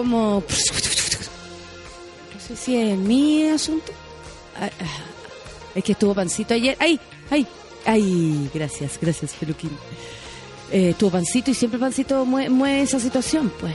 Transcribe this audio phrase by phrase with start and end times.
[0.00, 0.42] Como.
[2.32, 3.92] No sé si es mi asunto.
[4.56, 5.02] Ah, ah,
[5.74, 6.74] Es que estuvo pancito ayer.
[6.80, 6.98] ¡Ay!
[7.28, 7.46] ¡Ay!
[7.84, 8.50] ¡Ay!
[8.54, 9.76] Gracias, gracias, Peluquín.
[10.72, 13.74] Eh, estuvo pancito y siempre pancito mueve, esa situación, pues.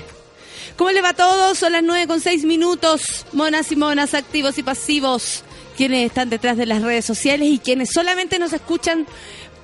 [0.75, 1.59] ¿Cómo le va a todos?
[1.59, 3.27] Son las nueve con seis minutos.
[3.31, 5.43] Monas y monas, activos y pasivos.
[5.77, 9.05] Quienes están detrás de las redes sociales y quienes solamente nos escuchan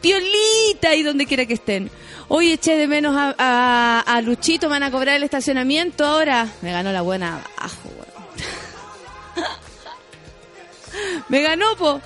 [0.01, 1.89] piolita y donde quiera que estén.
[2.27, 6.47] Hoy eché de menos a, a- a Luchito, van a cobrar el estacionamiento ahora.
[6.61, 7.89] Me ganó la buena abajo.
[11.29, 12.01] Me ganó, po.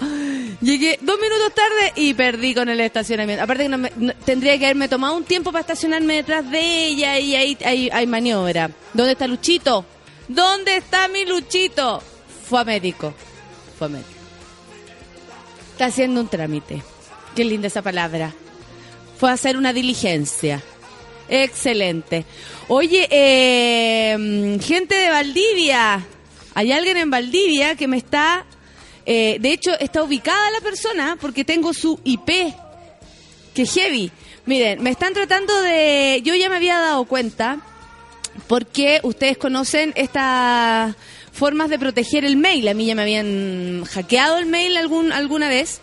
[0.62, 3.44] Llegué dos minutos tarde y perdí con el estacionamiento.
[3.44, 3.90] Aparte que no me-
[4.26, 8.06] tendría que haberme tomado un tiempo para estacionarme detrás de ella y ahí hay, hay
[8.08, 8.70] maniobra.
[8.94, 9.86] ¿Dónde está Luchito?
[10.28, 12.02] ¿Dónde está mi Luchito?
[12.48, 13.14] Fue a médico.
[13.78, 14.10] Fue a médico.
[15.74, 16.84] Está haciendo un trámite.
[17.36, 18.34] Qué linda esa palabra.
[19.20, 20.64] Fue a hacer una diligencia.
[21.28, 22.26] Excelente.
[22.68, 26.06] Oye, eh, gente de Valdivia.
[26.54, 28.46] Hay alguien en Valdivia que me está...
[29.06, 32.54] eh, de hecho, está ubicada la persona porque tengo su IP.
[33.54, 34.12] Que heavy.
[34.46, 36.22] Miren, me están tratando de...
[36.24, 37.60] Yo ya me había dado cuenta
[38.48, 40.96] porque ustedes conocen estas
[41.32, 42.68] formas de proteger el mail.
[42.68, 45.82] A mí ya me habían hackeado el mail algún, alguna vez.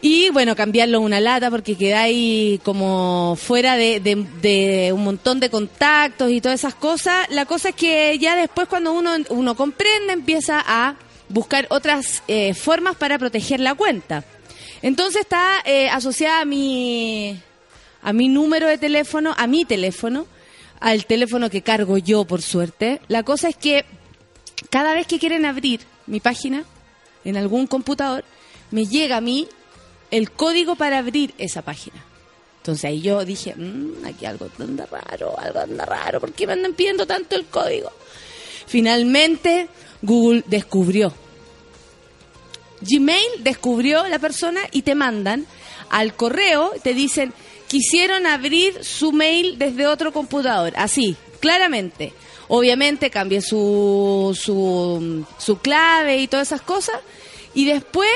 [0.00, 6.40] Y bueno, cambiarlo una lata porque quedáis como fuera de un montón de contactos y
[6.40, 7.28] todas esas cosas.
[7.30, 10.96] La cosa es que ya después cuando uno, uno comprende empieza a
[11.28, 14.24] buscar otras eh, formas para proteger la cuenta.
[14.82, 17.36] Entonces está eh, asociada a mi,
[18.02, 20.26] a mi número de teléfono, a mi teléfono,
[20.78, 23.00] al teléfono que cargo yo por suerte.
[23.08, 23.84] La cosa es que
[24.70, 26.64] cada vez que quieren abrir mi página
[27.24, 28.24] en algún computador,
[28.70, 29.48] me llega a mí
[30.10, 32.04] el código para abrir esa página.
[32.58, 36.52] Entonces ahí yo dije, "Mm, aquí algo anda raro, algo anda raro, ¿por qué me
[36.54, 37.90] andan pidiendo tanto el código?
[38.66, 39.68] Finalmente
[40.02, 41.12] Google descubrió.
[42.80, 45.46] Gmail descubrió la persona y te mandan
[45.90, 47.32] al correo, te dicen,
[47.66, 52.12] quisieron abrir su mail desde otro computador, así, claramente.
[52.48, 56.96] Obviamente cambie su, su, su clave y todas esas cosas.
[57.54, 58.10] Y después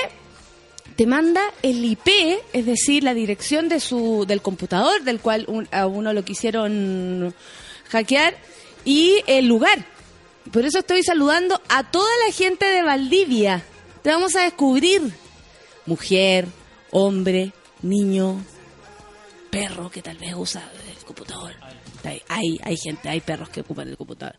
[1.03, 2.07] te manda el IP,
[2.53, 7.35] es decir, la dirección de su, del computador del cual un- a uno lo quisieron
[7.89, 8.37] hackear
[8.85, 9.85] y el lugar.
[10.53, 13.65] Por eso estoy saludando a toda la gente de Valdivia.
[14.03, 15.03] Te vamos a descubrir.
[15.87, 16.47] Mujer,
[16.93, 17.51] hombre,
[17.83, 18.41] niño,
[19.51, 21.53] perro que tal vez usa el computador.
[22.05, 24.37] Hay, hay, hay gente, hay perros que ocupan el computador.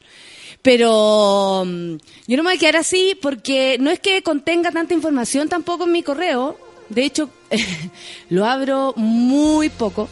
[0.64, 4.94] Pero mm, yo no me voy a quedar así porque no es que contenga tanta
[4.96, 6.58] información tampoco en mi correo.
[6.90, 7.30] De hecho,
[8.30, 10.10] lo abro muy poco.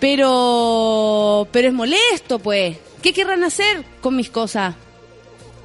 [0.00, 2.78] Pero, pero es molesto, pues.
[3.02, 4.76] ¿Qué querrán hacer con mis cosas?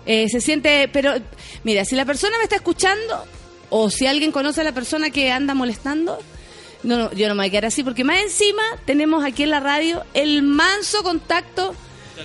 [0.06, 1.14] Eh, se siente, pero
[1.64, 3.26] mira, si la persona me está escuchando
[3.70, 6.20] o si alguien conoce a la persona que anda molestando,
[6.82, 9.52] no, no, yo no me voy a quedar así porque más encima tenemos aquí en
[9.52, 11.74] la radio el manso contacto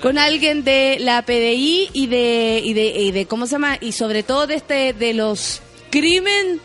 [0.02, 3.92] con alguien de la PDI y de y de, y de cómo se llama y
[3.92, 5.60] sobre todo de este de los
[5.90, 6.60] crimen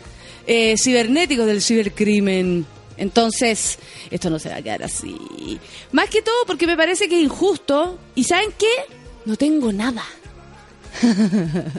[0.46, 2.66] eh, cibernéticos del cibercrimen.
[2.96, 3.78] Entonces,
[4.10, 5.58] esto no se va a quedar así.
[5.90, 7.98] Más que todo porque me parece que es injusto.
[8.14, 8.72] ¿Y saben qué?
[9.24, 10.04] No tengo nada.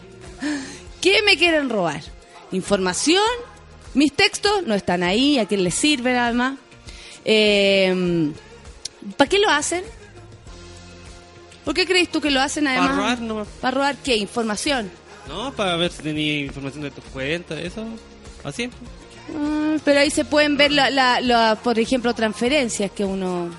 [1.02, 2.02] ¿Qué me quieren robar?
[2.52, 3.24] ¿Información?
[3.94, 6.58] Mis textos no están ahí, ¿a quién les sirve nada más?
[7.24, 8.34] Eh,
[9.16, 9.84] ¿Para qué lo hacen?
[11.66, 12.90] ¿Por qué crees tú que lo hacen además?
[12.92, 13.48] Para robar nomás.
[13.60, 14.16] ¿Para robar qué?
[14.16, 14.90] ¿Información?
[15.28, 17.84] No, para ver si tenía información de tus cuentas, eso.
[18.44, 18.70] Así.
[19.36, 23.50] Ah, pero ahí se pueden ver, la, la- la- por ejemplo, transferencias que uno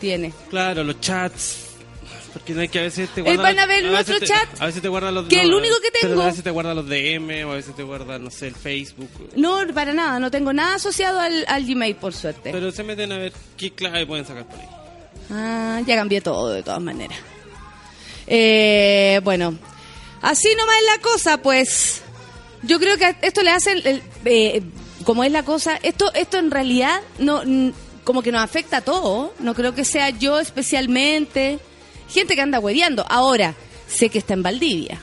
[0.00, 0.32] tiene.
[0.50, 1.60] Claro, los chats.
[2.32, 4.26] Porque no hay que a veces te Eh, guarda van a ver veces nuestro te-
[4.26, 6.50] chat, A veces te guarda los que el único que pero tengo- a veces te
[6.50, 9.08] guarda los DM o a veces te guarda, no sé, el Facebook.
[9.36, 12.50] No, para nada, no tengo nada asociado al, al Gmail, por suerte.
[12.50, 14.66] Pero se meten a ver qué clave pueden sacar por ahí.
[15.30, 17.16] Ah, ya cambié todo de todas maneras.
[18.26, 19.58] Eh, bueno,
[20.22, 22.02] así nomás es la cosa, pues.
[22.62, 23.82] Yo creo que esto le hacen,
[24.24, 24.62] eh,
[25.04, 27.42] como es la cosa, esto, esto en realidad no,
[28.04, 29.32] como que nos afecta a todos.
[29.40, 31.58] No creo que sea yo especialmente.
[32.08, 33.04] Gente que anda hueveando.
[33.08, 33.54] Ahora,
[33.88, 35.00] sé que está en Valdivia.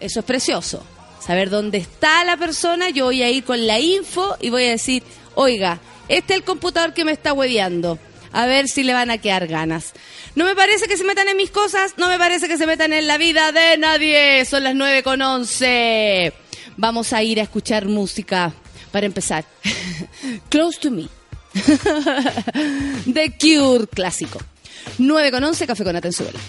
[0.00, 0.82] Eso es precioso.
[1.24, 4.70] Saber dónde está la persona, yo voy a ir con la info y voy a
[4.70, 5.02] decir,
[5.34, 7.98] oiga, este es el computador que me está hueveando.
[8.32, 9.94] A ver si le van a quedar ganas.
[10.34, 12.92] No me parece que se metan en mis cosas, no me parece que se metan
[12.92, 14.44] en la vida de nadie.
[14.44, 16.32] Son las 9 con 11.
[16.76, 18.52] Vamos a ir a escuchar música
[18.90, 19.44] para empezar.
[20.48, 21.08] Close to me.
[23.12, 24.40] The Cure clásico.
[24.98, 26.40] 9 con 11, café con Atenzuela.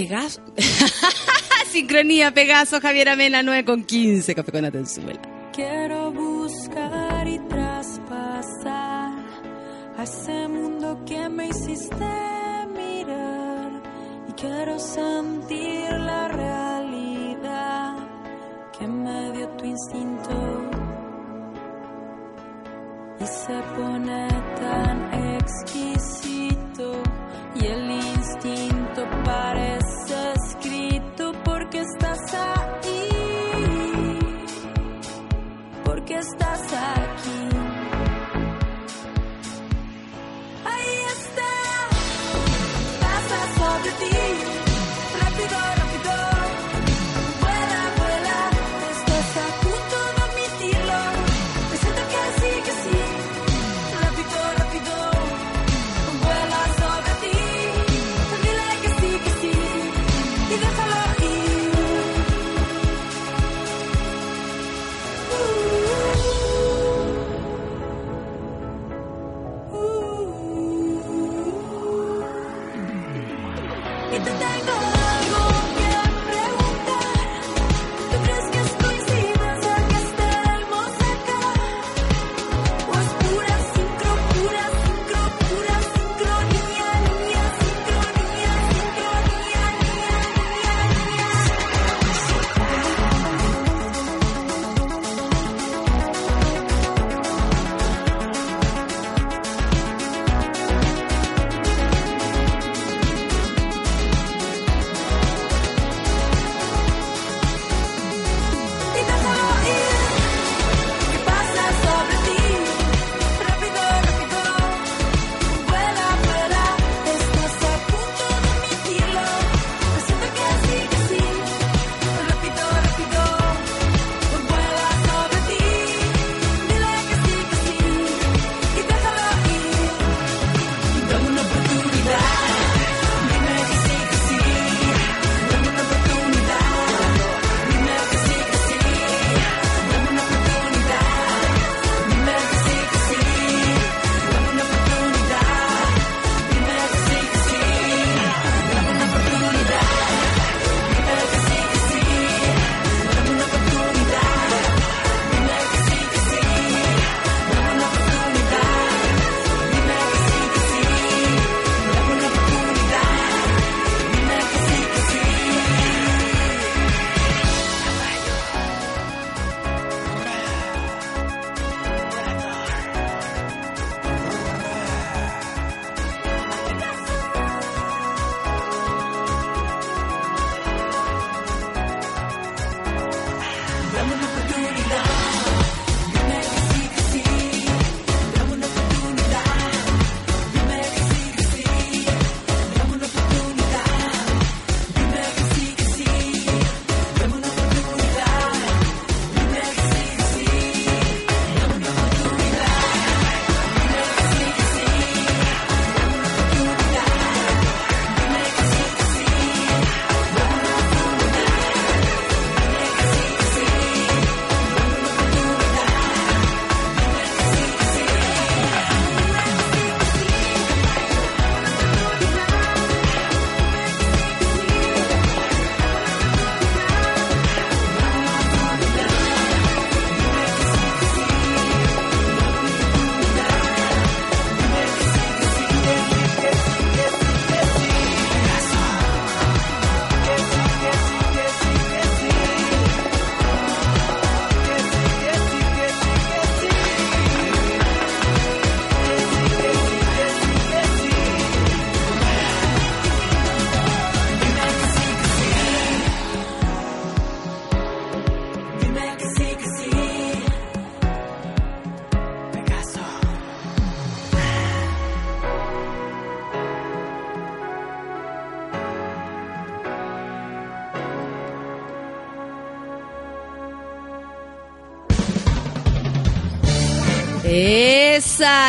[0.00, 0.40] Pegaso.
[1.70, 5.20] Sincronía, Pegaso, Javier Amena, 9 con 15, café con Atenzuela.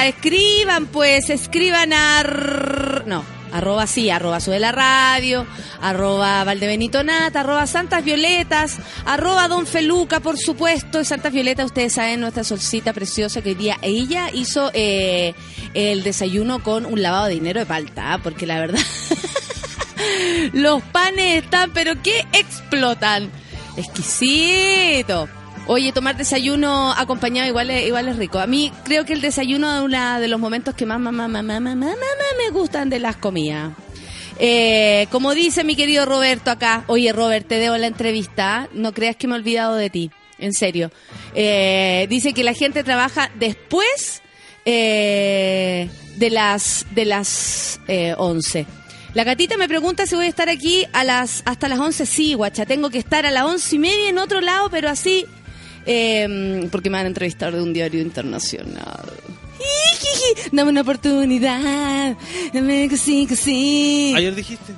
[0.07, 2.23] Escriban pues, escriban a...
[3.05, 5.45] No, arroba sí, arroba sube la radio,
[5.81, 11.93] arroba Valdebenito Nata, arroba Santas Violetas, arroba Don Feluca, por supuesto, y Santas Violetas, ustedes
[11.93, 15.33] saben, nuestra solcita preciosa que hoy día ella hizo eh,
[15.73, 18.19] el desayuno con un lavado de dinero de palta, ¿ah?
[18.21, 18.79] porque la verdad...
[20.53, 23.29] Los panes están, pero que explotan.
[23.77, 25.29] Exquisito.
[25.73, 28.39] Oye, tomar desayuno acompañado igual es, igual es rico.
[28.39, 31.29] A mí creo que el desayuno es uno de los momentos que más, más, más,
[31.29, 33.71] más, más me gustan de las comidas.
[34.37, 39.15] Eh, como dice mi querido Roberto acá, oye Robert, te debo la entrevista, no creas
[39.15, 40.91] que me he olvidado de ti, en serio.
[41.35, 44.21] Eh, dice que la gente trabaja después
[44.65, 48.65] eh, de las de las eh, 11.
[49.13, 52.05] La gatita me pregunta si voy a estar aquí a las hasta las 11.
[52.05, 55.25] Sí, guacha, tengo que estar a las once y media en otro lado, pero así,
[55.85, 59.11] eh, porque me van a entrevistar de un diario internacional.
[60.51, 62.15] Dame una oportunidad,
[62.53, 64.13] dame que sí, que sí.
[64.15, 64.73] Ayer dijiste.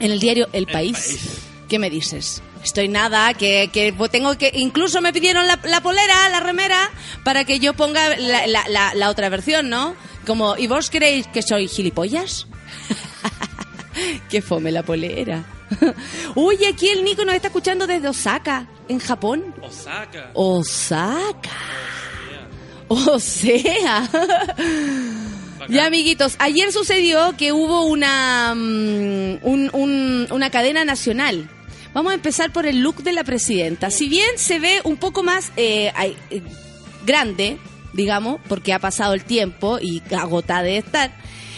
[0.00, 0.92] En el diario El El País.
[0.96, 1.28] País.
[1.68, 2.40] ¿Qué me dices?
[2.64, 4.50] Estoy nada, que, que pues tengo que...
[4.54, 6.90] Incluso me pidieron la, la polera, la remera,
[7.24, 9.94] para que yo ponga la, la- la- otra versión, ¿no?
[10.26, 12.46] Como, ¿y vos creéis que soy gilipollas?
[14.30, 15.44] Qué fome la polera.
[16.34, 19.54] Oye, aquí el Nico nos está escuchando desde Osaka, en Japón.
[19.62, 20.30] Osaka.
[20.34, 21.50] Osaka.
[22.88, 24.08] O sea.
[25.68, 31.50] Ya, amiguitos, ayer sucedió que hubo una, mm, un- un- una cadena nacional.
[31.92, 33.90] Vamos a empezar por el look de la presidenta.
[33.90, 35.92] Si bien se ve un poco más eh,
[36.30, 36.42] eh,
[37.04, 37.58] grande,
[37.92, 41.10] digamos, porque ha pasado el tiempo y agotada de estar,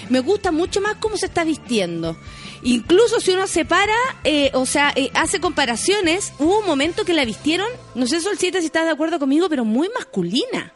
[0.08, 2.16] me gusta mucho más cómo se está vistiendo.
[2.62, 7.14] Incluso si uno se para, eh, o sea, eh, hace comparaciones, hubo un momento que
[7.14, 10.72] la vistieron, no sé, Solcita, si estás de acuerdo conmigo, pero muy masculina.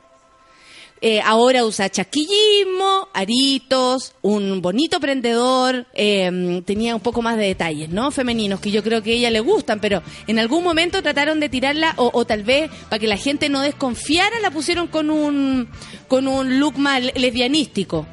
[1.03, 7.91] Eh, ahora usa chasquillismo, aritos, un bonito prendedor, eh, tenía un poco más de detalles,
[7.91, 8.11] ¿no?
[8.11, 11.51] Femeninos, que yo creo que a ella le gustan, pero en algún momento trataron de
[11.51, 15.69] tirarla, o, o tal vez para que la gente no desconfiara, la pusieron con un,
[16.09, 18.07] con un look más le- lesbianístico.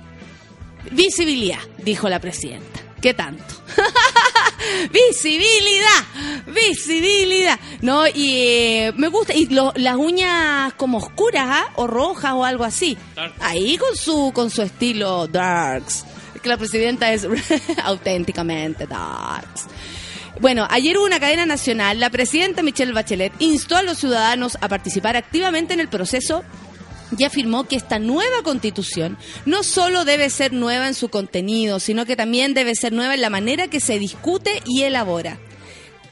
[0.91, 2.81] Visibilidad, dijo la presidenta.
[3.01, 3.43] ¿Qué tanto?
[4.91, 6.03] visibilidad,
[6.48, 7.60] visibilidad.
[7.81, 9.34] No, y eh, me gusta.
[9.34, 11.70] Y lo- las uñas como oscuras, ¿ah?
[11.75, 12.98] O rojas o algo así.
[13.15, 13.34] Dark.
[13.39, 16.05] Ahí con su, con su estilo darks.
[16.41, 17.27] Que la presidenta es
[17.84, 19.65] auténticamente darks.
[20.39, 22.00] Bueno, ayer hubo una cadena nacional.
[22.00, 26.43] La presidenta Michelle Bachelet instó a los ciudadanos a participar activamente en el proceso
[27.17, 32.05] y afirmó que esta nueva constitución no solo debe ser nueva en su contenido, sino
[32.05, 35.39] que también debe ser nueva en la manera que se discute y elabora.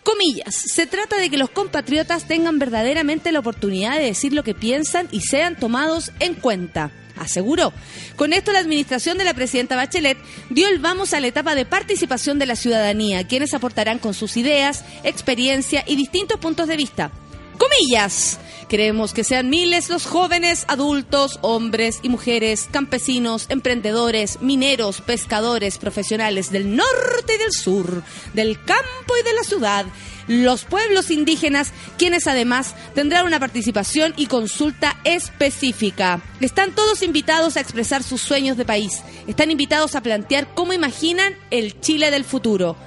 [0.03, 4.55] Comillas, se trata de que los compatriotas tengan verdaderamente la oportunidad de decir lo que
[4.55, 7.73] piensan y sean tomados en cuenta, aseguró.
[8.15, 10.17] Con esto la administración de la presidenta Bachelet
[10.49, 14.37] dio el vamos a la etapa de participación de la ciudadanía, quienes aportarán con sus
[14.37, 17.11] ideas, experiencia y distintos puntos de vista.
[17.59, 18.39] Comillas.
[18.69, 26.51] Queremos que sean miles los jóvenes, adultos, hombres y mujeres, campesinos, emprendedores, mineros, pescadores, profesionales
[26.51, 29.85] del norte y del sur, del campo y de la ciudad,
[30.27, 36.21] los pueblos indígenas, quienes además tendrán una participación y consulta específica.
[36.39, 39.01] Están todos invitados a expresar sus sueños de país.
[39.27, 42.77] Están invitados a plantear cómo imaginan el Chile del futuro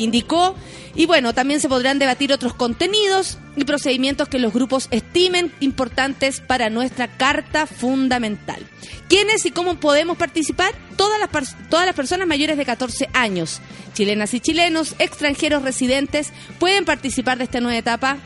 [0.00, 0.54] indicó.
[0.94, 6.40] Y bueno, también se podrán debatir otros contenidos y procedimientos que los grupos estimen importantes
[6.40, 8.66] para nuestra Carta Fundamental.
[9.08, 10.72] ¿Quiénes y cómo podemos participar?
[10.96, 13.60] Todas las, todas las personas mayores de 14 años,
[13.94, 18.18] chilenas y chilenos, extranjeros residentes, pueden participar de esta nueva etapa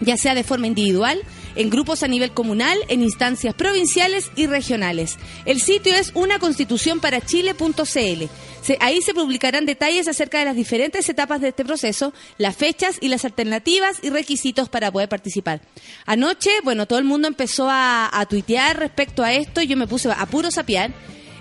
[0.00, 1.18] ya sea de forma individual,
[1.56, 5.16] en grupos a nivel comunal, en instancias provinciales y regionales.
[5.44, 8.24] El sitio es unaconstitucionparachile.cl.
[8.62, 12.96] Se- ahí se publicarán detalles acerca de las diferentes etapas de este proceso, las fechas
[13.00, 15.60] y las alternativas y requisitos para poder participar.
[16.04, 19.86] Anoche, bueno, todo el mundo empezó a, a tuitear respecto a esto y yo me
[19.86, 20.92] puse a puro sapiar.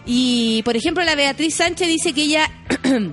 [0.06, 2.52] Y, por ejemplo, la Beatriz Sánchez dice que ella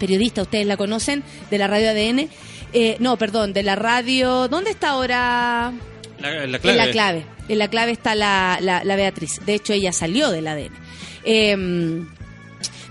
[0.00, 2.28] periodista, ustedes la conocen, de la radio ADN.
[2.72, 4.48] Eh, no, perdón, de la radio.
[4.48, 5.72] ¿Dónde está ahora?
[6.20, 6.76] La, la En clave.
[6.76, 7.26] la clave.
[7.48, 9.40] En la clave está la, la, la Beatriz.
[9.46, 10.72] De hecho, ella salió del ADN.
[11.24, 12.04] Eh,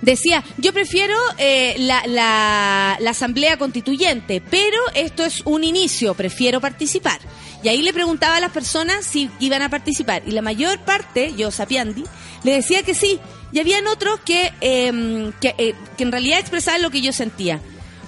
[0.02, 6.62] decía, yo prefiero eh, la, la, la asamblea constituyente, pero esto es un inicio, prefiero
[6.62, 7.20] participar.
[7.64, 10.22] Y ahí le preguntaba a las personas si iban a participar.
[10.26, 12.04] Y la mayor parte, yo Sapiandi,
[12.44, 13.20] le decía que sí.
[13.52, 17.60] Y habían otros que, eh, que, eh, que en realidad expresaban lo que yo sentía.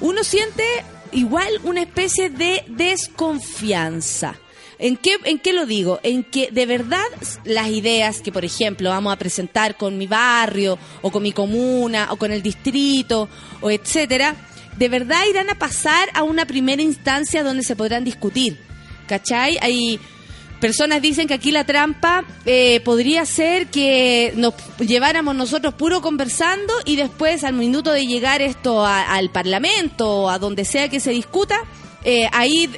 [0.02, 0.64] Uno siente
[1.12, 4.36] igual una especie de desconfianza.
[4.80, 6.00] ¿En qué, ¿En qué lo digo?
[6.04, 7.04] En que de verdad
[7.44, 12.08] las ideas que, por ejemplo, vamos a presentar con mi barrio, o con mi comuna,
[12.12, 13.28] o con el distrito,
[13.62, 14.36] o etcétera,
[14.78, 18.58] de verdad irán a pasar a una primera instancia donde se podrán discutir.
[19.08, 19.58] ¿Cachai?
[19.62, 20.00] Hay
[20.62, 26.74] personas dicen que aquí la trampa eh, podría ser que nos lleváramos nosotros puro conversando
[26.86, 31.00] y después al minuto de llegar esto a- al Parlamento o a donde sea que
[31.00, 31.60] se discuta,
[32.04, 32.70] eh, ahí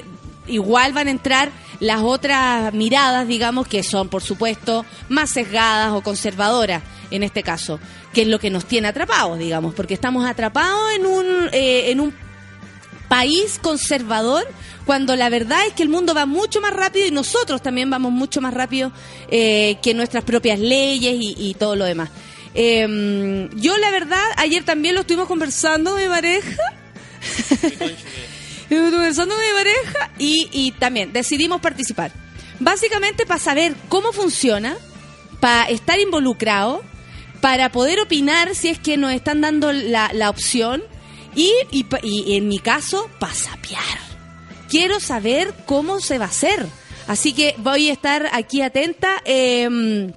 [0.48, 6.02] igual van a entrar las otras miradas, digamos, que son, por supuesto, más sesgadas o
[6.02, 7.80] conservadoras en este caso,
[8.14, 12.00] que es lo que nos tiene atrapados, digamos, porque estamos atrapados en un, eh, en
[12.00, 12.14] un
[13.10, 14.48] país conservador
[14.86, 18.12] cuando la verdad es que el mundo va mucho más rápido y nosotros también vamos
[18.12, 18.92] mucho más rápido
[19.30, 22.12] eh, que nuestras propias leyes y, todo lo demás.
[22.54, 26.62] Eh, yo la verdad, ayer también lo estuvimos conversando mi pareja.
[28.72, 32.12] Conversando con mi pareja y, y también decidimos participar.
[32.60, 34.78] Básicamente para saber cómo funciona,
[35.42, 36.82] para estar involucrado,
[37.42, 40.84] para poder opinar si es que nos están dando la, la opción
[41.36, 44.00] y, y en mi caso, para sapear.
[44.70, 46.66] Quiero saber cómo se va a hacer.
[47.08, 49.22] Así que voy a estar aquí atenta.
[49.26, 50.14] eh,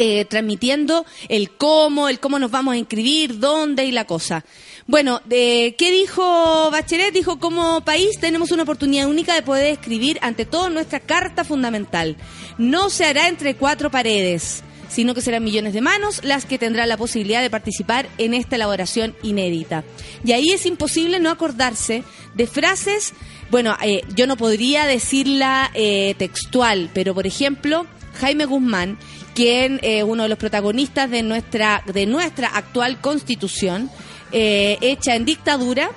[0.00, 4.44] eh, transmitiendo el cómo, el cómo nos vamos a inscribir, dónde y la cosa.
[4.88, 7.12] Bueno, de, ¿qué dijo Bachelet?
[7.12, 12.16] Dijo, como país tenemos una oportunidad única de poder escribir ante todo nuestra carta fundamental.
[12.56, 14.64] No se hará entre cuatro paredes.
[14.88, 18.56] sino que serán millones de manos las que tendrán la posibilidad de participar en esta
[18.56, 19.84] elaboración inédita.
[20.24, 23.12] Y ahí es imposible no acordarse de frases,
[23.50, 27.84] bueno, eh, yo no podría decirla eh, textual, pero por ejemplo,
[28.18, 28.96] Jaime Guzmán,
[29.34, 33.90] quien es uno de los protagonistas de nuestra, de nuestra actual constitución,
[34.32, 35.90] eh, hecha en dictadura,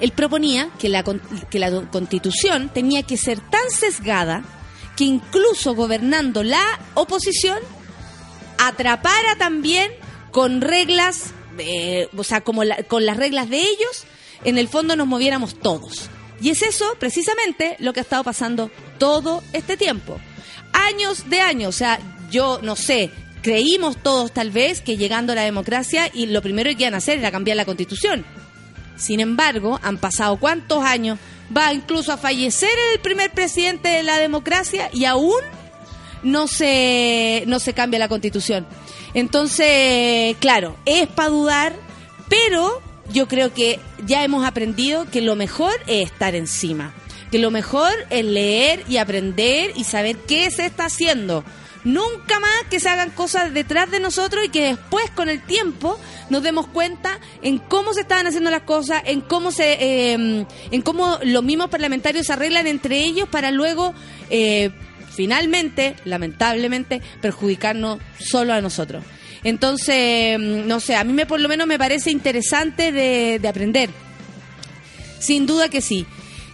[0.00, 1.04] él proponía que la,
[1.50, 4.42] que la constitución tenía que ser tan sesgada
[4.96, 6.62] que incluso gobernando la
[6.94, 7.58] oposición
[8.58, 9.90] atrapara también
[10.30, 14.04] con reglas, eh, o sea, como la- con las reglas de ellos,
[14.44, 16.08] en el fondo nos moviéramos todos.
[16.40, 20.18] Y es eso precisamente lo que ha estado pasando todo este tiempo.
[20.72, 21.98] Años de años, o sea,
[22.30, 23.10] yo no sé,
[23.44, 27.18] creímos todos tal vez que llegando la democracia y lo primero que iban a hacer
[27.18, 28.24] era cambiar la constitución.
[28.96, 31.18] Sin embargo, han pasado cuántos años,
[31.54, 35.42] va incluso a fallecer el primer presidente de la democracia y aún
[36.22, 38.66] no se, no se cambia la constitución.
[39.12, 41.76] Entonces, claro, es para dudar,
[42.30, 42.80] pero
[43.12, 46.94] yo creo que ya hemos aprendido que lo mejor es estar encima,
[47.30, 51.44] que lo mejor es leer y aprender y saber qué se está haciendo.
[51.84, 56.00] Nunca más que se hagan cosas detrás de nosotros y que después con el tiempo
[56.30, 60.82] nos demos cuenta en cómo se estaban haciendo las cosas, en cómo se, eh, en
[60.82, 63.92] cómo los mismos parlamentarios se arreglan entre ellos para luego
[64.30, 64.70] eh,
[65.14, 69.04] finalmente, lamentablemente, perjudicarnos solo a nosotros.
[69.42, 73.48] Entonces, mm, no sé, a mí me, por lo menos me parece interesante de, de
[73.48, 73.90] aprender.
[75.18, 76.06] Sin duda que sí.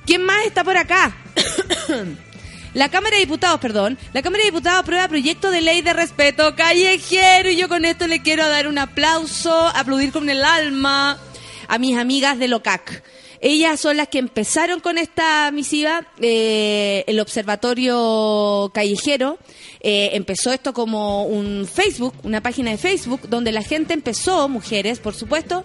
[0.06, 1.16] ¿Quién más está por acá?
[2.72, 6.54] La Cámara de Diputados, perdón, la Cámara de Diputados aprueba proyecto de ley de respeto
[6.54, 11.18] callejero y yo con esto le quiero dar un aplauso, aplaudir con el alma
[11.66, 13.02] a mis amigas de LOCAC.
[13.40, 19.38] Ellas son las que empezaron con esta misiva, eh, el Observatorio Callejero.
[19.82, 24.98] eh, empezó esto como un Facebook, una página de Facebook, donde la gente empezó, mujeres,
[24.98, 25.64] por supuesto,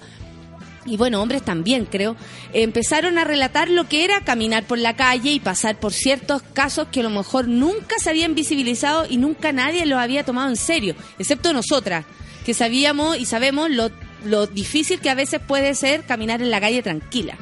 [0.86, 2.16] y bueno, hombres también creo,
[2.54, 6.88] empezaron a relatar lo que era caminar por la calle y pasar por ciertos casos
[6.92, 10.58] que a lo mejor nunca se habían visibilizado y nunca nadie los había tomado en
[10.58, 12.06] serio, excepto nosotras,
[12.46, 13.90] que sabíamos y sabemos lo,
[14.24, 17.36] lo difícil que a veces puede ser caminar en la calle tranquila.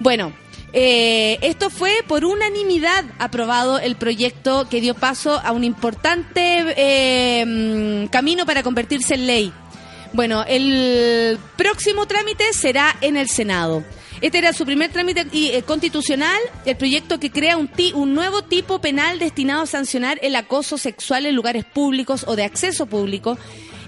[0.00, 0.32] Bueno,
[0.76, 7.44] eh, esto fue por unanimidad aprobado el proyecto que dio paso a un importante eh,
[7.46, 9.52] mm, camino para convertirse en ley.
[10.14, 13.84] Bueno, el próximo trámite será en el Senado.
[14.20, 18.42] Este era su primer trámite eh, constitucional, el proyecto que crea un, ti- un nuevo
[18.42, 23.36] tipo penal destinado a sancionar el acoso sexual en lugares públicos o de acceso público.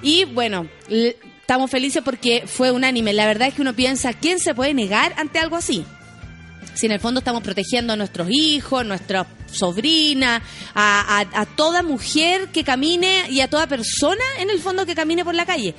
[0.03, 3.13] Y bueno, estamos felices porque fue unánime.
[3.13, 5.85] La verdad es que uno piensa, ¿quién se puede negar ante algo así?
[6.75, 10.43] si en el fondo estamos protegiendo a nuestros hijos, nuestra sobrina,
[10.75, 14.95] a, a- a toda mujer que camine y a toda persona en el fondo que
[14.95, 15.75] camine por la calle.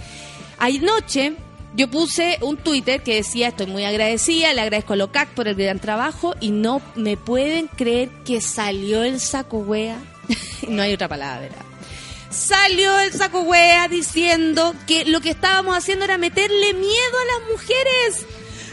[0.60, 1.36] Anoche
[1.76, 5.56] yo puse un Twitter que decía estoy muy agradecida, le agradezco a Locac por el
[5.56, 10.00] gran trabajo y no me pueden creer que salió el saco wea.
[10.68, 11.56] no hay otra palabra.
[12.32, 16.88] Salió el saco wea diciendo que lo que estábamos haciendo era meterle miedo
[17.22, 18.26] a las mujeres.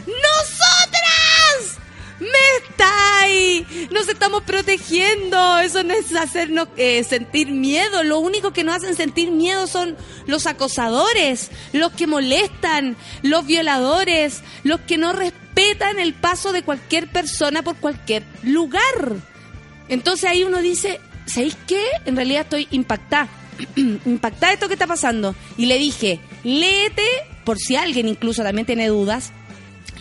[0.07, 0.74] ¡Nosotras!
[2.19, 2.27] ¡Me
[2.63, 3.91] estáis!
[3.91, 5.59] Nos estamos protegiendo.
[5.59, 8.03] Eso no es hacernos eh, sentir miedo.
[8.03, 14.43] Lo único que nos hacen sentir miedo son los acosadores, los que molestan, los violadores,
[14.63, 18.81] los que no respetan el paso de cualquier persona por cualquier lugar.
[19.89, 21.83] Entonces ahí uno dice, ¿sabéis qué?
[22.05, 23.27] En realidad estoy impactada.
[23.75, 25.35] impactada de esto que está pasando.
[25.57, 27.03] Y le dije, léete,
[27.43, 29.31] por si alguien incluso también tiene dudas,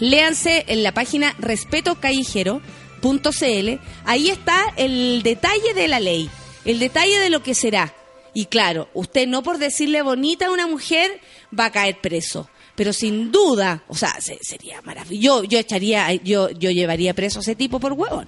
[0.01, 3.81] léanse en la página respetocallejero.cl.
[4.05, 6.31] Ahí está el detalle de la ley,
[6.65, 7.95] el detalle de lo que será.
[8.33, 11.21] Y claro, usted no por decirle bonita a una mujer
[11.59, 12.49] va a caer preso.
[12.75, 15.45] Pero sin duda, o sea, se- sería maravilloso.
[15.45, 18.27] Yo echaría, yo, yo llevaría preso a ese tipo por huevón.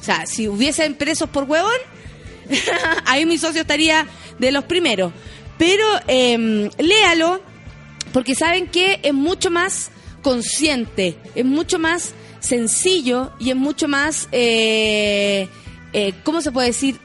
[0.00, 1.72] O sea, si hubiesen presos por huevón,
[3.06, 4.06] ahí mi socio estaría
[4.38, 5.12] de los primeros.
[5.56, 7.40] Pero eh, léalo,
[8.12, 9.90] porque saben que es mucho más
[10.28, 15.48] consciente, es mucho más sencillo y es mucho más, eh,
[15.94, 17.00] eh, ¿cómo se puede decir?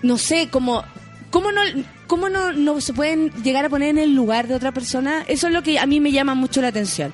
[0.00, 0.84] No sé, ¿cómo
[1.32, 1.60] no,
[2.06, 5.24] cómo no, no se pueden llegar a poner en el lugar de otra persona?
[5.26, 7.12] Eso es lo que a mí me llama mucho la atención.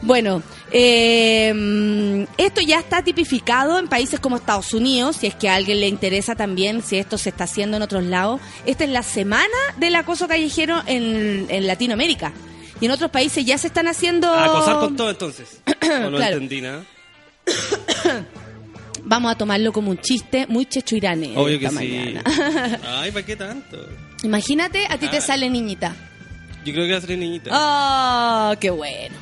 [0.00, 5.56] Bueno, eh, esto ya está tipificado en países como Estados Unidos, si es que a
[5.56, 8.40] alguien le interesa también, si esto se está haciendo en otros lados.
[8.64, 9.44] Esta es la semana
[9.76, 12.32] del acoso callejero en Latinoamérica.
[12.80, 14.32] Y en otros países ya se están haciendo...
[14.32, 15.60] A acosar con todo entonces.
[15.84, 16.34] No lo Claro.
[16.36, 16.82] entendí nada.
[19.06, 21.34] Vamos a tomarlo como un chiste muy chechuirane.
[21.36, 21.88] Obvio que esta sí.
[21.88, 22.22] mañana.
[23.00, 23.76] Ay, ¿para qué tanto?
[24.22, 25.20] Imagínate, a ti te Ah.
[25.20, 25.94] sale niñita.
[26.64, 27.50] Yo creo que va a ser niñita.
[27.52, 28.54] ¡Ah!
[28.58, 29.16] ¡Qué bueno!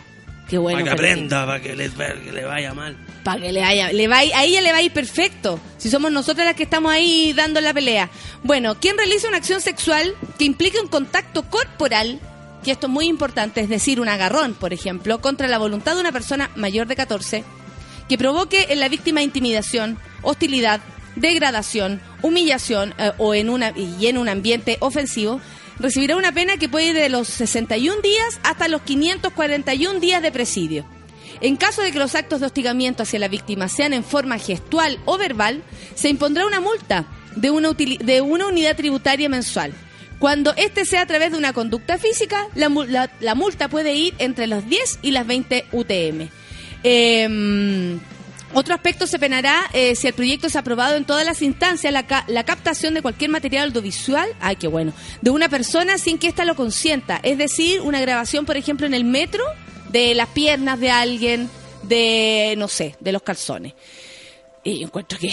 [0.48, 0.78] ¡Qué bueno!
[0.78, 2.96] para que aprenda, para que, le vaya mal.
[3.24, 5.58] Para que le vaya, le va a ella le va a ir perfecto.
[5.78, 8.08] Si somos nosotras las que estamos ahí dando la pelea.
[8.44, 12.20] Bueno, ¿quién realiza una acción sexual que implique un contacto corporal?
[12.62, 16.00] Que esto es muy importante, es decir, un agarrón, por ejemplo, contra la voluntad de
[16.00, 17.44] una persona mayor de 14,
[18.08, 20.80] que provoque en la víctima intimidación, hostilidad,
[21.16, 25.40] degradación, humillación eh, o en una y en un ambiente ofensivo,
[25.78, 30.32] recibirá una pena que puede ir de los 61 días hasta los 541 días de
[30.32, 30.86] presidio.
[31.40, 35.00] En caso de que los actos de hostigamiento hacia la víctima sean en forma gestual
[35.04, 35.62] o verbal,
[35.94, 39.72] se impondrá una multa de una, de una unidad tributaria mensual.
[40.22, 43.94] Cuando este sea a través de una conducta física, la, mu- la- la multa puede
[43.94, 46.28] ir entre los 10 y las 20 UTM.
[46.84, 47.98] Eh,
[48.54, 52.06] otro aspecto se penará eh, si el proyecto es aprobado en todas las instancias, la,
[52.06, 56.28] ca- la captación de cualquier material audiovisual, ay, qué bueno, de una persona sin que
[56.28, 57.18] ésta lo consienta.
[57.24, 59.42] Es decir, una grabación, por ejemplo, en el metro
[59.90, 61.50] de las piernas de alguien,
[61.82, 63.72] de, no sé, de los calzones.
[64.62, 65.32] Y encuentro que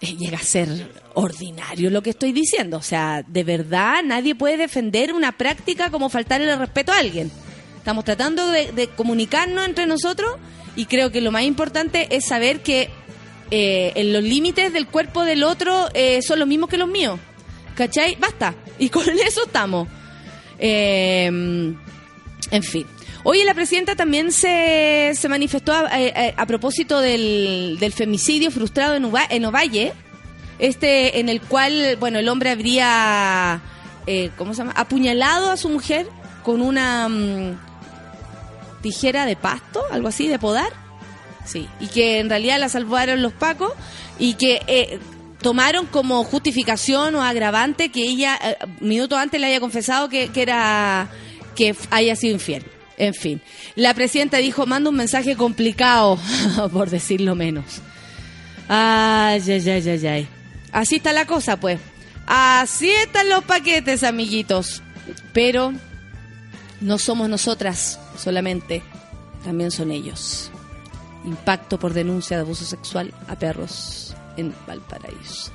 [0.00, 0.68] llega a ser
[1.14, 2.76] ordinario lo que estoy diciendo.
[2.76, 7.30] O sea, de verdad nadie puede defender una práctica como faltarle el respeto a alguien.
[7.76, 10.36] Estamos tratando de, de comunicarnos entre nosotros
[10.76, 12.90] y creo que lo más importante es saber que
[13.50, 17.18] eh, en los límites del cuerpo del otro eh, son los mismos que los míos.
[17.74, 18.16] ¿Cachai?
[18.16, 18.54] Basta.
[18.78, 19.88] Y con eso estamos.
[20.58, 22.86] Eh, en fin.
[23.30, 28.94] Oye, la presidenta también se, se manifestó a, a- a propósito del, del femicidio frustrado
[28.94, 29.92] en, Ovalle,
[30.58, 33.60] este en el cual, bueno, el hombre habría,
[34.06, 34.72] eh, ¿cómo se llama?
[34.74, 36.08] Apuñalado a su mujer
[36.42, 37.58] con una mm,
[38.80, 40.72] tijera de pasto, algo así, de podar.
[41.44, 43.74] Sí, y que en realidad la salvaron los pacos
[44.18, 44.98] y que eh,
[45.42, 50.40] tomaron como justificación o agravante que ella eh, minutos antes le haya confesado que, que
[50.40, 51.08] era
[51.54, 52.64] que haya sido infiel.
[52.98, 53.40] En fin,
[53.76, 56.18] la presidenta dijo, manda un mensaje complicado,
[56.72, 57.80] por decirlo menos.
[58.68, 60.28] Ay, ay, ay, ay, ay.
[60.72, 61.78] Así está la cosa, pues.
[62.26, 64.82] Así están los paquetes, amiguitos.
[65.32, 65.72] Pero
[66.80, 68.82] no somos nosotras solamente,
[69.44, 70.50] también son ellos.
[71.24, 75.52] Impacto por denuncia de abuso sexual a perros en Valparaíso.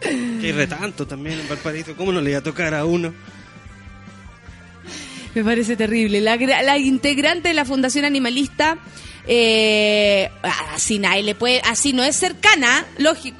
[0.00, 1.94] Que retanto también en Valparaíso.
[1.96, 3.14] ¿Cómo no le iba a tocar a uno?
[5.34, 6.20] Me parece terrible.
[6.20, 8.78] La, la integrante de la Fundación Animalista,
[9.26, 10.30] eh,
[10.74, 13.38] así nadie le puede, así no es cercana, lógico.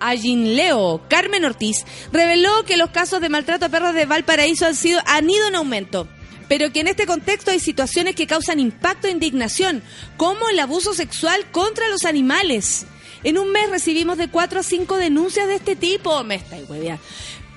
[0.00, 4.74] A Leo, Carmen Ortiz, reveló que los casos de maltrato a perros de Valparaíso han,
[4.74, 6.08] sido, han ido en aumento,
[6.48, 9.82] pero que en este contexto hay situaciones que causan impacto e indignación,
[10.16, 12.86] como el abuso sexual contra los animales.
[13.24, 16.24] En un mes recibimos de 4 a 5 denuncias de este tipo.
[16.24, 17.02] Me está hueveando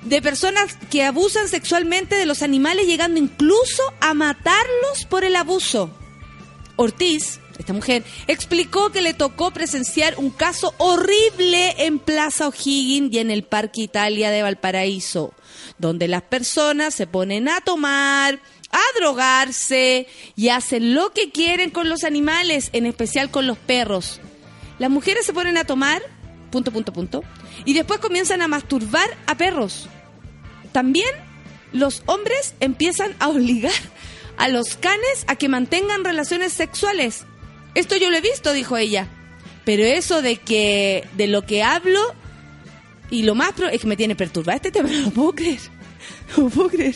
[0.06, 5.90] de personas que abusan sexualmente de los animales, llegando incluso a matarlos por el abuso.
[6.76, 13.20] Ortiz, esta mujer, explicó que le tocó presenciar un caso horrible en Plaza O'Higgins y
[13.20, 15.34] en el Parque Italia de Valparaíso,
[15.78, 18.40] donde las personas se ponen a tomar,
[18.72, 24.20] a drogarse y hacen lo que quieren con los animales, en especial con los perros.
[24.80, 26.02] Las mujeres se ponen a tomar,
[26.52, 27.24] punto, punto, punto,
[27.66, 29.88] y después comienzan a masturbar a perros.
[30.74, 31.10] También
[31.72, 33.72] los hombres empiezan a obligar
[34.38, 37.26] a los canes a que mantengan relaciones sexuales.
[37.76, 39.08] Esto yo lo he visto, dijo ella.
[39.66, 42.02] Pero eso de que de lo que hablo
[43.10, 45.60] y lo más pro- es que me tiene perturbada este tema, no lo puedo creer.
[46.36, 46.96] No lo puedo creer.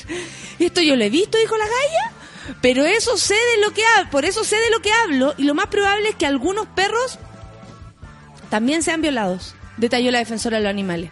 [0.59, 2.11] Esto yo lo he visto, dijo la galla.
[2.61, 5.43] Pero eso sé de lo que hablo, por eso sé de lo que hablo y
[5.43, 7.19] lo más probable es que algunos perros
[8.49, 11.11] también sean violados, detalló la defensora de los animales.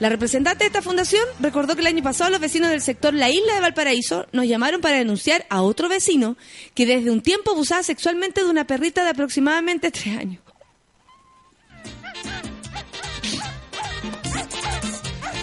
[0.00, 3.30] La representante de esta fundación recordó que el año pasado los vecinos del sector La
[3.30, 6.36] Isla de Valparaíso nos llamaron para denunciar a otro vecino
[6.74, 10.40] que desde un tiempo abusaba sexualmente de una perrita de aproximadamente tres años.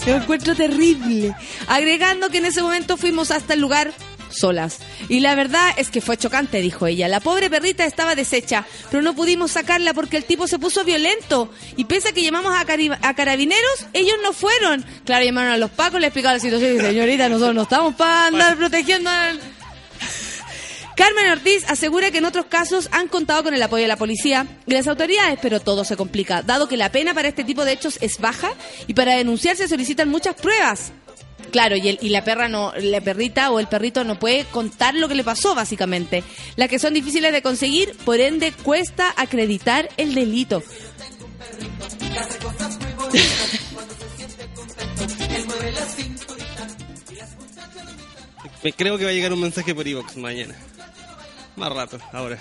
[0.08, 1.36] Lo encuentro terrible.
[1.68, 3.92] Agregando que en ese momento fuimos hasta el lugar
[4.38, 4.80] solas.
[5.10, 7.08] Y la verdad es que fue chocante, dijo ella.
[7.08, 11.50] La pobre perrita estaba deshecha, pero no pudimos sacarla porque el tipo se puso violento.
[11.76, 14.86] Y pese a que llamamos a, a carabineros, ellos no fueron.
[15.06, 18.28] Claro, llamaron a los pacos, le explicaron la situación y señorita, nosotros no estamos para
[18.28, 19.40] andar protegiendo al...
[20.96, 24.48] Carmen Ortiz asegura que en otros casos han contado con el apoyo de la policía
[24.66, 27.74] y las autoridades, pero todo se complica, dado que la pena para este tipo de
[27.74, 28.54] hechos es baja
[28.88, 30.94] y para denunciar se solicitan muchas pruebas.
[31.56, 34.94] Claro, y, el- y la perra no, la perrita o el perrito no puede contar
[34.94, 36.22] lo que le pasó, básicamente.
[36.58, 40.62] Las que son difíciles de conseguir, por ende cuesta acreditar el delito.
[48.78, 50.56] Creo que va a llegar un mensaje por iVox mañana.
[51.56, 52.38] Más rato, ahora.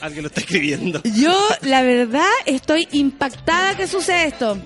[0.00, 1.02] Alguien lo está escribiendo.
[1.16, 4.56] Yo, la verdad, estoy impactada que suceda esto.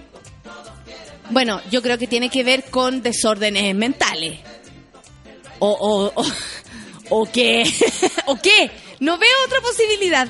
[1.33, 4.39] Bueno, yo creo que tiene que ver con desórdenes mentales.
[5.61, 6.27] O, o, o,
[7.09, 7.65] o qué.
[8.27, 8.71] ¿O qué?
[9.01, 10.29] No veo otra posibilidad.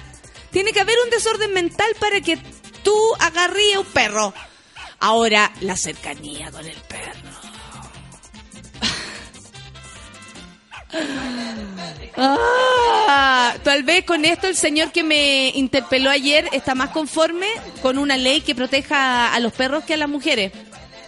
[0.52, 2.38] Tiene que haber un desorden mental para que
[2.84, 4.32] tú agarríes un perro.
[5.00, 7.12] Ahora, la cercanía con el perro.
[12.14, 17.46] Ah, tal vez con esto el señor que me interpeló ayer está más conforme
[17.80, 20.52] con una ley que proteja a los perros que a las mujeres.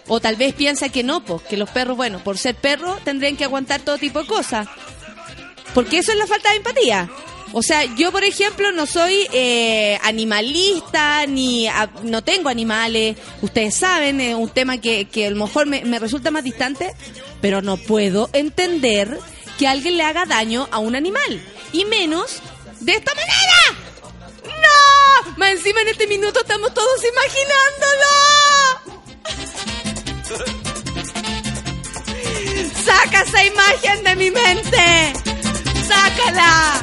[0.07, 3.37] O tal vez piensa que no, pues, que los perros, bueno, por ser perros tendrían
[3.37, 4.67] que aguantar todo tipo de cosas.
[5.73, 7.09] Porque eso es la falta de empatía.
[7.53, 11.67] O sea, yo, por ejemplo, no soy eh, animalista, ni
[12.03, 13.17] no tengo animales.
[13.41, 16.93] Ustedes saben, es un tema que, que a lo mejor me, me resulta más distante,
[17.41, 19.19] pero no puedo entender
[19.57, 21.41] que alguien le haga daño a un animal.
[21.71, 22.41] Y menos
[22.81, 23.33] de esta manera.
[24.43, 25.37] ¡No!
[25.37, 28.15] Más encima en este minuto estamos todos imaginándolo.
[32.85, 35.13] ¡Saca esa imagen de mi mente!
[35.87, 36.81] ¡Sácala!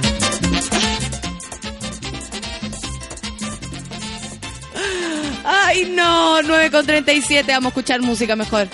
[5.45, 8.69] Ay, no, 9 con 37, vamos a escuchar música mejor.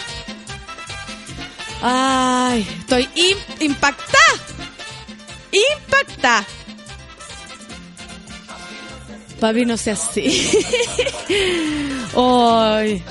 [1.82, 4.18] Ay, estoy im- impactada.
[5.52, 6.44] Impactada.
[9.40, 10.50] Papi, no sea así.
[12.16, 13.02] Ay,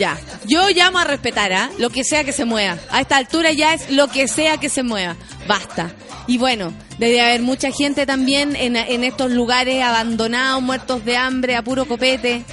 [0.00, 0.18] ya.
[0.46, 1.70] Yo llamo a respetar, ¿ah?
[1.78, 2.78] Lo que sea que se mueva.
[2.90, 5.14] A esta altura ya es lo que sea que se mueva.
[5.46, 5.92] Basta.
[6.26, 11.62] Y bueno, debe haber mucha gente también en, estos lugares abandonados, muertos de hambre, a
[11.62, 12.44] puro copete.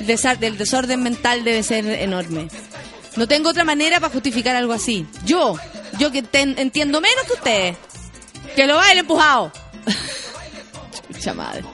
[0.00, 2.48] El desorden mental debe ser enorme.
[3.16, 5.06] No tengo otra manera para justificar algo así.
[5.26, 5.56] Yo,
[5.98, 7.76] yo que entiendo menos que ustedes.
[8.56, 9.52] Que lo baile empujado.
[11.12, 11.64] Chucha madre.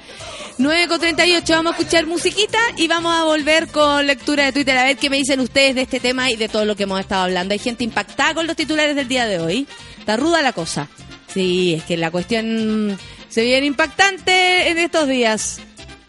[0.60, 4.76] 9 con 38, vamos a escuchar musiquita y vamos a volver con lectura de Twitter
[4.76, 7.00] a ver qué me dicen ustedes de este tema y de todo lo que hemos
[7.00, 7.54] estado hablando.
[7.54, 9.66] Hay gente impactada con los titulares del día de hoy.
[9.98, 10.86] Está ruda la cosa.
[11.32, 12.98] Sí, es que la cuestión
[13.30, 15.60] se viene impactante en estos días.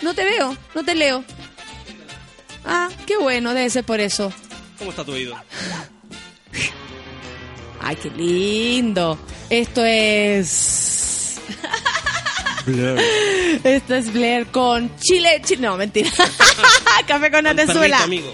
[0.01, 1.23] No te veo, no te leo.
[2.65, 4.33] Ah, qué bueno, debe ser por eso.
[4.77, 5.33] ¿Cómo está tu oído?
[7.79, 9.17] Ay, qué lindo.
[9.49, 11.39] Esto es...
[13.63, 15.41] Esto es Blair con Chile.
[15.45, 16.09] Chi- No, mentira.
[17.07, 18.03] Café con Con perrito, Atenzuela.
[18.03, 18.27] amigo.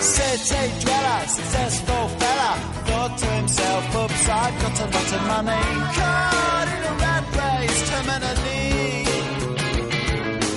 [0.00, 2.54] City dweller, successful fella,
[2.86, 5.64] thought to himself, oops, I've got a lot of money.
[5.96, 8.56] Caught in a rat race, terminally.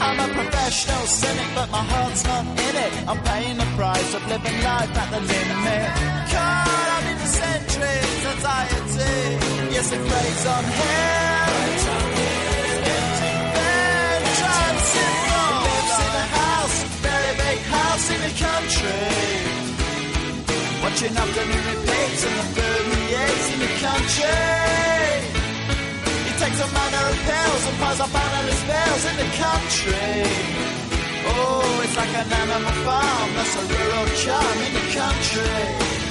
[0.01, 2.91] I'm a professional cynic, but my heart's not in it.
[3.07, 5.89] I'm paying the price of living life at the limit.
[6.31, 6.88] Caught
[7.41, 7.61] in
[8.33, 9.15] anxiety.
[9.75, 11.29] Yes, it preys on him.
[16.39, 19.69] House, very big house in the country.
[20.83, 24.39] Watching afternoon repeats and the he in the country.
[26.27, 30.19] He takes a manner of pills and piles up analyst bills in the country.
[31.31, 36.08] Oh, it's like an animal farm, that's a rural charm in the country.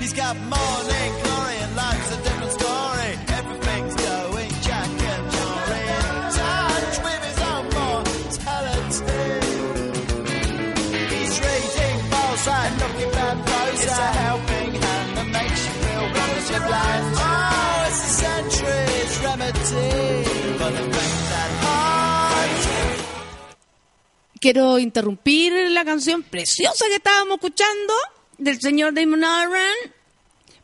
[0.00, 3.10] He's got morning glory and life's a different story.
[3.38, 9.24] Everything's going Jack and Jory in touch with his own mortality.
[11.14, 13.82] He's reading balls and looking bad prose.
[13.84, 17.04] It's a helping hand that makes you feel wonderfully blind.
[17.16, 19.94] Oh, it's a century's remedy
[20.58, 22.62] for the things that haunt.
[24.40, 27.94] Quiero interrumpir la canción preciosa que estábamos escuchando
[28.38, 29.94] del señor Damon Albarn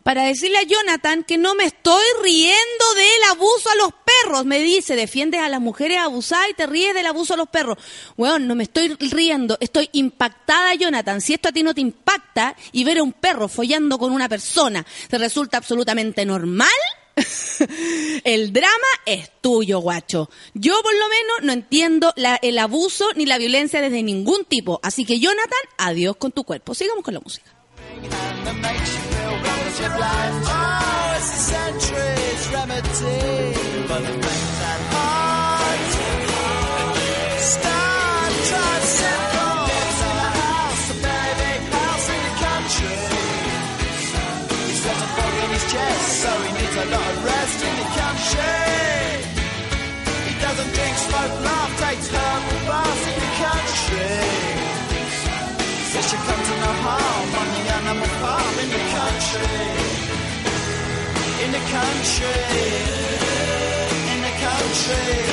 [0.03, 4.45] para decirle a Jonathan que no me estoy riendo del abuso a los perros.
[4.45, 7.79] Me dice, defiendes a las mujeres abusadas y te ríes del abuso a los perros.
[8.16, 11.21] Weón, no me estoy riendo, estoy impactada, Jonathan.
[11.21, 14.29] Si esto a ti no te impacta y ver a un perro follando con una
[14.29, 16.68] persona te resulta absolutamente normal,
[18.25, 18.71] el drama
[19.05, 20.31] es tuyo, guacho.
[20.55, 24.81] Yo, por lo menos, no entiendo el abuso ni la violencia desde ningún tipo.
[24.83, 26.75] Así que, Jonathan, adiós con tu cuerpo.
[26.75, 27.59] Sigamos con la música.
[28.45, 30.34] That makes you feel wonderfully blind.
[30.47, 33.53] Oh, it's a century's remedy
[33.88, 35.91] for the things that haunt.
[37.55, 39.57] Start trying simple.
[39.70, 42.97] Lives in a house, a big house in the country.
[44.68, 47.74] He's got a fog in his chest, so he needs a lot of rest in
[47.80, 49.26] the country.
[50.28, 52.09] He doesn't drink, smoke, laugh, takes
[61.51, 62.26] in the country,
[64.12, 65.30] in the country.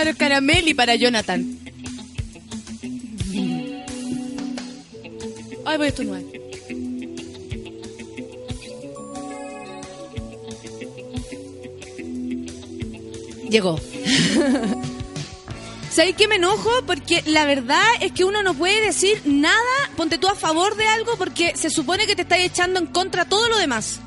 [0.00, 1.58] Álvaro Caramelli para Jonathan.
[5.66, 6.22] Ay, voy a estornudar.
[13.50, 13.78] Llegó.
[15.90, 16.70] ¿Sabéis que me enojo?
[16.86, 19.54] Porque la verdad es que uno no puede decir nada,
[19.98, 23.26] ponte tú a favor de algo, porque se supone que te estás echando en contra
[23.26, 24.00] todo lo demás.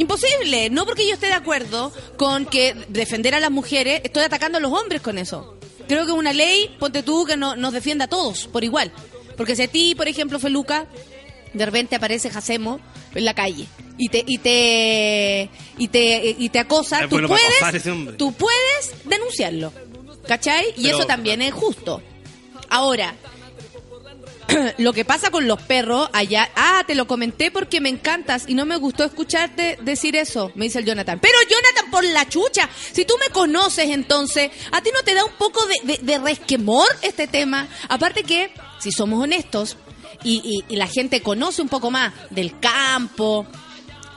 [0.00, 4.56] Imposible, no porque yo esté de acuerdo con que defender a las mujeres, estoy atacando
[4.56, 5.58] a los hombres con eso.
[5.88, 8.90] Creo que una ley, ponte tú, que no, nos defienda a todos por igual.
[9.36, 10.86] Porque si a ti, por ejemplo, Feluca,
[11.52, 12.80] de repente aparece Jacemo
[13.14, 13.66] en la calle
[13.98, 19.70] y te y te y te, y te acosa, tú puedes, tú puedes denunciarlo.
[20.26, 20.64] ¿Cachai?
[20.78, 22.00] Y Pero- eso también es justo.
[22.70, 23.16] Ahora,
[24.78, 26.50] lo que pasa con los perros allá.
[26.54, 30.64] Ah, te lo comenté porque me encantas y no me gustó escucharte decir eso, me
[30.66, 31.18] dice el Jonathan.
[31.20, 35.24] Pero Jonathan, por la chucha, si tú me conoces entonces, ¿a ti no te da
[35.24, 37.68] un poco de, resquemor este tema?
[37.88, 39.76] Aparte que, si somos honestos
[40.24, 43.46] y, y- la gente conoce un poco más del campo,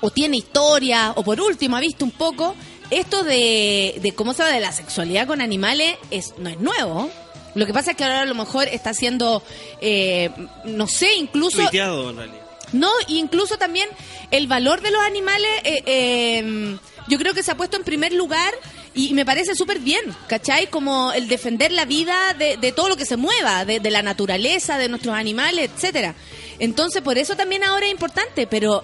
[0.02, 2.56] o tiene historia, o por último ha visto un poco,
[2.90, 7.10] esto de, de cómo se habla de la sexualidad con animales es, no es nuevo.
[7.56, 9.43] Lo que pasa es que ahora a lo mejor está siendo,
[9.82, 10.30] eh,
[10.66, 11.58] no sé, incluso...
[11.58, 12.39] Tuiteado, en realidad.
[12.72, 13.88] No, incluso también
[14.32, 16.78] el valor de los animales, eh, eh,
[17.08, 18.51] yo creo que se ha puesto en primer lugar
[18.95, 20.68] y me parece súper bien, ¿cachai?
[20.68, 24.01] Como el defender la vida de, de todo lo que se mueva, de, de la
[24.01, 26.16] naturaleza, de nuestros animales, etcétera.
[26.58, 28.84] Entonces, por eso también ahora es importante, pero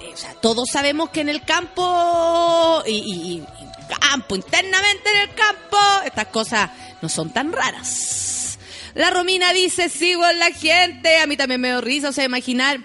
[0.00, 3.42] eh, o sea, todos sabemos que en el campo y, y- y
[3.86, 6.70] campo, internamente en el campo, estas cosas
[7.02, 8.58] no son tan raras.
[8.94, 12.24] La Romina dice, sigo en la gente, a mí también me dio risa, o sea,
[12.24, 12.80] imaginar...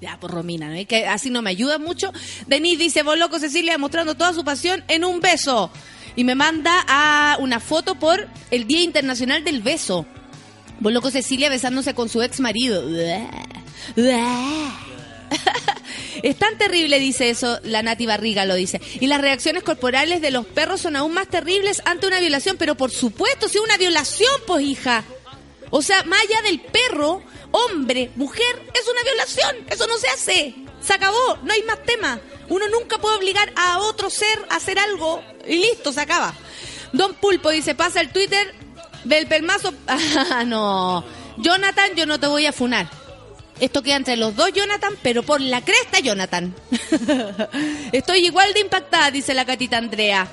[0.00, 0.84] Ya, por Romina, ¿no?
[0.88, 2.12] Que así no me ayuda mucho.
[2.48, 5.70] Denise dice, vos loco Cecilia, mostrando toda su pasión en un beso.
[6.16, 10.04] Y me manda a una foto por el Día Internacional del Beso.
[10.80, 12.82] Vos loco Cecilia besándose con su ex marido.
[16.22, 18.80] Es tan terrible, dice eso, la Nati Barriga lo dice.
[19.00, 22.76] Y las reacciones corporales de los perros son aún más terribles ante una violación, pero
[22.76, 25.04] por supuesto, si una violación, pues hija.
[25.70, 29.56] O sea, más allá del perro, hombre, mujer, es una violación.
[29.68, 30.54] Eso no se hace.
[30.80, 32.20] Se acabó, no hay más tema.
[32.48, 36.34] Uno nunca puede obligar a otro ser a hacer algo y listo, se acaba.
[36.92, 38.54] Don Pulpo dice, pasa el Twitter
[39.04, 39.72] del pelmazo.
[39.88, 41.04] Ah, no.
[41.38, 43.01] Jonathan, yo no te voy a funar.
[43.62, 46.52] Esto queda entre los dos, Jonathan, pero por la cresta, Jonathan.
[47.92, 50.26] Estoy igual de impactada, dice la catita Andrea.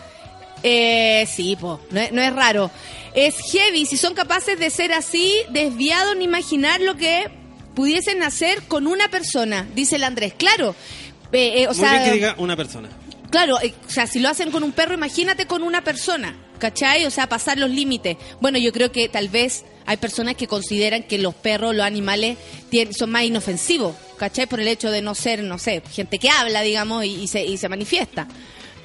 [0.63, 2.71] Eh, sí, po, no es, no es raro.
[3.13, 7.29] Es heavy, si son capaces de ser así, desviados, ni imaginar lo que
[7.75, 10.33] pudiesen hacer con una persona, dice el Andrés.
[10.35, 10.73] Claro,
[11.31, 12.89] eh, eh, o Muy sea, bien que diga una persona.
[13.29, 16.35] Claro, eh, o sea, si lo hacen con un perro, imagínate con una persona.
[16.59, 17.05] ¿cachai?
[17.05, 18.17] O sea, pasar los límites.
[18.41, 22.37] Bueno, yo creo que tal vez hay personas que consideran que los perros, los animales,
[22.69, 24.45] tien- son más inofensivos, ¿cachai?
[24.45, 27.45] Por el hecho de no ser, no sé, gente que habla, digamos, y, y se,
[27.45, 28.27] y se manifiesta.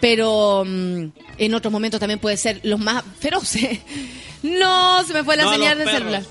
[0.01, 1.05] Pero mm,
[1.38, 3.78] en otros momentos también puede ser los más feroces.
[4.45, 5.92] No, se me fue la No, señal perros.
[5.95, 6.22] celular.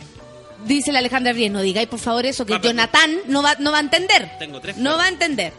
[0.68, 2.60] Dice la Alejandra Bries, no digáis por favor eso, que.
[2.62, 4.30] Jonathan no va, no va a entender.
[4.40, 5.52] Tengo tres No va a entender.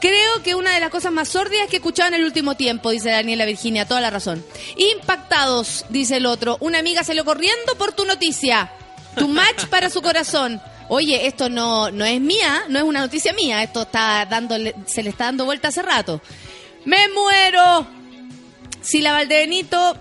[0.00, 2.90] Creo que una de las cosas más sórdidas que he escuchado en el último tiempo,
[2.90, 4.44] dice Daniela Virginia, toda la razón.
[4.76, 6.58] Impactados, dice el otro.
[6.60, 8.70] Una amiga salió corriendo por tu noticia.
[9.16, 10.60] Tu match para su corazón.
[10.88, 15.02] Oye, esto no, no es mía, no es una noticia mía, esto está dándole, se
[15.02, 16.20] le está dando vuelta hace rato.
[16.84, 17.86] ¡Me muero!
[18.82, 19.26] Si la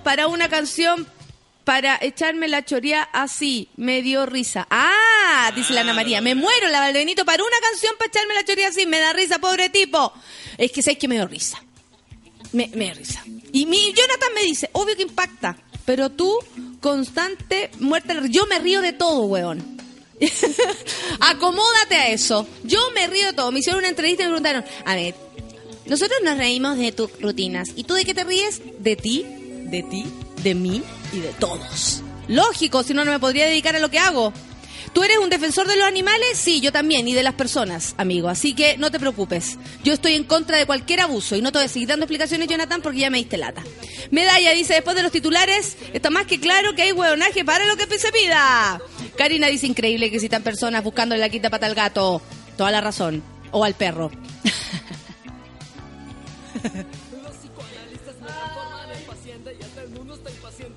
[0.04, 1.08] para una canción
[1.64, 4.68] para echarme la choría así, me dio risa.
[4.70, 8.44] Ah, dice la Ana María, me muero la Valdebenito para una canción para echarme la
[8.44, 10.14] choría así, me da risa, pobre tipo.
[10.58, 11.62] Es que sé que me dio risa.
[12.52, 13.24] Me, me dio risa.
[13.52, 16.38] Y mi Jonathan me dice, obvio que impacta, pero tú,
[16.82, 19.78] constante, muerta, yo me río de todo, weón.
[21.20, 22.48] Acomódate a eso.
[22.64, 23.52] Yo me río de todo.
[23.52, 25.16] Me hicieron una entrevista y me preguntaron, a ver,
[25.86, 27.72] nosotros nos reímos de tus rutinas.
[27.76, 28.62] ¿Y tú de qué te ríes?
[28.80, 30.06] De ti, de ti,
[30.44, 30.84] de mí
[31.14, 32.02] y de todos.
[32.28, 34.34] Lógico, si no, no me podría dedicar a lo que hago.
[34.94, 36.38] ¿Tú eres un defensor de los animales?
[36.38, 38.30] Sí, yo también, y de las personas, amigo.
[38.30, 39.58] Así que no te preocupes.
[39.84, 42.48] Yo estoy en contra de cualquier abuso y no te voy a seguir dando explicaciones,
[42.48, 43.64] Jonathan, porque ya me diste lata.
[44.12, 47.76] Medalla dice, después de los titulares, está más que claro que hay hueonaje para lo
[47.76, 48.80] que se pida.
[49.18, 52.22] Karina dice, increíble que existan personas buscándole la quinta pata al gato.
[52.56, 53.24] Toda la razón.
[53.52, 54.12] O al perro.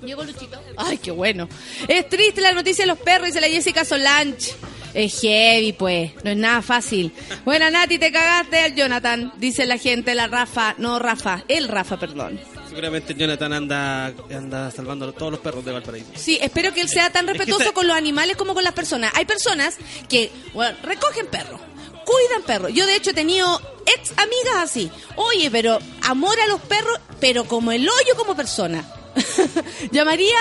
[0.07, 0.57] Llegó Luchito.
[0.77, 1.49] Ay, qué bueno.
[1.85, 4.55] Es triste la noticia de los perros, dice la Jessica Solange.
[4.93, 6.13] Es heavy, pues.
[6.23, 7.11] No es nada fácil.
[7.43, 10.75] Buena, Nati, te cagaste al Jonathan, dice la gente, la Rafa.
[10.77, 11.43] No, Rafa.
[11.49, 12.39] El Rafa, perdón.
[12.69, 16.07] Seguramente Jonathan anda, anda salvando a todos los perros de Valparaíso.
[16.15, 19.11] Sí, espero que él sea tan que respetuoso con los animales como con las personas.
[19.13, 19.75] Hay personas
[20.07, 21.59] que, bueno, recogen perros,
[22.05, 22.71] cuidan perros.
[22.73, 24.89] Yo, de hecho, he tenido ex amigas así.
[25.17, 28.85] Oye, pero amor a los perros, pero como el hoyo como persona.
[29.91, 30.35] Llamaría,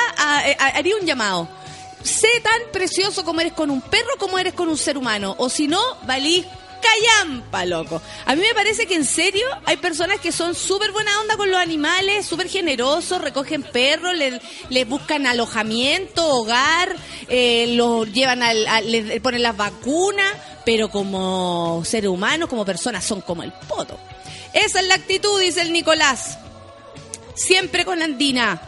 [0.47, 1.49] eh, a- haría un llamado.
[2.03, 5.35] Sé tan precioso como eres con un perro como eres con un ser humano.
[5.39, 6.45] O si no, valí
[6.81, 8.01] callampa, loco.
[8.27, 11.51] A mí me parece que en serio hay personas que son súper buena onda con
[11.51, 16.95] los animales, súper generosos, recogen perros, le- les buscan alojamiento, hogar,
[17.29, 20.33] eh, los llevan al, a- les ponen las vacunas,
[20.64, 23.99] pero como seres humanos, como personas, son como el poto.
[24.53, 26.39] Esa es la actitud, dice el Nicolás.
[27.37, 28.61] Siempre con Andina.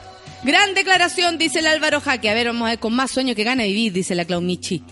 [0.45, 2.29] Gran declaración, dice el Álvaro Jaque.
[2.29, 4.83] A ver, vamos a ver, con más sueño que gana vivir, dice la Clau Michi.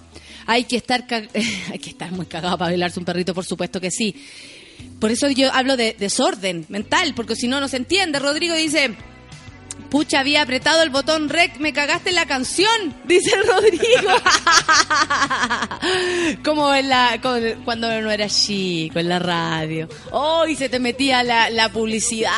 [0.46, 1.04] Hay que estar
[1.70, 4.16] hay que estar muy cagado para bailarse un perrito, por supuesto que sí.
[4.98, 8.18] Por eso yo hablo de desorden mental, porque si no, no se entiende.
[8.18, 8.96] Rodrigo dice,
[9.90, 14.10] pucha, había apretado el botón rec, me cagaste la canción, dice Rodrigo.
[16.44, 19.88] Como en la, con- cuando no era chico, en la radio.
[20.10, 22.32] Hoy se te metía la, la publicidad.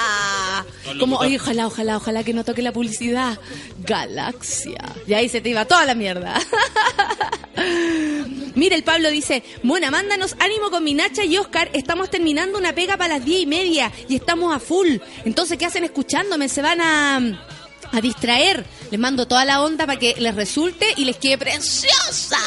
[0.99, 3.39] Como, oye, ojalá, ojalá, ojalá que no toque la publicidad.
[3.81, 4.79] Galaxia.
[5.07, 6.39] Y ahí se te iba toda la mierda.
[8.55, 11.71] Mira, el Pablo dice, Mona, mándanos ánimo con mi Nacha y Oscar.
[11.73, 14.97] Estamos terminando una pega para las diez y media y estamos a full.
[15.25, 16.49] Entonces, ¿qué hacen escuchándome?
[16.49, 17.21] Se van a,
[17.93, 18.65] a distraer.
[18.91, 22.39] Les mando toda la onda para que les resulte y les quede preciosa.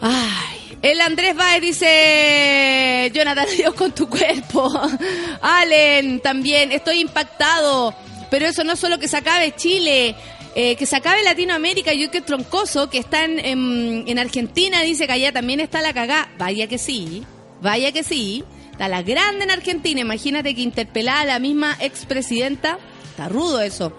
[0.00, 0.56] Ay.
[0.82, 4.70] El Andrés Baez dice, Jonathan, Dios con tu cuerpo.
[5.40, 7.94] Allen, también, estoy impactado.
[8.30, 10.14] Pero eso no es solo que se acabe Chile,
[10.54, 11.92] eh, que se acabe Latinoamérica.
[11.94, 16.28] Yo que troncoso, que está en Argentina, dice que allá también está la cagá.
[16.38, 17.24] Vaya que sí,
[17.60, 18.44] vaya que sí.
[18.72, 20.00] Está la grande en Argentina.
[20.02, 22.78] Imagínate que interpelada a la misma expresidenta.
[23.16, 23.94] Está rudo eso.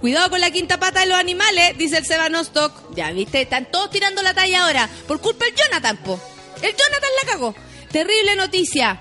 [0.00, 2.72] Cuidado con la quinta pata de los animales, dice el Seba Nostock.
[2.94, 4.88] Ya viste, están todos tirando la talla ahora.
[5.06, 6.18] Por culpa del Jonathan, po.
[6.62, 7.54] El Jonathan la cagó.
[7.90, 8.98] Terrible noticia.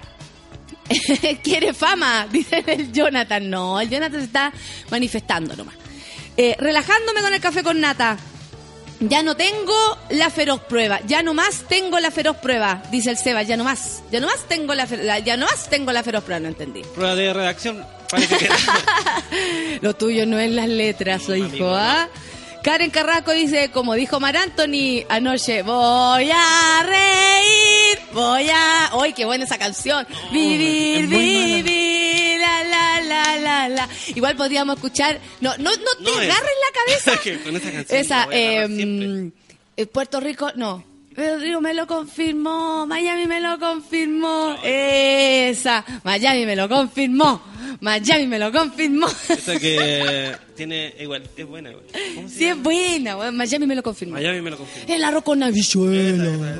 [1.43, 3.49] Quiere fama, dice el Jonathan.
[3.49, 4.51] No, el Jonathan se está
[4.89, 5.76] manifestando nomás.
[6.36, 8.17] Eh, relajándome con el café con nata.
[8.99, 10.99] Ya no tengo la feroz prueba.
[11.07, 13.41] Ya no más tengo la feroz prueba, dice el Seba.
[13.43, 14.03] Ya no más.
[14.11, 14.86] Ya no más tengo la,
[15.19, 16.82] ya no más tengo la feroz prueba, no entendí.
[16.93, 18.00] Prueba de redacción.
[18.12, 18.49] Parece que
[19.82, 22.07] Lo tuyo no es las letras, hijo, amigo, ¿ah?
[22.64, 28.91] Karen Carrasco dice, como dijo Mar Anthony anoche, voy a reír, voy a...
[29.01, 30.05] ¡Ay, qué buena esa canción!
[30.32, 33.89] vivir, es vivir, la, la, la, la, la.
[34.14, 35.20] Igual podríamos escuchar...
[35.39, 37.39] No, no, no te No, agarres la cabeza.
[37.43, 39.32] con esa canción Esa, siempre.
[39.78, 40.90] eh, Puerto Rico, no.
[41.16, 47.41] Rico me lo confirmó, Miami me lo confirmó, esa, Miami me lo confirmó.
[47.82, 49.07] Miami me lo confirmó.
[49.28, 51.86] Esa que tiene igual, es buena igual.
[52.16, 53.32] ¿Cómo se Sí, es buena.
[53.32, 54.14] Miami me lo confirmó.
[54.14, 54.93] Miami me lo confirmó.
[54.93, 56.59] El arroz con habichuela.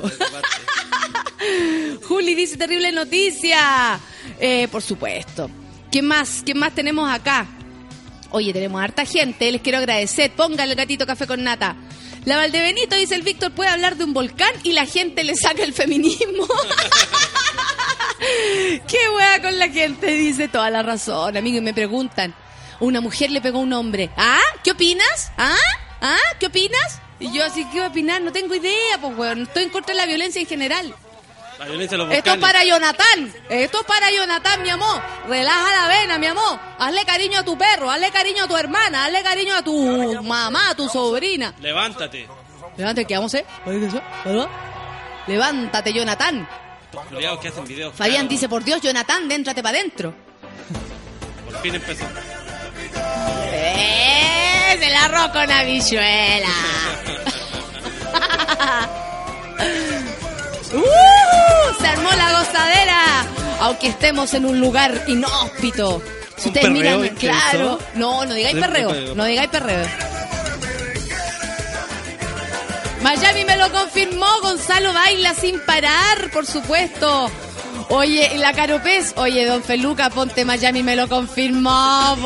[2.08, 4.00] Juli dice terrible noticia.
[4.40, 5.48] Eh, por supuesto.
[5.90, 6.42] ¿Qué más?
[6.44, 7.46] ¿Qué más tenemos acá?
[8.30, 9.50] Oye, tenemos harta gente.
[9.52, 10.32] Les quiero agradecer.
[10.32, 11.76] Póngale el gatito café con nata.
[12.24, 15.64] La Valdebenito dice el Víctor puede hablar de un volcán y la gente le saca
[15.64, 16.46] el feminismo.
[18.86, 21.36] Qué wea con la gente, dice toda la razón.
[21.36, 22.34] Amigo, y me preguntan.
[22.78, 24.10] Una mujer le pegó a un hombre.
[24.16, 24.38] ¿Ah?
[24.62, 25.32] ¿Qué opinas?
[25.36, 25.56] ¿Ah?
[26.00, 26.16] ¿Ah?
[26.38, 27.00] ¿Qué opinas?
[27.18, 28.22] Y yo así, ¿qué voy a opinar?
[28.22, 29.42] No tengo idea, pues, weón.
[29.42, 30.94] Estoy en contra de la violencia en general.
[31.62, 33.32] La violencia de los Esto es para Jonathan.
[33.48, 35.00] Esto es para Jonathan, mi amor.
[35.28, 36.58] Relaja la vena, mi amor.
[36.76, 40.70] Hazle cariño a tu perro, hazle cariño a tu hermana, hazle cariño a tu mamá,
[40.70, 41.54] a tu sobrina.
[41.60, 42.26] Levántate.
[42.76, 43.46] Levántate, ¿qué vamos a hacer?
[45.28, 46.48] Levántate, Jonathan.
[47.12, 47.94] Los que hacen videos.
[47.94, 50.12] Fabián dice, por Dios, Jonathan, déntrate para adentro.
[51.44, 52.04] Por fin empezó.
[53.52, 56.48] ¡Es el arroz con habichuela!
[60.74, 61.11] ¡Uh!
[61.80, 63.26] Se armó la gozadera.
[63.60, 66.02] Aunque estemos en un lugar inhóspito.
[66.36, 67.18] Si ¿Un ustedes miran, intenso?
[67.20, 67.78] claro.
[67.94, 69.14] No, no digáis perreo.
[69.14, 69.86] No digáis perreo.
[73.02, 74.26] Miami me lo confirmó.
[74.42, 77.30] Gonzalo baila sin parar, por supuesto.
[77.88, 79.12] Oye, la Caropez.
[79.16, 82.16] Oye, don Feluca, ponte Miami me lo confirmó.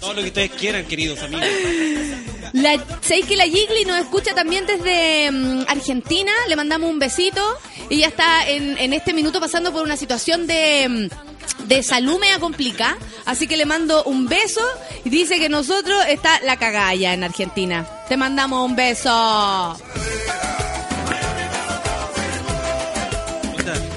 [0.00, 1.44] Todo lo que ustedes quieran, queridos amigos.
[2.52, 6.32] La, ¿Sabéis que la Gigli nos escucha también desde mm, Argentina?
[6.48, 7.42] Le mandamos un besito.
[7.90, 12.38] Ella está en, en este minuto pasando por una situación de, mm, de salud media
[12.38, 12.96] complicada.
[13.26, 14.62] Así que le mando un beso
[15.04, 17.86] y dice que nosotros está la cagalla en Argentina.
[18.08, 19.76] Te mandamos un beso.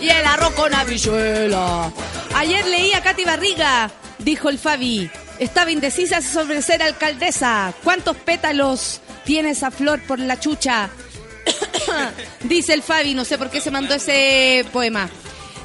[0.01, 1.91] Y el arroz con habichuela.
[2.35, 5.09] Ayer leí a Katy Barriga, dijo el Fabi.
[5.41, 7.73] Estaba indecisa sobre ser alcaldesa.
[7.83, 10.91] ¿Cuántos pétalos tiene esa flor por la chucha?
[12.43, 15.09] Dice el Fabi, no sé por qué se mandó ese poema.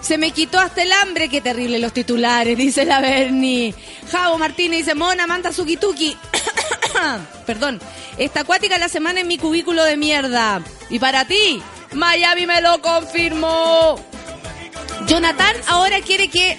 [0.00, 3.74] Se me quitó hasta el hambre, qué terrible los titulares, dice la Bernie.
[4.10, 6.16] Javo Martínez dice, Mona, manda su kituki.
[7.46, 7.78] Perdón.
[8.16, 10.62] Esta acuática la semana en mi cubículo de mierda.
[10.88, 11.60] Y para ti,
[11.92, 14.00] Miami me lo confirmó.
[15.06, 16.58] Jonathan ahora quiere que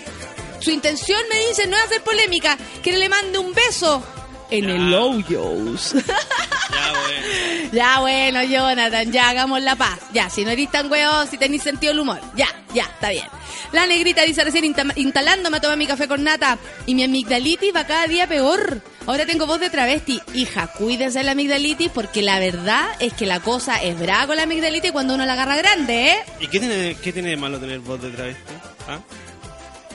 [0.59, 4.03] su intención me dice no es hacer polémica, que le mande un beso
[4.49, 5.93] en el Hoyos.
[5.93, 7.69] ya, bueno.
[7.73, 9.99] ya bueno, Jonathan, ya hagamos la paz.
[10.13, 12.21] Ya, si no eres tan weón, si tenéis sentido del humor.
[12.35, 13.25] Ya, ya, está bien.
[13.73, 17.75] La negrita dice recién insta- instalándome a tomar mi café con nata y mi amigdalitis
[17.75, 18.81] va cada día peor.
[19.05, 20.21] Ahora tengo voz de travesti.
[20.33, 24.35] Hija, cuídense de la amigdalitis porque la verdad es que la cosa es brava con
[24.37, 26.15] la amigdalitis cuando uno la agarra grande, ¿eh?
[26.39, 28.53] ¿Y qué tiene, qué tiene de malo tener voz de travesti?
[28.87, 28.99] ¿Ah?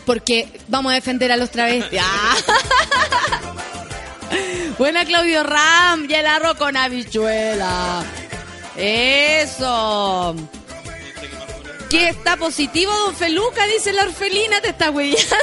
[0.04, 2.00] Porque vamos a defender a los travestis.
[2.02, 2.36] Ah.
[4.78, 8.04] Buena Claudio Ram y el arroz con habichuela.
[8.76, 10.34] Eso.
[11.90, 13.66] ¿Qué está positivo, don Feluca?
[13.66, 15.36] Dice la orfelina, te está güeyando.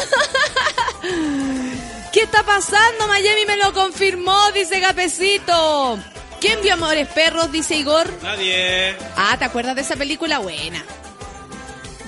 [2.11, 3.07] ¿Qué está pasando?
[3.07, 5.99] Miami me lo confirmó, dice Gapecito.
[6.41, 7.51] ¿Quién vio Amores Perros?
[7.51, 8.11] Dice Igor.
[8.23, 8.95] Nadie.
[9.15, 10.39] Ah, ¿te acuerdas de esa película?
[10.39, 10.83] Buena.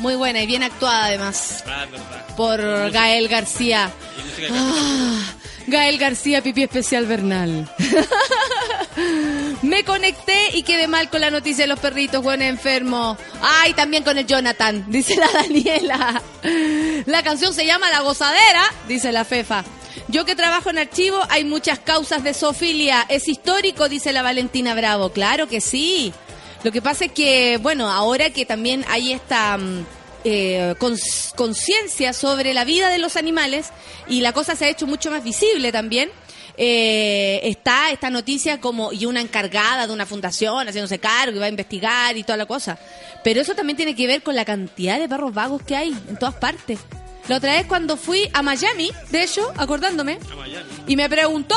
[0.01, 2.35] Muy buena y bien actuada además Ah, verdad.
[2.35, 3.91] por Gael García.
[4.51, 5.19] Ah,
[5.67, 7.69] Gael García, pipí especial Bernal.
[9.61, 13.15] Me conecté y quedé mal con la noticia de los perritos, buen enfermo.
[13.41, 16.21] Ay, también con el Jonathan, dice la Daniela.
[17.05, 19.63] La canción se llama La Gozadera, dice la Fefa.
[20.07, 23.05] Yo que trabajo en archivo, hay muchas causas de zoofilia.
[23.07, 25.11] Es histórico, dice la Valentina Bravo.
[25.11, 26.11] Claro que sí.
[26.63, 29.85] Lo que pasa es que, bueno, ahora que también hay esta mm,
[30.23, 30.75] eh,
[31.35, 33.71] conciencia sobre la vida de los animales
[34.07, 36.11] y la cosa se ha hecho mucho más visible también,
[36.57, 41.45] eh, está esta noticia como y una encargada de una fundación haciéndose cargo y va
[41.45, 42.77] a investigar y toda la cosa.
[43.23, 46.17] Pero eso también tiene que ver con la cantidad de perros vagos que hay en
[46.17, 46.79] todas partes.
[47.27, 50.19] La otra vez cuando fui a Miami, de hecho, acordándome,
[50.87, 51.55] y me preguntó,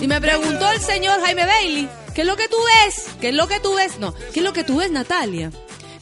[0.00, 3.06] y me preguntó el señor Jaime Bailey, ¿qué es lo que tú ves?
[3.20, 3.98] ¿Qué es lo que tú ves?
[3.98, 5.50] No, ¿qué es lo que tú ves, Natalia?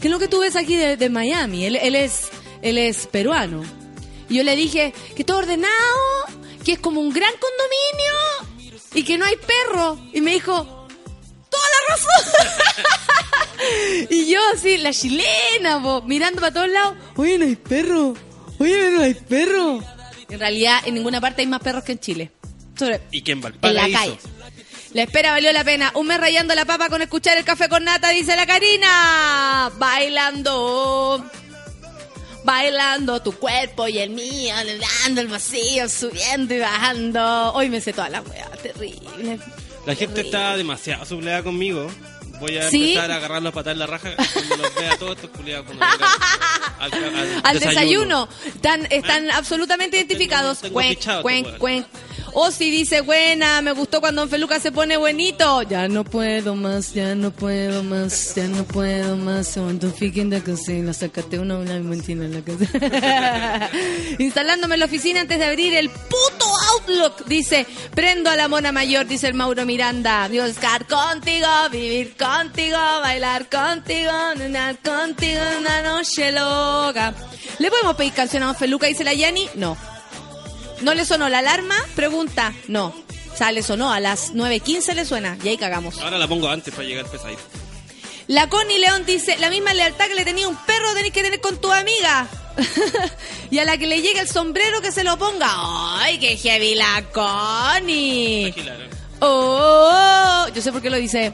[0.00, 1.64] ¿Qué es lo que tú ves aquí de, de Miami?
[1.66, 2.28] Él, él es,
[2.62, 3.62] él es peruano.
[4.28, 5.74] Y yo le dije que todo ordenado,
[6.64, 9.98] que es como un gran condominio y que no hay perro.
[10.12, 10.88] Y me dijo,
[11.50, 12.32] toda la razón.
[14.10, 18.14] y yo así, la chilena, po, mirando para todos lados, oye, no hay perro,
[18.58, 19.82] oye, no hay perro.
[20.28, 22.30] En realidad, en ninguna parte hay más perros que en Chile.
[22.78, 24.18] Sobre- ¿Y quién va al en la calle.
[24.92, 25.92] La espera valió la pena.
[25.94, 29.70] Un mes rayando la papa con escuchar el café con nata, dice la Karina.
[29.78, 31.24] Bailando.
[32.44, 34.54] bailando tu cuerpo y el mío,
[35.04, 37.52] dando el vacío, subiendo y bajando.
[37.52, 39.38] Hoy me sé toda la weá, terrible.
[39.86, 41.86] La gente está demasiado sublevada conmigo.
[42.40, 42.92] Voy a ¿Sí?
[42.92, 45.84] empezar a agarrar los patas en la raja cuando los vea todos estos culiados cuando
[45.84, 48.28] al, al Al desayuno.
[48.46, 49.36] Están, están Ah.
[49.36, 50.60] absolutamente identificados.
[50.60, 51.86] tengo Cuenc, fichado, cuenc,
[52.30, 52.36] cuenc.
[52.36, 55.62] Osi dice, buena, me gustó cuando Don Feluca se pone buenito.
[55.62, 59.58] Ya no puedo más, ya no puedo más, ya no puedo más.
[59.96, 63.70] Fiquen de cocina, sácate una una mentira en la casa.
[64.18, 67.26] Instalándome en la oficina antes de abrir el puto Outlook.
[67.26, 70.28] Dice, prendo a la mona mayor, dice el Mauro Miranda.
[70.28, 77.14] Buscar contigo, vivir contigo, bailar contigo, nanar contigo, una noche loca.
[77.58, 78.86] ¿Le podemos pedir canción a Don Feluca?
[78.86, 79.48] Dice la Yani.
[79.54, 79.99] No.
[80.80, 81.76] ¿No le sonó la alarma?
[81.94, 82.54] Pregunta.
[82.68, 82.94] No.
[83.32, 85.38] O sea, le sonó a las 9.15 le suena.
[85.42, 85.98] Y ahí cagamos.
[85.98, 87.42] Ahora la pongo antes para llegar pesadito.
[88.26, 91.40] La Connie León dice, la misma lealtad que le tenía un perro tenés que tener
[91.40, 92.28] con tu amiga.
[93.50, 95.48] y a la que le llegue el sombrero que se lo ponga.
[96.00, 98.52] ¡Ay, qué heavy la Connie!
[98.52, 99.00] Tranquila, ¿no?
[99.22, 101.32] Oh, yo sé por qué lo dice.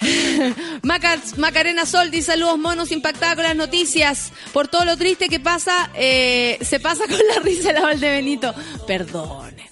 [0.82, 4.32] Maca- Macarena Sol dice saludos monos impactada con las noticias.
[4.52, 8.10] Por todo lo triste que pasa eh, se pasa con la risa de la Valde
[8.10, 8.54] Benito
[8.86, 9.70] perdone.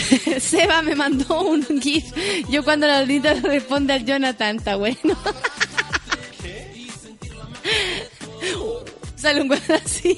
[0.40, 2.04] Seba me mandó un gif.
[2.48, 3.02] Yo cuando la
[3.34, 4.96] le responde al Jonathan está bueno.
[9.16, 10.16] Sale un así.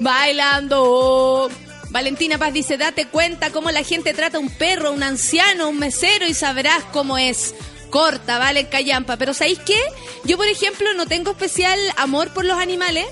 [0.00, 1.48] Bailando
[1.92, 5.78] Valentina Paz dice, date cuenta cómo la gente trata a un perro, un anciano, un
[5.78, 7.54] mesero y sabrás cómo es.
[7.90, 9.18] Corta, vale, callampa.
[9.18, 9.78] Pero ¿sabéis qué?
[10.24, 13.04] Yo, por ejemplo, no tengo especial amor por los animales.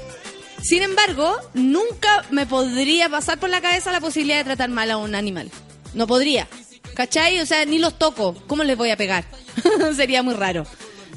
[0.62, 4.96] Sin embargo, nunca me podría pasar por la cabeza la posibilidad de tratar mal a
[4.96, 5.50] un animal.
[5.92, 6.48] No podría.
[6.94, 7.38] ¿Cachai?
[7.40, 8.34] O sea, ni los toco.
[8.46, 9.26] ¿Cómo les voy a pegar?
[9.94, 10.64] Sería muy raro.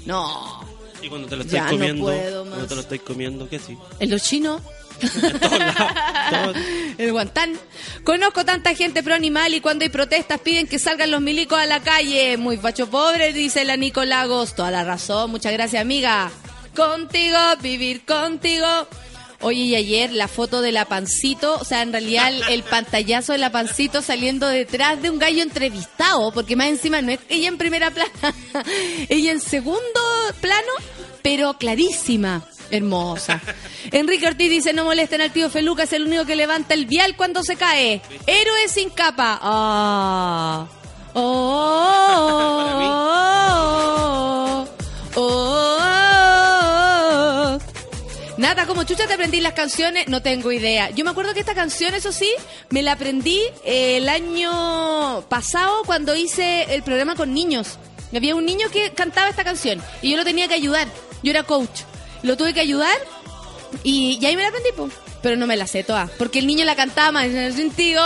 [0.06, 0.62] No.
[1.02, 2.68] Y cuando te lo estáis no comiendo, puedo cuando más.
[2.68, 3.78] te lo estáis comiendo, ¿qué sí?
[4.00, 4.62] En los chinos.
[6.98, 7.54] El guantán.
[8.04, 11.66] Conozco tanta gente pro animal y cuando hay protestas piden que salgan los milicos a
[11.66, 12.38] la calle.
[12.38, 14.56] Muy facho pobre, dice la Nico Lagos.
[14.56, 15.32] Toda la razón.
[15.32, 16.32] Muchas gracias, amiga.
[16.76, 18.88] Contigo, vivir contigo.
[19.44, 23.40] Oye, y ayer la foto de la pancito, o sea, en realidad el pantallazo de
[23.40, 27.58] la pancito saliendo detrás de un gallo entrevistado, porque más encima no es ella en
[27.58, 28.34] primera plana,
[29.10, 29.82] ella en segundo
[30.40, 30.72] plano,
[31.22, 32.48] pero clarísima.
[32.74, 33.40] Hermosa.
[33.92, 37.16] Enrique Ortiz dice, no molesten al tío Feluca, es el único que levanta el vial
[37.16, 38.02] cuando se cae.
[38.26, 39.40] Héroe sin capa.
[39.42, 40.66] Ah.
[41.14, 41.22] Oh,
[45.16, 45.84] oh, oh, oh.
[48.38, 50.90] Nada, como chucha te aprendí las canciones, no tengo idea.
[50.90, 52.32] Yo me acuerdo que esta canción, eso sí,
[52.72, 57.78] me la aprendí eh, el año pasado cuando hice el programa con niños.
[58.16, 60.88] Había un niño que cantaba esta canción y yo lo tenía que ayudar.
[61.22, 61.82] Yo era coach.
[62.24, 62.98] Lo tuve que ayudar
[63.84, 64.70] y, y ahí me la aprendí,
[65.22, 66.10] pero no me la sé toda.
[66.18, 68.02] Porque el niño la cantaba más contigo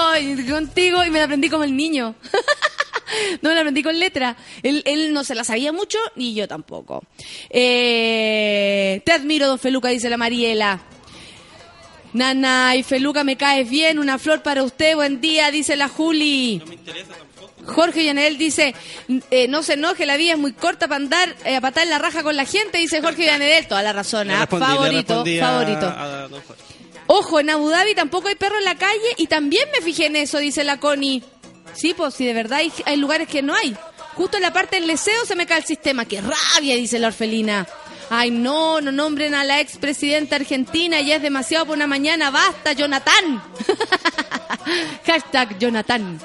[0.49, 2.15] contigo y me la aprendí como el niño.
[3.41, 4.37] no me la aprendí con letra.
[4.63, 7.03] Él, él no se la sabía mucho y yo tampoco.
[7.49, 10.81] Eh, te admiro, don Feluca, dice la Mariela.
[12.13, 13.99] Nana y Feluca, me caes bien.
[13.99, 14.95] Una flor para usted.
[14.95, 16.61] Buen día, dice la Juli.
[17.67, 18.73] Jorge Yanel dice,
[19.29, 21.89] eh, no se enoje, la vida es muy corta para andar eh, a patar en
[21.91, 23.67] la raja con la gente, dice Jorge Yanel.
[23.67, 24.47] Toda la razón, ¿ah?
[24.49, 25.85] respondí- favorito, a- favorito.
[25.87, 26.27] a.
[27.07, 30.15] Ojo, en Abu Dhabi tampoco hay perro en la calle y también me fijé en
[30.17, 31.23] eso, dice la Connie.
[31.73, 33.75] Sí, pues si de verdad hay, hay lugares que no hay.
[34.15, 36.05] Justo en la parte del leseo se me cae el sistema.
[36.05, 36.75] ¡Qué rabia!
[36.75, 37.67] dice la orfelina.
[38.09, 42.31] Ay, no, no nombren a la expresidenta argentina, ya es demasiado por una mañana.
[42.31, 43.43] ¡Basta, Jonathan!
[45.05, 46.19] Hashtag Jonathan.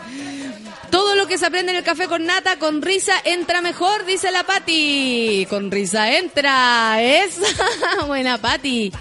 [0.92, 4.30] Todo lo que se aprende en el café con nata, con risa entra mejor, dice
[4.30, 5.46] la Patti.
[5.50, 7.02] Con risa entra.
[7.02, 7.40] Esa.
[8.06, 8.92] Buena Patti.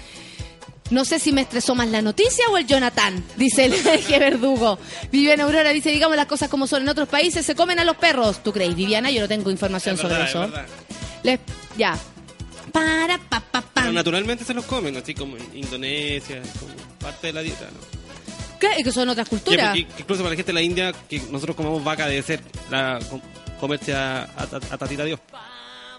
[0.90, 4.78] No sé si me estresó más la noticia o el Jonathan, dice el eje verdugo.
[5.10, 6.82] Viviana Aurora dice, digamos las cosas como son.
[6.82, 8.42] En otros países se comen a los perros.
[8.42, 9.10] ¿Tú crees, Viviana?
[9.10, 10.44] Yo no tengo información Es sobre eso.
[10.44, 10.50] es.
[11.22, 11.40] Les-
[11.76, 11.96] ya.
[12.72, 13.70] Para, pa, pa, pa.
[13.82, 18.01] Pero naturalmente se los comen, así como en Indonesia, como parte de la dieta, ¿no?
[18.76, 19.76] Es que son otras culturas.
[19.76, 22.40] incluso para la gente de la India, que nosotros comamos vaca debe ser
[22.70, 23.20] la, com-
[23.60, 25.20] comerse a, a, a Tatita Dios.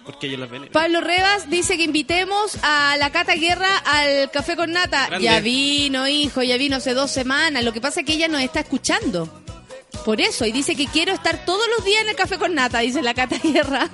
[0.05, 0.67] Porque ellos las ven.
[0.71, 5.07] Pablo Revas dice que invitemos a la Cata Guerra al café con nata.
[5.07, 5.23] Grande.
[5.23, 7.63] Ya vino, hijo, ya vino hace dos semanas.
[7.63, 9.42] Lo que pasa es que ella nos está escuchando.
[10.05, 12.79] Por eso, y dice que quiero estar todos los días en el café con nata,
[12.79, 13.89] dice la Cata Guerra.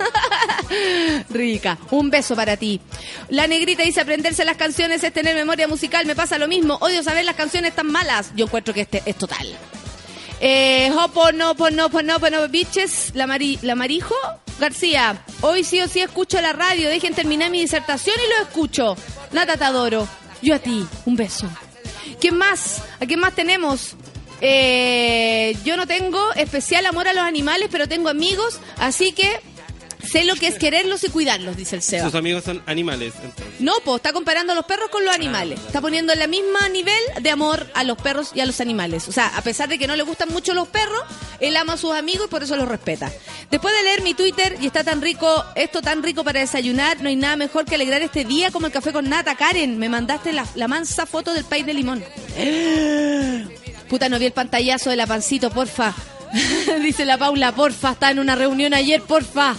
[1.30, 1.78] Rica.
[1.90, 2.80] Un beso para ti.
[3.28, 6.06] La negrita dice aprenderse las canciones es tener memoria musical.
[6.06, 6.78] Me pasa lo mismo.
[6.80, 8.32] Odio saber las canciones tan malas.
[8.34, 9.56] Yo encuentro que este es total.
[10.40, 14.14] Eh, Hopo, no, po, no, po, no, po, no, bitches, la, Mari, la Marijo
[14.58, 15.22] García.
[15.42, 16.88] Hoy sí o sí escucho la radio.
[16.88, 18.96] Dejen terminar mi disertación y lo escucho.
[19.32, 20.08] Nata, te adoro.
[20.42, 21.48] Yo a ti, un beso.
[22.20, 22.82] ¿Quién más?
[23.00, 23.94] ¿A quién más tenemos?
[24.40, 29.40] Eh, yo no tengo especial amor a los animales, pero tengo amigos, así que
[30.02, 32.04] sé lo que es quererlos y cuidarlos, dice el Seba.
[32.04, 33.14] Sus amigos son animales.
[33.22, 33.60] entonces.
[33.60, 35.60] No, pues está comparando a los perros con los animales.
[35.66, 39.08] Está poniendo en la misma nivel de amor a los perros y a los animales.
[39.08, 41.02] O sea, a pesar de que no le gustan mucho los perros,
[41.40, 43.10] él ama a sus amigos y por eso los respeta.
[43.50, 47.08] Después de leer mi Twitter y está tan rico, esto tan rico para desayunar, no
[47.08, 49.34] hay nada mejor que alegrar este día como el café con nata.
[49.34, 52.04] Karen, me mandaste la, la mansa foto del país de limón.
[53.88, 55.94] Puta, no vi el pantallazo de la pancito, porfa.
[56.82, 59.56] Dice la Paula, porfa, está en una reunión ayer, porfa.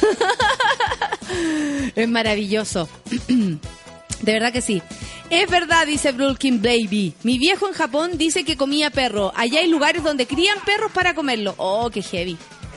[1.96, 2.88] es maravilloso.
[3.28, 4.82] De verdad que sí.
[5.30, 7.14] Es verdad, dice Brulkin Baby.
[7.22, 9.32] Mi viejo en Japón dice que comía perro.
[9.34, 11.54] Allá hay lugares donde crían perros para comerlo.
[11.56, 12.36] Oh, qué heavy.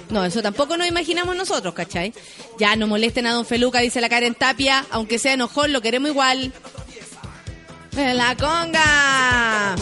[0.09, 2.13] No, eso tampoco nos imaginamos nosotros, ¿cachai?
[2.59, 4.85] Ya no molesten a Don Feluca, dice la Karen Tapia.
[4.91, 6.53] Aunque sea enojón, lo queremos igual.
[7.91, 9.75] La conga.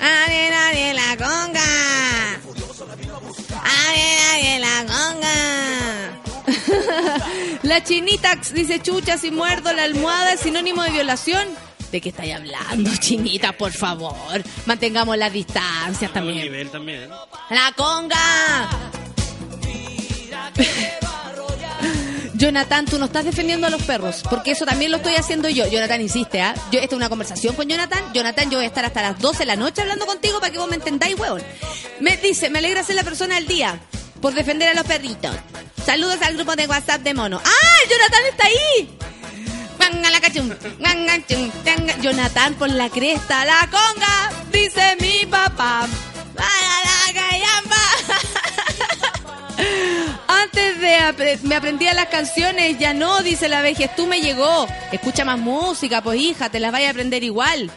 [0.00, 2.55] Nadie, nadie, la conga.
[3.66, 5.36] Nadie, la conga.
[7.62, 11.48] La chinitax dice chucha, si muerdo la almohada es sinónimo de violación.
[11.90, 13.52] ¿De qué estáis hablando, chinita?
[13.52, 16.38] Por favor, mantengamos las distancias también.
[16.38, 17.08] nivel también.
[17.50, 18.68] ¡La conga!
[22.36, 25.66] Jonathan, tú no estás defendiendo a los perros, porque eso también lo estoy haciendo yo.
[25.66, 26.54] Jonathan insiste, ¿ah?
[26.70, 28.12] Yo, esta es una conversación con Jonathan.
[28.12, 30.58] Jonathan, yo voy a estar hasta las 12 de la noche hablando contigo para que
[30.58, 31.42] vos me entendáis, huevón.
[32.00, 33.80] Me dice, me alegra ser la persona del día
[34.20, 35.34] por defender a los perritos.
[35.84, 37.40] Saludos al grupo de WhatsApp de Mono.
[37.42, 37.88] ¡Ah!
[37.88, 38.96] ¡Jonathan está ahí!
[42.02, 45.88] Jonathan por la cresta, la conga, dice mi papá.
[46.34, 46.96] Para la.
[50.28, 54.66] Antes de me aprendía las canciones, ya no, dice la vejez, tú me llegó.
[54.92, 57.70] Escucha más música, pues hija, te las vaya a aprender igual.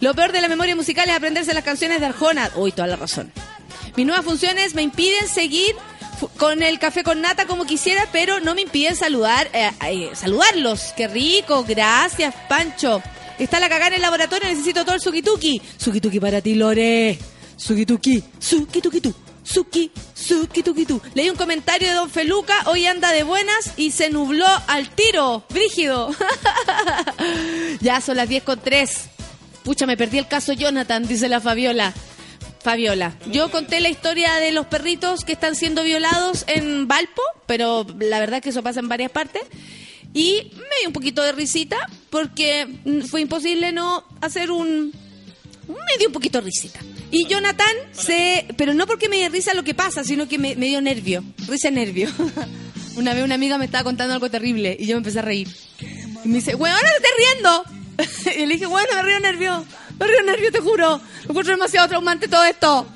[0.00, 2.50] Lo peor de la memoria musical es aprenderse las canciones de Arjona.
[2.56, 3.32] Uy, toda la razón.
[3.96, 5.76] Mis nuevas funciones me impiden seguir
[6.38, 10.92] con el café con nata como quisiera, pero no me impiden saludar, eh, saludarlos.
[10.96, 13.02] Qué rico, gracias, Pancho.
[13.38, 15.60] Está la cagada en el laboratorio, necesito todo el sukituki.
[15.76, 17.18] Sukituki para ti, Lore.
[17.56, 21.00] Sukituki, sukitukitu, suki, sukitukitu.
[21.14, 25.44] Leí un comentario de Don Feluca, hoy anda de buenas y se nubló al tiro.
[25.50, 26.14] Brígido.
[27.80, 28.90] ya son las 10 con 3.
[29.64, 31.92] Pucha, me perdí el caso Jonathan, dice la Fabiola.
[32.62, 37.84] Fabiola, yo conté la historia de los perritos que están siendo violados en Valpo, pero
[37.98, 39.42] la verdad es que eso pasa en varias partes.
[40.14, 42.68] Y me dio un poquito de risita porque
[43.08, 44.92] fue imposible no hacer un...
[45.72, 46.80] Me dio un poquito de risita.
[47.10, 48.46] Y Jonathan se...
[48.56, 51.22] Pero no porque me dio risa lo que pasa, sino que me, me dio nervio.
[51.46, 52.08] Risa nervio.
[52.96, 55.48] una vez una amiga me estaba contando algo terrible y yo me empecé a reír.
[56.24, 57.64] Y me dice, bueno, ahora te estás riendo.
[58.42, 59.64] y le dije, bueno, me río nervio.
[59.98, 60.98] Me río nervio, te juro.
[60.98, 62.86] Me encuentro demasiado traumante todo esto.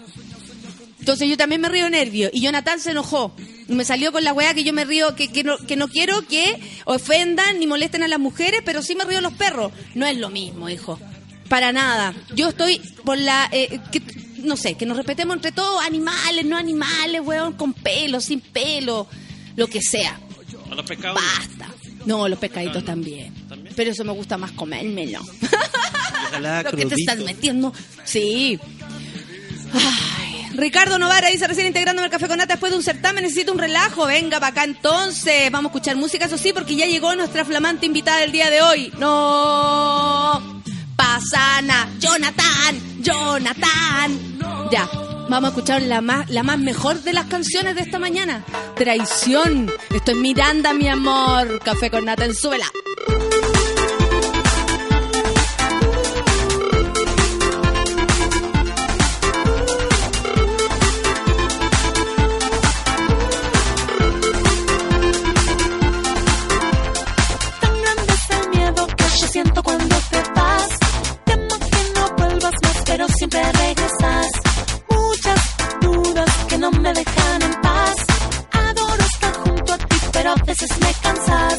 [0.99, 2.31] Entonces yo también me río nervio.
[2.33, 3.35] Y Jonathan se enojó.
[3.68, 5.89] Y me salió con la weá que yo me río, que, que, no, que no
[5.89, 9.72] quiero que ofendan ni molesten a las mujeres, pero sí me río los perros.
[9.95, 10.99] No es lo mismo, hijo.
[11.49, 12.14] Para nada.
[12.34, 13.49] Yo estoy por la...
[13.53, 14.03] eh, que,
[14.38, 19.07] no sé, que nos respetemos entre todos, animales, no animales, weón, con pelo, sin pelo,
[19.57, 20.18] lo que sea.
[20.70, 21.20] A los pescados.
[21.20, 21.68] Basta.
[22.05, 23.34] No, los pescaditos también.
[23.74, 25.20] Pero eso me gusta más comérmelo.
[26.28, 27.72] Ojalá Lo que te estás metiendo.
[28.05, 28.59] Sí.
[29.74, 33.53] Ay, Ricardo Novara dice recién integrándome al café con nata después de un certamen necesito
[33.53, 34.07] un relajo.
[34.07, 35.51] Venga para acá entonces.
[35.51, 38.62] Vamos a escuchar música, eso sí, porque ya llegó nuestra flamante invitada del día de
[38.62, 38.92] hoy.
[38.99, 40.56] No.
[41.07, 41.89] Pasana.
[42.01, 42.75] Jonathan.
[43.01, 44.11] Jonathan.
[44.73, 44.89] Ya.
[45.29, 48.45] Vamos a escuchar la más, la más mejor de las canciones de esta mañana.
[48.75, 49.71] Traición.
[49.95, 51.61] Esto es Miranda, mi amor.
[51.61, 52.67] Café con nata súbela.
[73.17, 74.27] Siempre regresas.
[74.91, 77.97] Muchas dudas que no me dejan en paz.
[78.53, 81.59] Adoro estar junto a ti, pero a veces me cansas.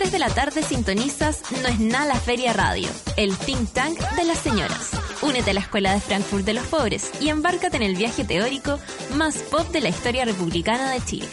[0.00, 2.88] A las 3 de la tarde sintonizas No es nada la Feria Radio,
[3.18, 4.92] el think tank de las señoras.
[5.20, 8.78] Únete a la Escuela de Frankfurt de los Pobres y embárcate en el viaje teórico
[9.14, 11.28] más pop de la historia republicana de Chile.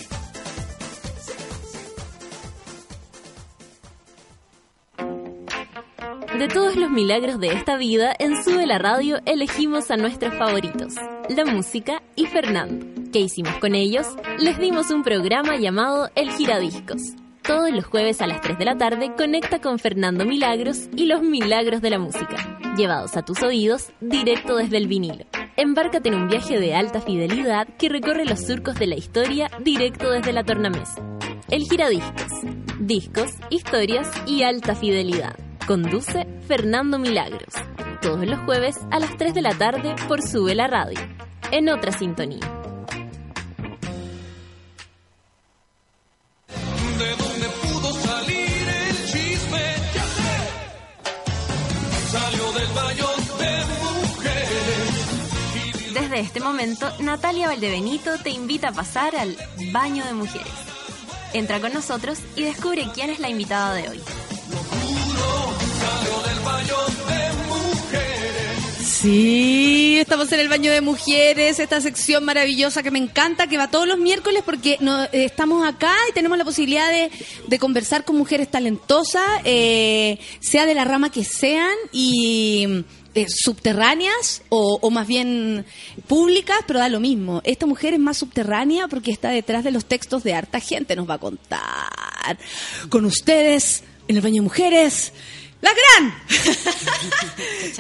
[6.38, 10.96] De todos los milagros de esta vida, en Sube la Radio elegimos a nuestros favoritos,
[11.30, 12.86] la música y Fernando.
[13.14, 14.08] ¿Qué hicimos con ellos?
[14.40, 17.14] Les dimos un programa llamado El Giradiscos.
[17.48, 21.22] Todos los jueves a las 3 de la tarde conecta con Fernando Milagros y los
[21.24, 25.24] milagros de la música, llevados a tus oídos directo desde el vinilo.
[25.56, 30.12] Embárcate en un viaje de alta fidelidad que recorre los surcos de la historia directo
[30.12, 31.02] desde la tornamesa.
[31.50, 32.34] El Giradiscos.
[32.82, 35.38] Discos, historias y alta fidelidad.
[35.66, 37.54] Conduce Fernando Milagros.
[38.02, 41.00] Todos los jueves a las 3 de la tarde por Sube la Radio.
[41.52, 42.57] En otra sintonía.
[56.18, 59.38] Desde este momento, Natalia Valdebenito te invita a pasar al
[59.72, 60.48] Baño de Mujeres.
[61.32, 63.98] Entra con nosotros y descubre quién es la invitada de hoy.
[63.98, 64.28] De.
[68.84, 73.70] Sí, estamos en el baño de mujeres, esta sección maravillosa que me encanta, que va
[73.70, 77.12] todos los miércoles porque eh, estamos acá y tenemos la posibilidad de,
[77.46, 82.86] de conversar con mujeres talentosas, eh, sea de la rama que sean y
[83.18, 85.66] eh, subterráneas o, o más bien
[86.08, 87.42] públicas, pero da lo mismo.
[87.44, 91.10] Esta mujer es más subterránea porque está detrás de los textos de harta gente, nos
[91.10, 92.38] va a contar.
[92.90, 95.14] Con ustedes, en el baño de mujeres.
[95.60, 96.14] ¡La gran!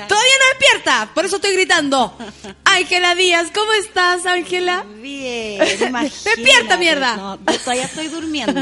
[0.07, 2.17] Todavía no despierta, por eso estoy gritando.
[2.63, 4.83] Ángela Díaz, ¿cómo estás, Ángela?
[4.99, 5.59] Bien,
[6.25, 7.15] Despierta, mierda.
[7.15, 8.59] No, yo todavía estoy durmiendo.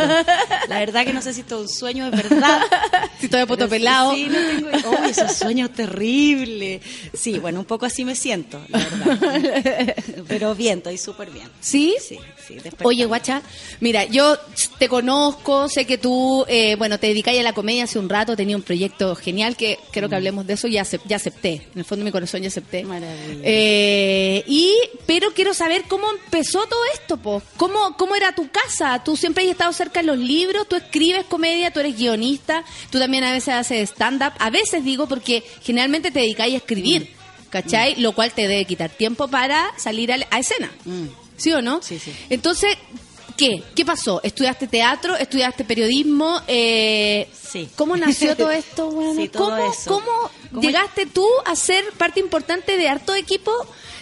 [0.68, 2.62] La verdad que no sé si es un sueño, es verdad.
[3.20, 4.14] Si Pero sí, pelado.
[4.14, 4.90] Sí, no tengo.
[4.90, 6.82] Oh, ese sueño terrible.
[7.14, 9.96] Sí, bueno, un poco así me siento, la verdad.
[10.28, 11.50] Pero bien, estoy súper bien.
[11.62, 11.96] ¿Sí?
[12.06, 12.58] Sí, sí.
[12.84, 13.42] Oye, guacha,
[13.80, 14.38] mira, yo
[14.78, 18.36] te conozco, sé que tú, eh, bueno, te dedicáis a la comedia hace un rato,
[18.36, 21.80] tenía un proyecto genial que creo que hablemos de eso, ya, acep- ya acepté, en
[21.80, 22.84] el fondo de mi corazón ya acepté.
[22.84, 23.42] Maravilla.
[23.44, 24.74] Eh, y,
[25.06, 27.42] pero quiero saber cómo empezó todo esto, po.
[27.58, 29.02] ¿Cómo, ¿Cómo era tu casa?
[29.04, 33.00] Tú siempre has estado cerca de los libros, tú escribes comedia, tú eres guionista, tú
[33.00, 37.14] también a veces haces stand-up, a veces digo porque generalmente te dedicáis a escribir,
[37.50, 37.96] ¿cachai?
[38.02, 40.72] Lo cual te debe quitar tiempo para salir a, a escena.
[40.86, 41.06] Mm.
[41.38, 41.82] ¿Sí o no?
[41.82, 42.14] Sí, sí.
[42.30, 42.78] Entonces,
[43.38, 43.64] ¿qué?
[43.76, 44.22] ¿Qué pasó?
[44.24, 45.16] ¿Estudiaste teatro?
[45.16, 46.42] ¿Estudiaste periodismo?
[46.48, 47.70] Eh, Sí.
[47.76, 48.88] ¿Cómo nació todo esto?
[48.90, 49.22] weona?
[49.22, 49.90] Sí, todo ¿Cómo, eso.
[49.94, 53.52] ¿Cómo ¿Cómo llegaste tú a ser parte importante de harto equipo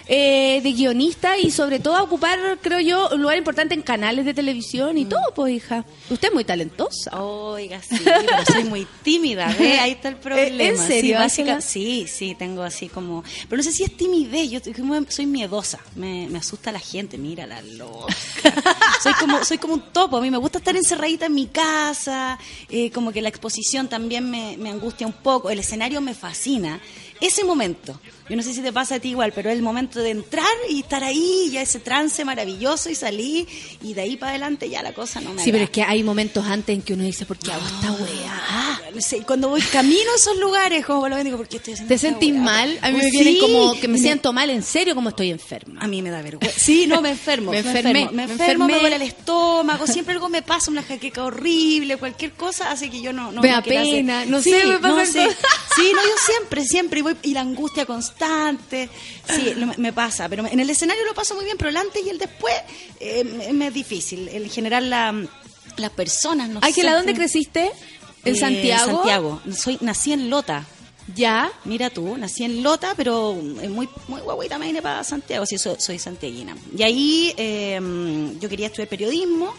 [0.07, 4.25] eh, de guionista y sobre todo a ocupar, creo yo, un lugar importante en canales
[4.25, 4.97] de televisión Mm.
[4.97, 5.85] y todo, pues hija.
[6.09, 7.21] Usted es muy talentosa.
[7.21, 9.79] Oiga, sí, pero soy muy tímida, ¿ve?
[9.79, 10.63] Ahí está el problema.
[10.63, 13.23] ¿En serio, Sí, básica- sí, sí, tengo así como...
[13.49, 14.59] Pero no sé si es timidez, yo
[15.09, 18.13] soy miedosa, me, me asusta la gente, mira la loca.
[19.03, 22.37] soy, como, soy como un topo, a mí me gusta estar encerradita en mi casa,
[22.69, 26.79] eh, como que la exposición también me, me angustia un poco, el escenario me fascina.
[27.21, 27.99] Ese momento,
[28.29, 30.45] yo no sé si te pasa a ti igual, pero es el momento de entrar
[30.69, 33.47] y estar ahí, ya ese trance maravilloso y salir,
[33.81, 36.03] y de ahí para adelante ya la cosa no me Sí, pero es que hay
[36.03, 38.41] momentos antes en que uno dice, ¿por qué hago esta weá?
[38.49, 41.89] Ah, no sé, cuando voy camino a esos lugares, como lo digo, porque estoy haciendo
[41.89, 42.41] ¿Te esta sentís weá?
[42.41, 42.79] mal?
[42.81, 45.31] A mí Pues me vienen sí, como que me siento mal, en serio, como estoy
[45.31, 45.79] enferma.
[45.81, 46.57] A mí me da vergüenza.
[46.59, 47.51] Sí, no, me enfermo.
[47.51, 51.97] Me enfermo, me enfermo, me duele el estómago, siempre algo me pasa, una jaqueca horrible,
[51.97, 53.31] cualquier cosa hace que yo no...
[53.31, 53.93] no Me no da quiera hacer.
[53.93, 55.27] pena, no Sí, sé, me pasa no sé.
[55.75, 58.12] Sí, no, yo siempre, siempre, y, voy, y la angustia constante,
[59.27, 62.03] sí, lo- me pasa, pero en el escenario lo paso muy bien, pero el antes
[62.05, 62.53] y el después
[62.99, 64.27] eh, me, es difícil.
[64.29, 65.13] En general, la,
[65.77, 66.95] las personas, no Ángela.
[66.95, 67.71] ¿dónde creciste?
[68.25, 68.91] ¿En Eh, Santiago?
[68.97, 69.41] Santiago.
[69.55, 70.65] Soy, nací en Lota.
[71.15, 71.51] Ya.
[71.65, 75.57] Mira tú, nací en Lota, pero eh, muy, muy guaguita me vine para Santiago, sí,
[75.57, 76.55] soy, soy santiaguina.
[76.77, 77.79] Y ahí eh,
[78.39, 79.53] yo quería estudiar periodismo.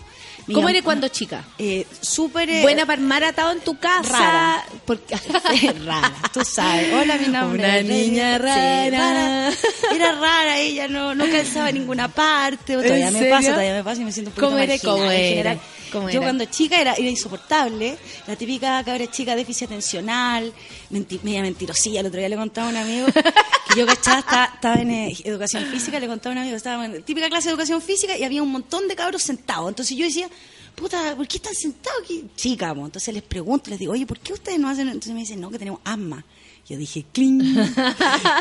[0.47, 1.43] Mi ¿Cómo eres cuando chica?
[1.59, 2.51] Eh, Súper...
[2.51, 4.11] eh, Buena para armar atado en tu casa.
[4.13, 4.65] Rara.
[4.85, 5.17] Porque...
[5.87, 6.93] rara, tú sabes.
[7.01, 9.53] Hola, mi nombre Una es- niña Sí, rara.
[9.95, 12.77] Era rara, ella no, no calzaba en ninguna parte.
[12.77, 13.35] o ¿En Todavía me serio?
[13.35, 14.81] pasa, todavía me pasa y me siento un poquito ¿Cómo marginal.
[14.81, 16.21] ¿Cómo ¿Cómo yo era?
[16.21, 20.53] cuando chica era, era insoportable, la típica cabra chica déficit atencional,
[20.91, 22.01] menti- media mentirosilla.
[22.01, 25.17] El otro día le contaba a un amigo que yo cachaba, estaba, estaba en eh,
[25.25, 28.25] educación física, le contaba a un amigo estaba en típica clase de educación física y
[28.25, 29.69] había un montón de cabros sentados.
[29.69, 30.29] Entonces yo decía,
[30.75, 32.25] puta, ¿por qué están sentados aquí?
[32.37, 32.87] Chica, mo.
[32.87, 34.89] entonces les pregunto, les digo, oye, ¿por qué ustedes no hacen?
[34.89, 36.25] Entonces me dicen, no, que tenemos asma.
[36.67, 37.55] Yo dije, cling.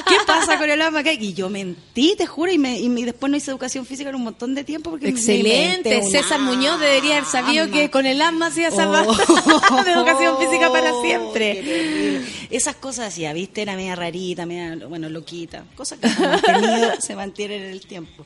[0.07, 1.03] ¿Qué pasa con el asma?
[1.03, 4.09] que Y yo mentí, te juro, y, me, y me- después no hice educación física
[4.11, 5.97] en un montón de tiempo porque me Excelente.
[5.99, 9.13] un César Muñoz debería haber sabido que con el asma hacía esa Oh.
[9.83, 12.21] de educación física para Qué siempre.
[12.49, 15.65] Esas cosas hacía, viste, era media rarita, media, bueno, loquita.
[15.75, 18.25] Cosas que se se mantienen en el tiempo.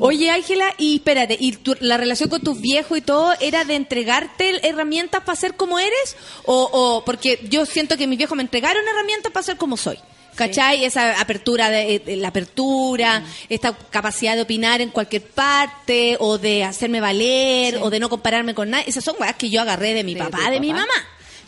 [0.00, 3.76] Oye, Ángela, y espérate, ¿y tu- la relación con tus viejos y todo era de
[3.76, 6.16] entregarte herramientas para ser como eres?
[6.44, 9.98] O, o porque yo siento que mis viejos me entregaron herramientas para ser como soy.
[10.34, 10.84] ¿Cachai?
[10.84, 16.64] Esa apertura, de, de la apertura, esta capacidad de opinar en cualquier parte, o de
[16.64, 18.86] hacerme valer, o de no compararme con nadie.
[18.88, 20.86] Esas son weas que yo agarré de mi De papá, de mi mamá.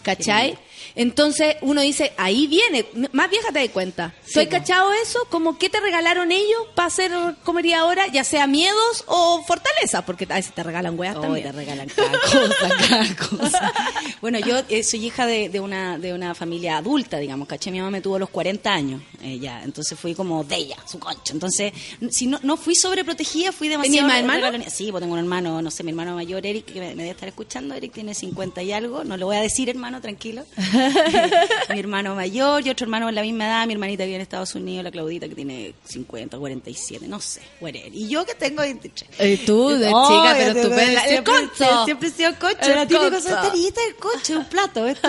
[0.02, 0.58] ¿Cachai?
[0.94, 4.14] Entonces uno dice, ahí viene, más vieja te das cuenta.
[4.32, 4.50] ¿Tú has po.
[4.52, 5.18] cachado eso?
[5.30, 7.12] Como qué te regalaron ellos para hacer
[7.44, 11.46] comería ahora, ya sea miedos o fortaleza, porque a veces te regalan weas Oh, también.
[11.46, 13.72] te regalan cada cosa, cada cosa.
[14.20, 17.70] Bueno, yo eh, soy hija de, de una, de una familia adulta, digamos, caché.
[17.70, 19.62] Mi mamá me tuvo a los 40 años, eh, ya.
[19.62, 21.32] Entonces fui como de ella, su concha.
[21.32, 21.72] Entonces,
[22.10, 24.08] si no, no fui sobreprotegida, fui demasiado...
[24.08, 24.36] hermanos?
[24.36, 24.70] regalonía.
[24.70, 27.10] Sí, pues tengo un hermano, no sé, mi hermano mayor, Eric, que me, me debe
[27.10, 27.74] estar escuchando.
[27.74, 29.04] Eric tiene 50 y algo.
[29.04, 30.44] No le voy a decir, hermano, tranquilo.
[31.70, 33.66] mi hermano mayor y otro hermano de la misma edad.
[33.66, 37.40] Mi hermanita que vive en Estados Unidos, la Claudita, que tiene 50, 47, no sé.
[37.60, 37.94] whatever.
[37.94, 39.10] Y yo que tengo 23.
[39.18, 41.00] Eh, tú, de Oh, chica, pero tengo- estupenda.
[41.04, 41.84] El siempre- concho.
[41.84, 44.82] Siempre he sido concho, El la típica solterita del coche, un plato.
[44.84, 45.08] ¿ves tú?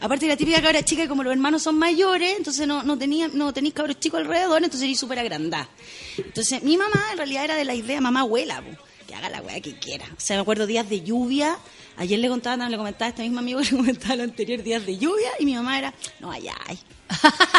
[0.00, 3.52] Aparte la típica cabra chica, como los hermanos son mayores, entonces no, no tenía, no
[3.52, 5.68] tenéis cabros chicos alrededor, entonces eres súper agrandada.
[6.16, 8.70] Entonces mi mamá en realidad era de la idea, mamá abuela, po,
[9.06, 10.04] que haga la weá que quiera.
[10.16, 11.56] O sea, me acuerdo días de lluvia.
[11.96, 14.96] Ayer le contaba, le comentaba a este mismo amigo, le comentaba lo anterior, días de
[14.98, 16.78] lluvia, y mi mamá era, no, ay, ay.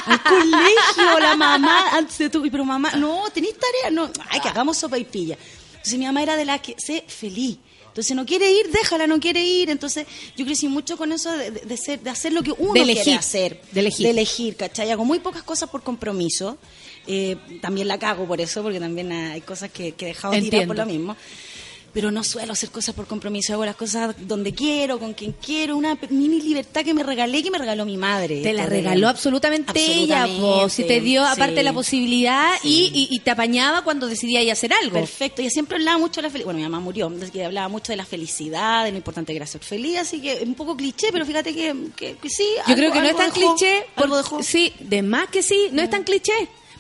[0.06, 4.50] Al colegio, la mamá, antes de tu, pero mamá, no, tenéis tarea, no, ay, que
[4.50, 5.38] hagamos sopa y pilla.
[5.74, 7.58] Entonces mi mamá era de la que, sé feliz.
[7.88, 9.70] Entonces no quiere ir, déjala, no quiere ir.
[9.70, 12.74] Entonces yo crecí mucho con eso de, de- de ser, de hacer lo que uno
[12.74, 13.62] De elegir, quiere hacer.
[13.72, 14.04] de elegir.
[14.06, 14.90] De elegir, ¿cachai?
[14.90, 16.58] Hago muy pocas cosas por compromiso.
[17.06, 20.44] Eh, también la cago por eso, porque también hay cosas que, que he dejado tirar
[20.46, 20.68] Entiendo.
[20.74, 21.16] por lo mismo.
[21.94, 25.78] Pero no suelo hacer cosas por compromiso, hago las cosas donde quiero, con quien quiero,
[25.78, 28.42] una mini libertad que me regalé, que me regaló mi madre.
[28.42, 30.68] Te la regaló absolutamente, ella, po.
[30.70, 31.32] Si te dio sí.
[31.32, 34.96] aparte la posibilidad y, y- y te apañaba cuando decidía ir a hacer algo.
[34.96, 36.46] Perfecto, ella siempre hablaba mucho de la felicidad.
[36.46, 39.46] Bueno, mi mamá murió, que hablaba mucho de la felicidad, de lo importante que era
[39.46, 42.48] ser feliz, así que un poco cliché, pero fíjate que, que- que sí.
[42.58, 43.86] Yo algo- creo que no es algo tan dejó, cliché.
[43.96, 44.42] algo por- dejó.
[44.44, 46.34] Sí, de más que sí, no es tan cliché.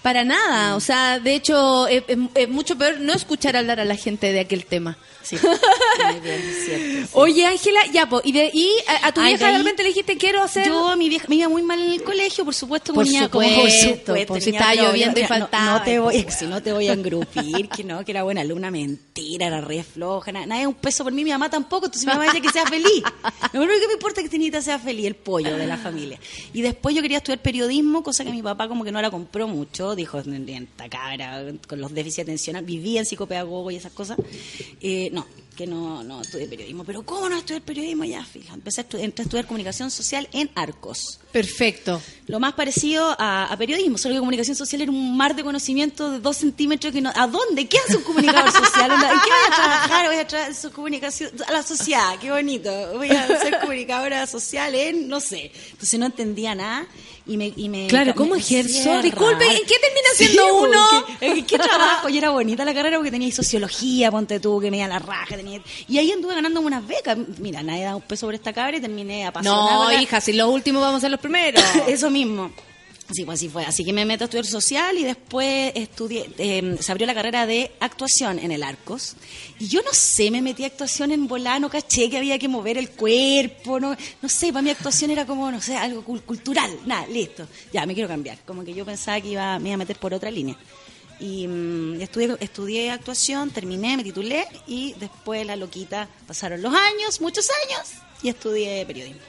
[0.03, 0.75] Para nada.
[0.75, 2.03] O sea, de hecho, es,
[2.49, 4.97] mucho peor no escuchar hablar a la gente de aquel tema.
[5.23, 5.37] Sí,
[6.11, 7.07] muy bien, es cierto.
[7.07, 7.09] sí.
[7.13, 9.89] Oye, Ángela, ya, po, y, de, y a, a tu Ay, vieja ahí- repente le
[9.89, 10.67] dijiste, quiero hacer...
[10.67, 13.29] Yo, mi vieja, me iba muy mal en el colegio, por supuesto, Por como niña,
[13.29, 14.87] como- supuesto, por si niña estaba progre.
[14.89, 15.79] lloviendo y no- faltaba.
[15.79, 18.69] No, te voy, si no te voy a engrupir, que no, que era buena alumna,
[18.69, 19.47] mentira.
[19.47, 22.25] era re floja, na- nadie un peso por mí, mi mamá tampoco, entonces mi mamá
[22.25, 23.03] decía que sea feliz.
[23.53, 26.19] Lo único que me importa es que Tinita sea feliz, el pollo de la familia.
[26.53, 29.47] Y después yo quería estudiar periodismo, cosa que mi papá como que no la compró
[29.47, 34.17] mucho, dijo, esta cabra, con los déficits atencionales, vivía en psicopedagogo y esas cosas.
[34.81, 35.23] Eh, no,
[35.55, 36.83] que no, no estudié periodismo.
[36.83, 38.03] Pero ¿cómo no estudiar periodismo?
[38.05, 42.01] Ya, fija, empecé a, estu- entré a estudiar comunicación social en Arcos Perfecto.
[42.27, 46.11] lo más parecido a, a periodismo, solo que comunicación social era un mar de conocimiento
[46.11, 47.67] de dos centímetros que no, ¿a dónde?
[47.67, 48.91] ¿Qué hace un comunicador social?
[48.91, 50.07] ¿En qué voy a trabajar?
[50.07, 52.69] Voy a trabajar su comunicación a la sociedad, qué bonito.
[52.97, 55.51] Voy a ser comunicadora social en, no sé.
[55.71, 56.85] Entonces no entendía nada
[57.25, 57.53] y me...
[57.55, 59.01] Y me Claro, ¿cómo me ejerzo?
[59.01, 59.45] Disculpe.
[59.45, 61.05] ¿en qué termina siendo uno?
[61.19, 62.09] ¿qué- ¿En qué trabajo?
[62.09, 64.99] Y era bonita la carrera porque tenía sociología, ponte tú, que me iba a la
[64.99, 65.35] raja.
[65.43, 65.61] Tenía...
[65.87, 67.17] Y ahí anduve ganando unas becas.
[67.39, 69.91] Mira, nadie da un peso por esta cabra y terminé apasionada.
[69.93, 71.63] No, hija, si los últimos vamos a ser los primeros.
[71.87, 72.51] Eso mismo.
[73.11, 73.65] Sí, pues así fue.
[73.65, 77.45] Así que me meto a estudiar social y después estudié, eh, se abrió la carrera
[77.45, 79.15] de actuación en el Arcos.
[79.59, 82.77] Y yo no sé, me metí a actuación en volano, caché que había que mover
[82.77, 86.71] el cuerpo, no, no sé, para mí actuación era como, no sé, algo cul- cultural.
[86.85, 87.45] Nada, listo.
[87.73, 88.37] Ya, me quiero cambiar.
[88.47, 90.55] Como que yo pensaba que iba, me iba a meter por otra línea.
[91.23, 97.21] Y mm, estudié, estudié actuación, terminé, me titulé y después la loquita pasaron los años,
[97.21, 97.89] muchos años,
[98.21, 99.21] y estudié periodismo.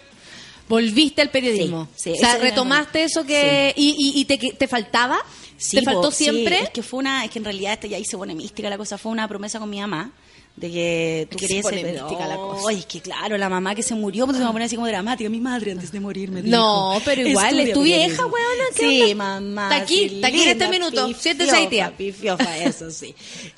[0.68, 1.88] Volviste al periodismo.
[1.94, 3.72] Sí, sí, o sea, era- retomaste eso que...
[3.76, 5.18] ¿Y, y, y te, te faltaba?
[5.56, 6.62] Sí, ¿Te faltó po, sí, siempre?
[6.62, 8.76] es que fue una, es que en realidad este ya ahí se pone mística la
[8.78, 10.10] cosa, fue una promesa con mi mamá
[10.56, 12.68] de que tú querías ser mística la cosa.
[12.68, 14.66] Ay, es que claro, la mamá que se murió, pues se me va a poner
[14.66, 15.28] así como dramática.
[15.28, 16.56] Mi madre antes de morir me dijo.
[16.56, 18.32] No, pero igual, es tu "Estudia vieja, periodismo".
[18.35, 19.14] weona, ¿qué Sí, onda?
[19.16, 19.62] mamá.
[19.64, 21.12] Está aquí, está aquí en este minuto.
[21.14, 21.93] Siéntese ahí, tía.
[21.97, 23.14] Pifiofa, eso sí.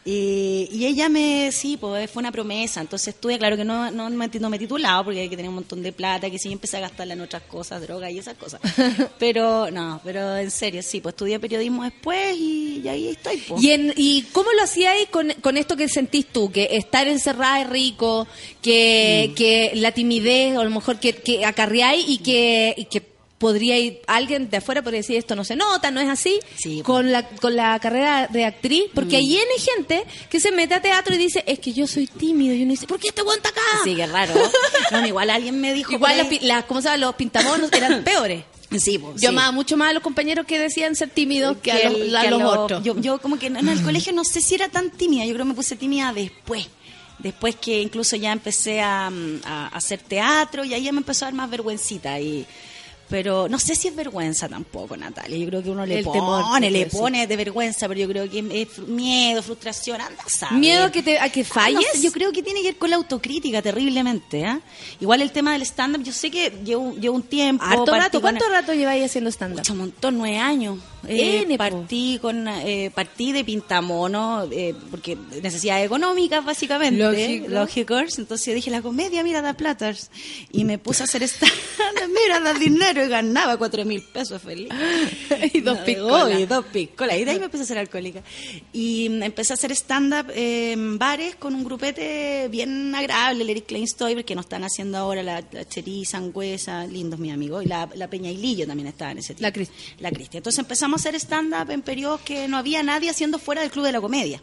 [0.06, 2.81] Y, y ella me, sí, pues fue una promesa.
[2.81, 5.51] Entonces estuve, claro que no, no, me, no me he titulado porque hay que tener
[5.51, 8.36] un montón de plata, que sí, empecé a gastarla en otras cosas, droga y esas
[8.39, 8.60] cosas.
[9.18, 13.62] Pero, no, pero en serio, sí, pues estudié periodismo después y, y ahí estoy, pues.
[13.62, 16.51] ¿Y, en, ¿Y cómo lo hacíais con, con esto que sentís tú?
[16.51, 18.62] Que estar encerrada es rico, Mm.
[18.62, 23.02] que, que la timidez, o a lo mejor que, que acarreáis y que, y que
[23.38, 26.80] podría ir alguien de afuera podría decir esto no se nota, no es así, Sí,
[26.82, 29.20] con la con la carrera de actriz, porque Mm.
[29.20, 32.54] ahí viene gente que se mete a teatro y dice, es que yo soy tímido,
[32.54, 33.60] y uno dice, ¿por qué este aguanta acá?
[33.84, 34.32] Sí, qué raro.
[34.90, 35.92] No, igual alguien me dijo.
[35.92, 36.96] Igual las, las- ¿cómo se llama?
[36.98, 38.44] Los pintamonos eran peores.
[38.78, 39.26] Sí, pues, Yo sí.
[39.26, 42.16] amaba mucho más a los compañeros que decían ser tímidos que, a los, el- que
[42.16, 42.82] a los lo- otros.
[42.82, 45.34] Yo, yo como que en en el colegio no sé si era tan tímida, yo
[45.34, 46.68] creo que me puse tímida después.
[47.18, 51.24] Después que incluso ya empecé a, mm, a hacer teatro y ahí ya me empezó
[51.24, 52.20] a dar más vergüencita.
[52.20, 52.47] Y,
[53.09, 55.38] pero no sé si es vergüenza tampoco, Natalia.
[55.38, 58.28] Yo creo que uno le El pone, temor, le pone de vergüenza, pero yo creo
[58.28, 60.59] que es miedo, frustración, anda a saber.
[60.59, 62.02] Miedo a que, te, a que Ah, no falles.
[62.02, 64.44] yo creo que tiene que ver con la autocrítica terriblemente.
[64.44, 64.60] ¿ah?
[65.01, 67.64] Igual el tema del stand-up, yo sé que llevo, llevo un tiempo.
[67.64, 68.20] Harto rato.
[68.20, 69.62] ¿Cuánto rato lleváis haciendo stand-up?
[69.70, 70.78] Un montón, nueve años.
[71.09, 76.98] Eh, N, partí con eh, partí de pintamono eh, porque necesidades económicas básicamente.
[77.01, 77.48] Lógico.
[77.48, 78.18] lógicos.
[78.18, 80.10] Entonces dije la comedia mira da platas
[80.51, 81.47] y me puse a hacer esta
[82.09, 83.05] mira da dinero.
[83.05, 84.68] Y ganaba cuatro mil pesos feliz.
[85.52, 86.40] Y dos No, piscolas.
[86.40, 87.16] y dos piscolas.
[87.18, 88.23] Y de ahí me empecé a hacer alcohólica.
[88.73, 93.51] Y mm, empecé a hacer stand up en bares con un grupete bien agradable el
[93.51, 97.64] Eric Klein Stoiber que nos están haciendo ahora la, la Cheri Sangüesa lindos mis amigos
[97.64, 99.43] y la, la Peña Hilillo también estaba en ese tiempo.
[99.43, 99.74] La Cristi.
[100.01, 100.36] la Cristi.
[100.39, 103.84] Entonces empezamos a hacer stand-up en periodos que no había nadie haciendo fuera del Club
[103.86, 104.42] de la Comedia.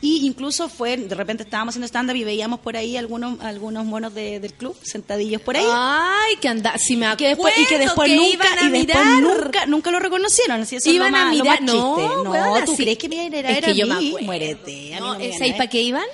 [0.00, 4.12] Y incluso fue, de repente estábamos haciendo stand-up y veíamos por ahí algunos algunos monos
[4.12, 5.64] de- del club sentadillos por ahí.
[5.66, 8.70] Ay, que anda, si me acuerdo después, y que después que nunca, iban a y
[8.70, 9.22] después mirar.
[9.22, 10.60] nunca, nunca lo reconocieron.
[10.60, 12.24] Así, eso es Iban lo a más, lo mirar, más no.
[12.24, 12.82] No, ¿tú sí.
[12.82, 14.14] crees que me iban a ir a Es que a yo mí?
[14.20, 14.94] Muérete.
[14.94, 16.04] a mí No, me ¿es a para qué iban?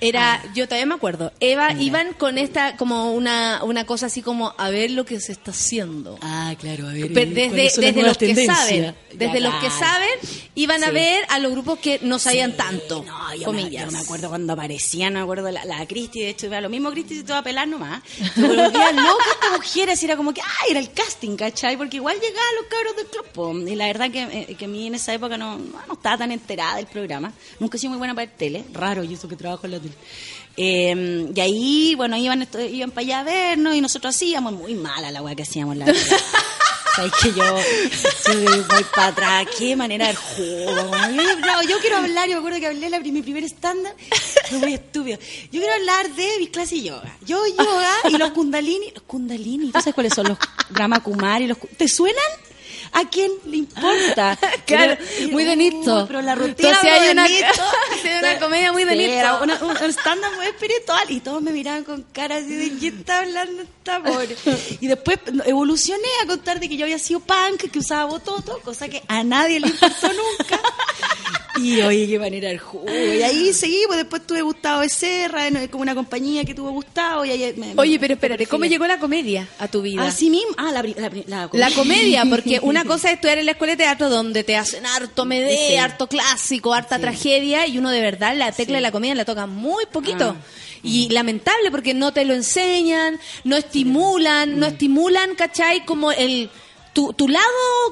[0.00, 1.32] Era, yo todavía me acuerdo.
[1.40, 5.32] Eva, iban con esta, como una, una cosa así como a ver lo que se
[5.32, 6.18] está haciendo.
[6.22, 7.12] Ah, claro, a ver.
[7.12, 10.08] Pe- desde desde los que saben, desde los que saben,
[10.54, 13.04] iban a ver a los grupos que no sabían Sí, tanto.
[13.06, 13.86] No, yo comillas.
[13.86, 16.68] Me, yo me acuerdo cuando aparecían, me acuerdo la, la Cristi, de hecho, era lo
[16.68, 18.02] mismo Cristi se te va a pelar nomás.
[18.36, 18.62] Me volvía
[18.92, 21.76] loca esta mujer, así era como que, ay, era el casting, ¿cachai?
[21.76, 23.68] Porque igual llegaban los cabros del club.
[23.68, 26.32] Y la verdad que, eh, que a mí en esa época no, no estaba tan
[26.32, 27.32] enterada del programa.
[27.60, 29.76] Nunca he sido muy buena para el tele, raro, y eso que trabajo en la
[30.56, 35.10] Eh, y ahí, bueno, iban, iban para allá a vernos y nosotros hacíamos muy mala
[35.10, 35.76] la weá que hacíamos.
[35.76, 36.02] La verdad.
[36.96, 40.90] Sabes que yo, yo voy para atrás, qué manera de juego.
[41.68, 43.94] Yo, quiero hablar, yo me acuerdo que hablé la, mi primer estándar,
[44.48, 45.18] fue muy estúpido.
[45.52, 47.14] Yo quiero hablar de mis clases de yoga.
[47.26, 50.38] Yo yoga y los kundalini, los kundalini, ¿tú sabes cuáles son los
[50.70, 51.46] Brahma Kumari?
[51.46, 52.22] Los, ¿Te suenan?
[52.92, 54.38] ¿A quién le importa?
[54.66, 56.04] Claro, Pero- muy de uh, Nisto.
[56.08, 60.46] Pero la rutina Entonces hay una- comedia muy de Sí, era una- un, stand-up muy
[60.46, 64.36] espiritual y todos me miraban con cara así de ¿qué está hablando esta pobre?
[64.80, 68.88] Y después evolucioné a contar de que yo había sido punk, que usaba bototo, cosa
[68.88, 70.60] que a nadie le importó nunca.
[71.62, 72.86] Y oye, qué manera el jugo.
[72.88, 77.24] Y ahí seguí, pues después tuve Gustavo Becerra, como una compañía que tuvo Gustavo.
[77.24, 80.06] Y ahí me- Oye, pero espérate, ¿cómo llegó la comedia a tu vida?
[80.06, 80.50] Así mismo.
[80.58, 84.08] Ah, la, pri- la, comedia, porque una cosa es estudiar en la escuela de teatro
[84.10, 85.76] donde te hacen harto medé, Sí.
[85.76, 87.02] harto clásico, harta Sí.
[87.02, 90.36] tragedia y uno de verdad la tecla de la comedia la toca muy poquito.
[90.38, 90.46] Ah.
[90.82, 95.84] Y lamentable porque no te lo enseñan, no estimulan, no estimulan, ¿cachai?
[95.84, 96.50] Como el
[96.96, 97.44] tu, tu lado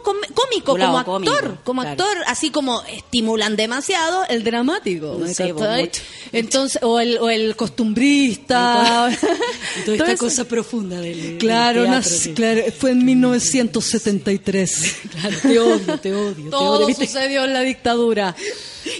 [0.02, 2.02] cómico, Tu lado como actor, cómico, como claro.
[2.02, 5.20] actor, así como estimulan demasiado el dramático.
[5.26, 5.82] Sí, ¿cachai?
[5.82, 6.00] mucho.
[6.32, 9.10] Entonces, o el, o el costumbrista.
[9.12, 10.24] Y toda esta eso.
[10.24, 12.32] cosa profunda del Claro, del teatro, sí.
[12.32, 14.96] claro, fue en 1973.
[15.14, 18.34] Claro, te odio, te odio, te Todo sucedió en la dictadura.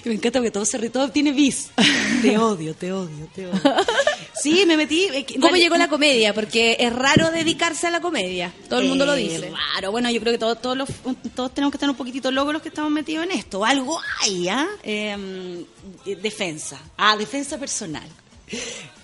[0.05, 1.70] Y me encanta porque todo se todo tiene bis.
[2.23, 3.61] Te odio, te odio, te odio.
[4.43, 5.05] Sí, me metí.
[5.12, 6.35] eh, ¿Cómo llegó la comedia?
[6.35, 8.52] Porque es raro dedicarse a la comedia.
[8.69, 9.52] Todo el mundo lo Eh, dice.
[9.74, 10.89] Raro, bueno, yo creo que todos, todos, los,
[11.35, 13.65] todos tenemos que estar un poquitito locos los que estamos metidos en esto.
[13.65, 14.66] Algo hay, ¿ah?
[14.82, 15.65] Eh,
[16.06, 16.81] eh, defensa.
[16.97, 18.09] Ah, defensa personal.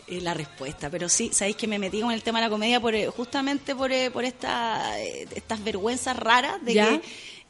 [0.07, 2.81] Eh, la respuesta, pero sí, sabéis que me metí con el tema de la comedia
[2.81, 6.89] por, justamente por, por esta, estas vergüenzas raras de ¿Ya?
[6.89, 7.01] que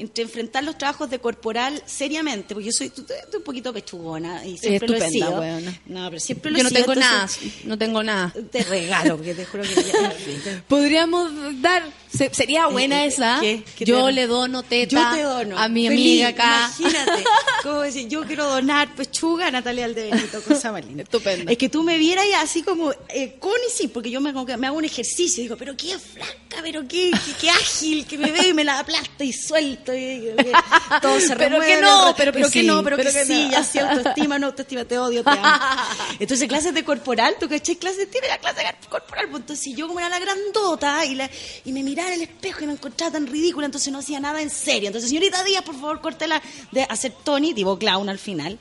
[0.00, 2.90] entre enfrentar los trabajos de corporal seriamente, porque yo soy,
[3.36, 5.42] un poquito pechugona y siempre lo he sido.
[5.86, 8.34] No, pero siempre lo Yo no sido, tengo nada, entonces- no tengo nada.
[8.50, 10.62] Te regalo, porque te juro que ya, en fin.
[10.68, 13.38] Podríamos dar, se- sería buena Eh, eh, esa.
[13.40, 13.62] ¿qué?
[13.76, 15.58] ¿Qué Yo le dono teta Yo te dono.
[15.58, 16.70] a mi Feliz, amiga acá.
[16.78, 17.24] Imagínate.
[17.62, 18.08] ¿Cómo decir?
[18.08, 21.02] Yo quiero donar pechuga a Natalia Aldebenito, cosa más linda.
[21.02, 21.50] Estupendo.
[21.50, 24.46] Es que tú me vieras así como eh, con y sin, porque yo me, como
[24.46, 28.06] que me hago un ejercicio y digo, pero qué flaca, pero qué, qué, qué ágil,
[28.06, 29.94] que me veo y me la aplasta y suelto.
[29.94, 32.96] Y, y- y- todo se Pero remueve, que no, pero que que sí, no, pero,
[32.96, 33.50] pero que, que sí, no.
[33.52, 35.42] ya sí, autoestima, no autoestima, te odio, te amo.
[36.18, 39.86] Entonces, clases de corporal, tú caché clases, tiene la clase de corporal, pues entonces yo
[39.86, 41.30] como era la grandota y, la,
[41.64, 44.42] y me miraba en el espejo y me encontraba tan ridícula, entonces no hacía nada
[44.42, 44.88] en serio.
[44.88, 48.58] Entonces, señorita Díaz, por favor, córtela de hacer Tony, tipo clown al final.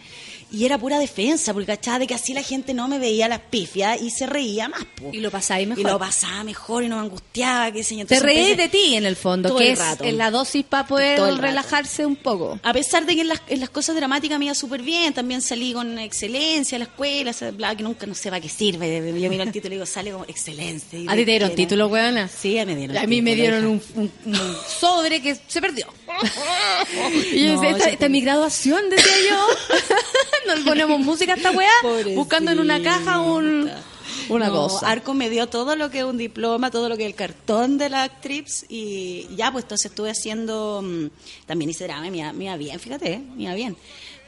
[0.52, 3.40] Y era pura defensa, porque cachaba de que así la gente no me veía las
[3.40, 4.84] pifias y se reía más.
[5.00, 5.10] po.
[5.14, 5.82] Y lo pasáis mejor.
[5.82, 8.06] Y lo pasaba mejor y no me angustiaba, qué sé yo.
[8.06, 10.04] Te empecé- de ti en el fondo, Todo que el es rato.
[10.12, 12.60] la dosis para poder relajarse un poco.
[12.64, 15.42] A pesar de que en las, en las cosas dramáticas me iba súper bien, también
[15.42, 19.14] salí con excelencia a la escuela, bla, que nunca no sé para qué sirve.
[19.20, 21.00] Yo miro el título y digo, sale como excelencia.
[21.08, 22.28] ¿A ti te dieron título, weona?
[22.28, 23.84] Sí, me dieron A mí me dieron hija.
[23.96, 25.88] un, un- un sobre que se perdió.
[27.34, 29.48] Y yo No, decía, esta, esta es mi graduación, decía yo.
[30.56, 31.70] Nos ponemos música a esta weá,
[32.16, 33.70] buscando en una caja un,
[34.30, 34.90] una No, cosa.
[34.90, 37.78] Arco me dio todo lo que es un diploma, todo lo que es el cartón
[37.78, 41.08] de la actriz y ya, pues entonces estuve haciendo, mm,
[41.46, 43.78] también hice drama, me iba, bien, fíjate, eh, me iba bien.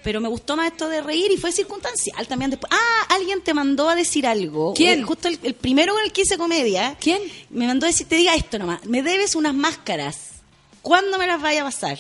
[0.04, 2.72] Pero me gustó más esto de reír y fue circunstancial también después.
[2.74, 4.74] Ah, alguien te mandó a decir algo.
[4.74, 5.02] ¿Quién?
[5.02, 6.98] Eh, Justo el, el primero con el que hice comedia.
[7.00, 7.22] ¿Quién?
[7.52, 10.31] Me mandó a decir, te diga esto nomás, me debes unas máscaras.
[10.82, 12.00] ¿Cuándo me las vaya a pasar?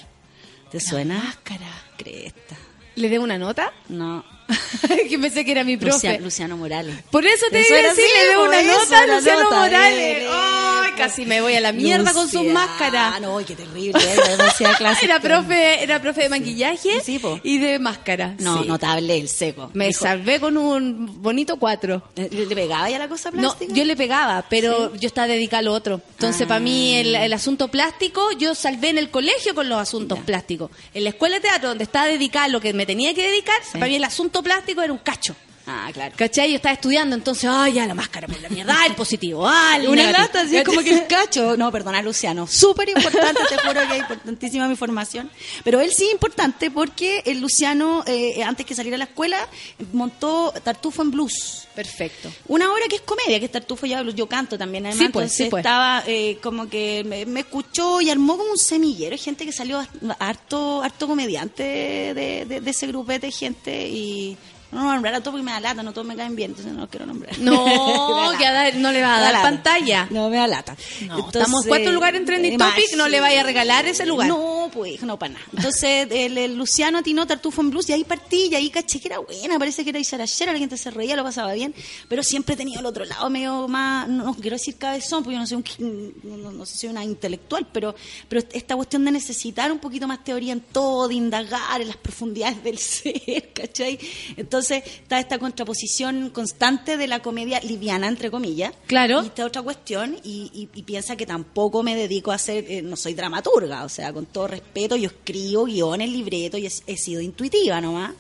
[0.71, 1.15] ¿Te suena?
[1.15, 1.67] máscara.
[1.97, 2.55] Cresta.
[2.95, 3.73] ¿Le debo una nota?
[3.89, 4.23] No.
[5.09, 5.93] que pensé que era mi profe.
[5.95, 6.95] Luciano, Luciano Morales.
[7.09, 10.27] Por eso te iba a decir, le debo po, una nota a Luciano nota, Morales.
[10.29, 13.19] Ay, casi me voy a la mierda con sus máscaras.
[13.21, 15.05] No, qué terrible, era clase.
[15.05, 17.39] Era profe, era profe de maquillaje Sí, po.
[17.43, 18.35] y de máscara.
[18.39, 18.67] No, sí.
[18.67, 19.71] notable, el seco.
[19.73, 22.03] Me Dijo, salvé con un bonito cuatro.
[22.15, 23.73] ¿Le pegaba ya la cosa No, plástica?
[23.73, 26.01] yo le pegaba, pero yo estaba dedicada a lo otro.
[26.11, 26.47] Entonces, Ah.
[26.47, 30.25] para mí, el, el asunto plástico, yo salvé en el colegio con los asuntos Ya.
[30.25, 30.71] plásticos.
[30.93, 33.55] En la escuela de teatro, donde estaba dedicada a lo que me tenía que dedicar,
[33.73, 35.35] para mí el asunto plástico era un cacho.
[35.73, 36.13] Ah, claro.
[36.17, 36.49] ¿Cachai?
[36.49, 39.87] Yo estaba estudiando, entonces, ay, ya la máscara por la mierda, el positivo, ah, el
[39.87, 40.21] Una negativo.
[40.27, 41.55] lata, así es como que el cacho.
[41.55, 42.45] No, perdona, Luciano.
[42.47, 45.29] Súper importante, te juro que es importantísima mi formación.
[45.63, 49.47] Pero él sí importante porque el Luciano, eh, antes que salir a la escuela,
[49.93, 51.67] montó Tartufo en Blues.
[51.73, 52.29] Perfecto.
[52.49, 54.15] Una obra que es comedia, que es Tartufo ya Blues.
[54.15, 55.05] Yo canto también, además.
[55.05, 55.61] Sí, pues, entonces sí, pues.
[55.61, 59.13] estaba eh, como que me, me escuchó y armó como un semillero.
[59.13, 59.81] Hay gente que salió
[60.19, 64.37] harto, harto comediante de, de- de ese grupete de gente y.
[64.71, 66.73] No a nombrar a todos porque me da lata, no todos me caen bien, entonces
[66.73, 67.37] no los quiero nombrar.
[67.39, 70.07] No, da que a dar- no le va a da dar pantalla.
[70.09, 70.75] No, me da lata.
[71.07, 74.05] No, estamos en cuarto lugar en Trending eh, Topic, no le vaya a regalar ese
[74.05, 74.27] lugar.
[74.29, 75.45] No, pues, no, para nada.
[75.55, 79.09] Entonces, el, el Luciano atinó Tartufo en Blues y ahí partí y ahí caché que
[79.09, 81.73] era buena, parece que era Isarachera, la gente se reía, lo pasaba bien,
[82.07, 85.33] pero siempre he tenido el otro lado medio más, no, no quiero decir cabezón, porque
[85.35, 87.93] yo no soy, un, no, no- no soy una intelectual, pero,
[88.29, 91.97] pero esta cuestión de necesitar un poquito más teoría en todo, de indagar en las
[91.97, 93.99] profundidades del ser, ¿cachai?
[94.37, 98.73] Entonces, Entonces está esta contraposición constante de la comedia liviana, entre comillas.
[98.85, 99.23] Claro.
[99.23, 102.83] Y esta otra cuestión, y, y- y piensa que tampoco me dedico a ser, eh,
[102.83, 106.97] no soy dramaturga, o sea, con todo respeto, yo escribo guiones, libretos, y he, he
[106.97, 108.11] sido intuitiva nomás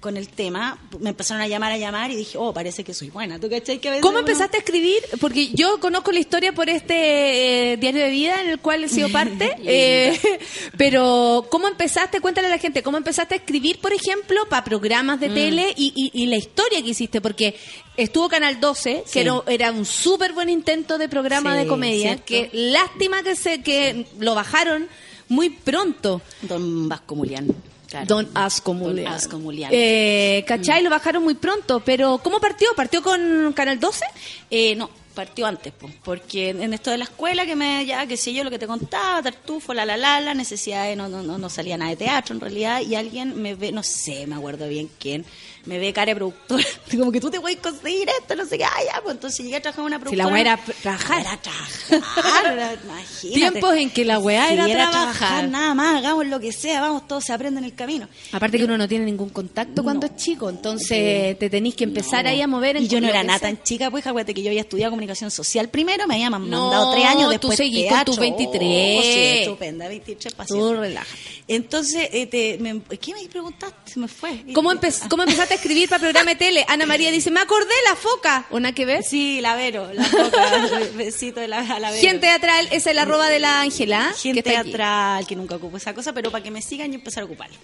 [0.00, 0.78] con el tema.
[1.00, 3.38] Me empezaron a llamar, a llamar, y dije, oh, parece que soy buena.
[3.40, 3.78] ¿Tú cachai?
[3.78, 4.98] Que a veces ¿Cómo uno- empezaste a escribir?
[5.20, 8.88] Porque yo conozco la historia por este eh, diario de vida en el cual he
[8.88, 10.18] sido parte, eh,
[10.76, 12.20] pero ¿cómo empezaste?
[12.20, 15.20] Cuéntale a la gente, ¿cómo empezaste a escribir, por ejemplo, para programas Mm.
[15.20, 17.20] de tele y, y- y la historia que hiciste?
[17.20, 17.56] Porque
[17.96, 19.12] estuvo Canal 12, Sí.
[19.12, 22.24] que era, era un súper buen intento de programa Sí, de comedia, cierto.
[22.26, 24.88] que lástima que, se, que lo bajaron
[25.28, 26.20] muy pronto.
[26.42, 27.48] Don Vasco Mulián.
[27.88, 28.06] Claro.
[28.06, 29.04] Don Ascomulian.
[29.04, 29.70] Don Ascomulian.
[29.72, 30.82] Eh, ¿Cachai?
[30.82, 32.68] Lo bajaron muy pronto, pero ¿cómo partió?
[32.76, 34.04] ¿Partió con Canal 12?
[34.50, 38.16] Eh, no, partió antes, po, porque en esto de la escuela, que me, ya, qué
[38.18, 41.38] sé yo, lo que te contaba, tartufo, la la la, la, necesidades, no, no, no,
[41.38, 44.68] no salía nada de teatro en realidad, y alguien me ve, no sé, me acuerdo
[44.68, 45.24] bien quién,
[45.66, 48.64] me ve cara de productora, como que tú te puedes conseguir esto, no sé qué,
[48.64, 50.24] ah, ya, pues entonces llegué a trabajar en una Si productora.
[50.26, 51.20] la weá era trabajar.
[51.20, 53.38] Era trabajar, era- imagínate.
[53.38, 54.90] Tiempos en que la weá Sí, era trabajar.
[54.92, 58.08] trabajar, nada más, hagamos lo que sea, vamos, todos se aprende en el camino.
[58.32, 60.12] Aparte que uno no tiene ningún contacto cuando No.
[60.14, 62.76] es chico, entonces te tenéis que empezar No, ahí a mover.
[62.76, 65.30] en Y yo no era nada tan chica, pues, acuérdate que yo había estudiado comunicación
[65.30, 68.04] social primero, me habían No, mandado tres años tú después seguí con teatro.
[68.12, 68.98] tus 23.
[68.98, 69.08] Oh, sí,
[69.40, 70.78] estupenda, 23 Tú pacientes.
[70.78, 71.35] relájate.
[71.48, 73.92] Entonces, eh, te- me- ¿qué me preguntaste?
[73.92, 74.42] Se me fue.
[74.52, 76.64] ¿Cómo, empe- ¿Cómo empezaste a escribir para programa de tele?
[76.68, 78.46] Ana María dice, me acordé la foca.
[78.50, 79.06] ¿Una que ves?
[79.08, 80.60] Sí, la Vero, la foca,
[80.96, 82.00] besito de la, a la Vero.
[82.02, 84.12] Gente teatral, esa es la arroba de la Ángela.
[84.20, 84.70] Gente que aquí.
[84.70, 87.56] teatral, que nunca ocupo esa cosa, pero para que me sigan yo empezar a ocuparla.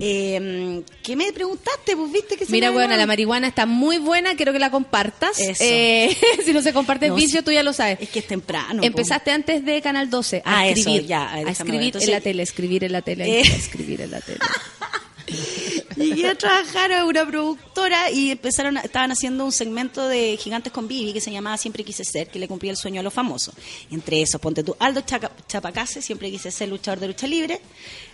[0.00, 1.96] Eh, ¿Qué me preguntaste?
[1.96, 5.38] Pues viste que se Mira, bueno, la marihuana está muy buena, quiero que la compartas.
[5.40, 5.62] Eso.
[5.64, 7.44] Eh, si no se comparte el No, vicio, sí.
[7.44, 7.98] tú ya lo sabes.
[8.00, 8.80] Es que es temprano.
[8.80, 8.86] po.
[8.86, 11.48] Empezaste antes de Canal 12 a Ah, eso, escribir, ya, a ver.
[11.48, 13.42] escribir Entonces- en la tele, escribir en la tele, Eh.
[13.42, 14.38] a escribir en la tele.
[15.96, 20.86] Llegué a trabajar a una productora y empezaron, estaban haciendo un segmento de Gigantes con
[20.86, 23.54] Vivi que se llamaba Siempre quise ser, que le cumplía el sueño a los famosos.
[23.90, 25.02] Entre esos, ponte tú, Aldo
[25.48, 27.60] Chapacase, siempre quise ser luchador de lucha libre.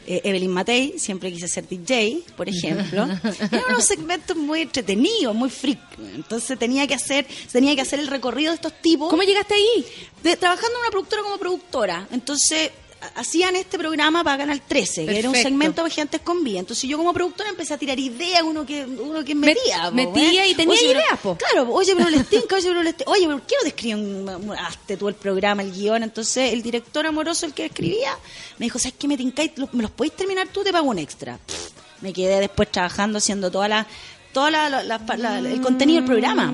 [0.06, 3.04] eh, Evelyn Matei, siempre quise ser DJ, por ejemplo.
[3.50, 5.80] Eran unos segmentos muy entretenidos, muy freak.
[6.14, 9.08] Entonces tenía que hacer, tenía que hacer el recorrido de estos tipos.
[9.10, 9.84] ¿Cómo llegaste ahí?
[10.22, 12.06] de- trabajando en una productora como productora.
[12.12, 12.70] Entonces,
[13.14, 16.60] hacían este programa para Canal 13, que era un segmento de Gigantes con Vida.
[16.60, 19.84] Entonces, yo como productora empecé a tirar ideas, uno que uno que Met- metía.
[19.84, 20.48] po, metía ¿eh?
[20.50, 21.36] y tenía Oye, ideas, po.
[21.36, 23.10] Claro, oye, pero les tinca, oye, pero les tinca.
[23.10, 24.28] Oye, pero ¿qué no te escriben?
[24.58, 26.02] Hazte tú el programa, el guion.
[26.02, 28.16] Entonces, el director amoroso, el que escribía,
[28.58, 29.08] me dijo, ¿sabes qué?
[29.08, 31.38] Me tincáis, me los podéis terminar tú, te pago un extra.
[31.38, 33.86] Pff, Me quedé después trabajando, haciendo toda la,
[34.32, 36.52] toda la, la- la- la- el contenido del programa.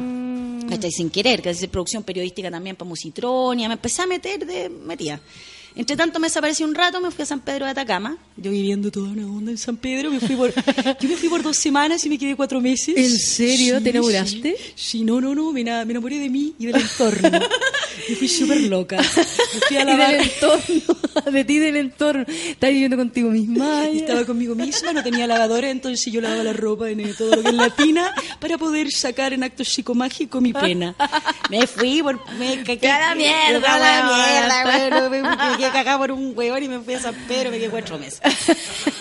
[0.68, 0.90] ¿Cachai?
[0.90, 5.20] Sin querer, que es producción periodística también para Musitronia, me empecé a meter de metida.
[5.77, 8.16] Entre tanto me desaparecí un rato, me fui a San Pedro de Atacama.
[8.39, 10.53] Yo viviendo toda una onda en San Pedro, me fui por,
[11.01, 12.94] yo me fui por dos semanas y me quedé cuatro meses.
[12.97, 13.82] ¿En serio?
[13.82, 14.57] ¿Te enamoraste?
[14.59, 17.31] Sí, sí, no, no, no, me, me enamoré de mí y del entorno.
[18.09, 18.97] me fui súper loca.
[18.97, 20.12] Me fui a Y lavar.
[20.12, 22.24] del entorno, de ti del entorno.
[22.27, 23.89] Estás viviendo contigo misma.
[23.93, 27.43] Y estaba conmigo misma, no tenía lavadora, entonces yo lavaba la ropa en todo lo
[27.43, 30.94] que es latina para poder sacar en acto psicomágico mi pena.
[31.51, 32.19] Me fui por...
[32.39, 32.89] Me cagué.
[32.89, 35.09] a la mierda, la mierda.
[35.11, 37.98] Me, me quedé por un huevón y me fui a San Pedro, me quedé cuatro
[37.98, 38.20] meses.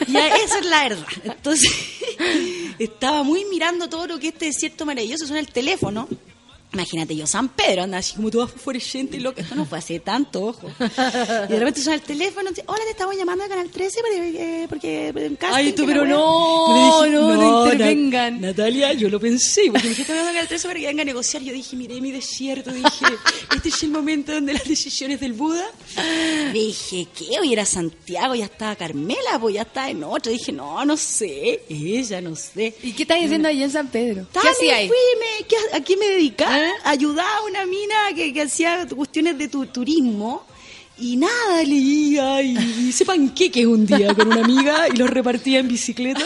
[0.07, 1.07] Y esa es la verdad.
[1.23, 1.71] Entonces,
[2.79, 6.07] estaba muy mirando todo lo que este desierto maravilloso suena el teléfono.
[6.76, 9.41] Imagínate yo, San Pedro, anda así como toda fluorescente y loca.
[9.41, 10.69] Esto no fue hace tanto, ojo.
[10.80, 14.64] Y de repente suena el teléfono, dice, hola, te estamos llamando de Canal 13 porque,
[14.64, 16.10] eh, porque en casting, Ay, tú, pero wea".
[16.10, 18.41] no, le no, no Na- intervengan.
[18.41, 21.02] Natalia, yo lo pensé, porque me dijiste, "Estamos llamando a Canal 13 para que venga
[21.02, 21.41] a negociar.
[21.43, 23.06] Yo dije, miré mi desierto, dije,
[23.56, 25.65] este es el momento donde las decisiones del Buda.
[26.53, 27.39] Dije, ¿qué?
[27.39, 30.31] Hoy era Santiago, ya estaba Carmela, pues ya estaba en otro.
[30.31, 32.76] Dije, no, no sé, ella, no sé.
[32.84, 34.26] ¿Y qué estás haciendo allá en San Pedro?
[34.34, 34.88] ¿Qué hacía ahí?
[34.88, 36.64] fui, me- ¿qué- ¿A qué me dedicaba?
[36.83, 40.43] Ayudaba a una mina que, que hacía cuestiones de tu, turismo.
[40.97, 42.55] Y nada, leía y
[42.88, 46.23] hice panqueques un día con una amiga y los repartía en bicicleta.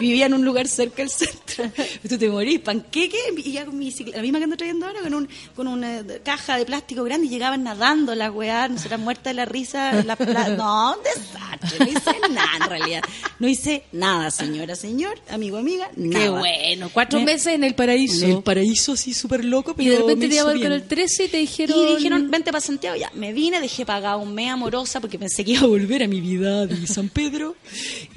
[0.00, 1.64] Vivía en un lugar cerca del centro.
[2.08, 5.00] Tú te morís, panqueques y ya con mi bicicleta, la misma que ando trayendo ahora,
[5.00, 9.24] con, un, con una caja de plástico grande y llegaban nadando las weas, nosotras muertas
[9.24, 9.92] de la risa.
[10.04, 10.16] la
[10.56, 13.02] no, un desastre, no hice nada en realidad.
[13.40, 16.24] No hice nada, señora, señor, amigo, amiga, nada.
[16.24, 18.24] Qué bueno, cuatro Me- meses en el paraíso.
[18.26, 20.44] en el paraíso así súper loco, pero y de repente te bien.
[20.62, 21.78] con el 13 y te dijeron...
[21.78, 23.10] Y dijeron, vente para Santiago, ya.
[23.14, 26.20] Me vine, dejé pagado un mes amorosa porque pensé que iba a volver a mi
[26.20, 27.56] vida de San Pedro.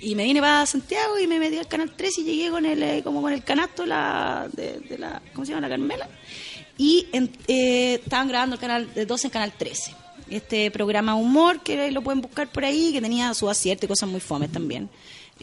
[0.01, 2.83] Y me vine para Santiago y me metí al Canal 3 y llegué con el,
[2.83, 5.61] eh, como con el canasto la, de, de la, ¿cómo se llama?
[5.61, 6.09] La Carmela.
[6.77, 9.95] Y en- eh, estaban grabando el canal de 12 en Canal 13.
[10.29, 14.09] este programa humor que lo pueden buscar por ahí, que tenía su acierto y cosas
[14.09, 14.89] muy fomes también.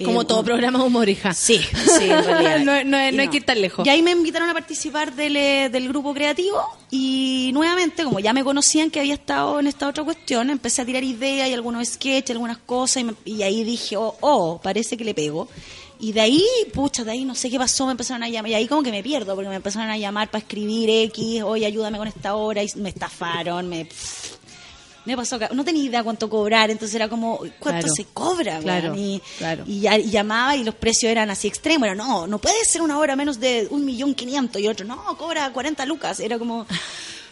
[0.02, 1.32] Como Eh, todo un- programa de humor, hija.
[1.34, 2.58] Sí, sí, en realidad.
[2.84, 3.86] no, no- hay que ir tan lejos.
[3.86, 6.60] Y ahí me invitaron a participar del, eh, del grupo creativo
[6.90, 10.84] y nuevamente, como ya me conocían que había estado en esta otra cuestión, empecé a
[10.84, 14.96] tirar ideas y algunos sketches, algunas cosas y, me- y ahí dije, oh, oh, parece
[14.96, 15.48] que le pego.
[16.00, 16.44] Y de ahí,
[16.74, 18.50] pucha, de ahí no sé qué pasó, me empezaron a llamar.
[18.50, 21.64] Y ahí como que me pierdo, porque me empezaron a llamar para escribir X, oye,
[21.66, 23.88] ayúdame con esta hora, y me estafaron, me...
[25.04, 27.94] Me pasó, ca- no tenía idea cuánto cobrar, entonces era como, ¿cuánto Claro.
[27.94, 28.58] se cobra?
[28.60, 28.94] Claro?
[28.96, 29.64] Y, claro.
[29.66, 31.84] y, llamaba y los precios eran así extremos.
[31.86, 34.62] Era, no, no puede ser una hora menos de un millón quinientos.
[34.62, 36.20] Y otro, no, cobra 40 lucas.
[36.20, 36.66] Era como,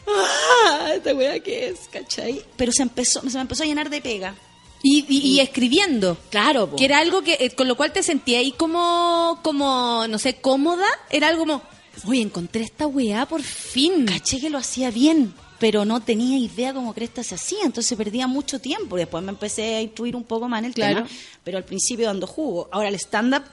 [0.06, 2.42] ah, esta weá qué es, ¿cachai?
[2.56, 4.34] Pero se empezó, se me empezó a llenar de pega.
[4.82, 6.18] Y, y- y escribiendo.
[6.30, 6.76] Claro, po.
[6.76, 10.36] Que era algo que, eh, con lo cual te sentía ahí como, como, no sé,
[10.40, 10.86] cómoda.
[11.08, 11.62] Era algo como,
[12.06, 14.06] oye, encontré esta weá por fin.
[14.06, 18.26] Caché que lo hacía bien, pero no tenía idea cómo cresta se hacía, entonces perdía
[18.26, 18.96] mucho tiempo.
[18.96, 21.04] Después me empecé a instruir un poco más en el Claro.
[21.04, 21.08] tema,
[21.44, 22.68] pero al principio dando jugo.
[22.72, 23.44] Ahora el stand-up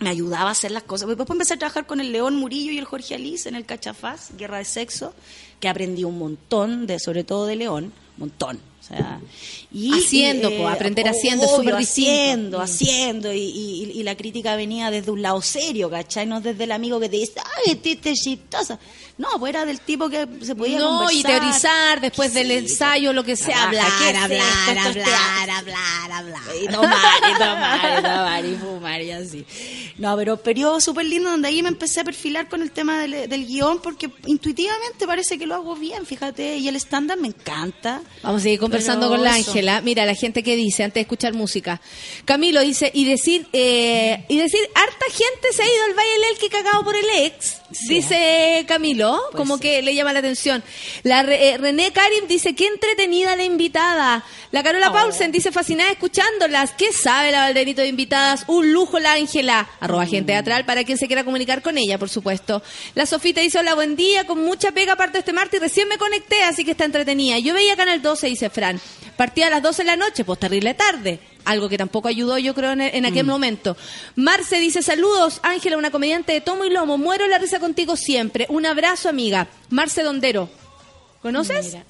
[0.00, 1.06] me ayudaba a hacer las cosas.
[1.06, 4.30] Después empecé a trabajar con el León Murillo y el Jorge Alice en el Cachafaz,
[4.36, 5.14] Guerra de Sexo,
[5.60, 8.58] que aprendí un montón, de sobre todo de León, montón.
[8.86, 9.20] Sea,
[9.72, 12.10] y, Haciendo, y, po, aprender haciendo es súper distinto.
[12.12, 12.62] Haciendo, Mm.
[12.62, 16.24] haciendo, y, y- y la crítica venía desde un lado serio, ¿cachai?
[16.26, 17.34] No desde el amigo que te dice,
[17.66, 18.78] ay, este es chistosa.
[19.18, 21.40] No, pues era del tipo que se podía No, y conversar.
[21.40, 25.54] teorizar después del Sí, ensayo, lo que sea, la raja, ¿qué hablar, hablar, hablar, teatro.
[25.54, 26.42] hablar, hablar.
[26.62, 29.44] Y tomar, y tomar, y tomar, y fumar, y así.
[29.98, 33.28] No, pero periodo súper lindo donde ahí me empecé a perfilar con el tema del,
[33.28, 38.02] del guion, porque intuitivamente parece que lo hago bien, fíjate, y el estándar me encanta.
[38.22, 39.34] Vamos a seguir conversando con la.
[39.34, 39.80] Ángela.
[39.80, 41.80] Mira, la gente que dice antes de escuchar música.
[42.24, 46.24] Camilo dice, y decir, eh, y decir, harta gente se ha ido al Valle del
[46.32, 49.62] Elqui cagado por el ex, dice Camilo, Pues como sí.
[49.62, 50.62] que le llama la atención.
[51.02, 54.24] La Re- eh, René Karim dice, qué entretenida la invitada.
[54.52, 54.92] La Carola Oh.
[54.92, 56.72] Paulsen dice, fascinada escuchándolas.
[56.72, 58.44] ¿Qué sabe la Valderito de invitadas?
[58.46, 59.68] Un lujo la Ángela.
[59.80, 60.08] Arroba Mm.
[60.08, 62.62] gente teatral para quien se quiera comunicar con ella, por supuesto.
[62.94, 66.42] La Sofita dice, hola, buen día, con mucha pega aparte este martes recién me conecté,
[66.44, 67.38] así que está entretenida.
[67.38, 68.80] Yo veía Canal 12, dice Fran.
[69.16, 71.18] Partía a las 12 de la noche, pues terrible tarde.
[71.46, 73.76] Algo que tampoco ayudó, yo creo, en, en aquel momento.
[74.16, 76.98] Marce dice, saludos, Ángela, una comediante de tomo y lomo.
[76.98, 78.46] Muero la risa contigo siempre.
[78.50, 79.48] Un abrazo, amiga.
[79.70, 80.50] Marce Dondero.
[81.22, 81.66] ¿Conoces?
[81.66, 81.84] Mira.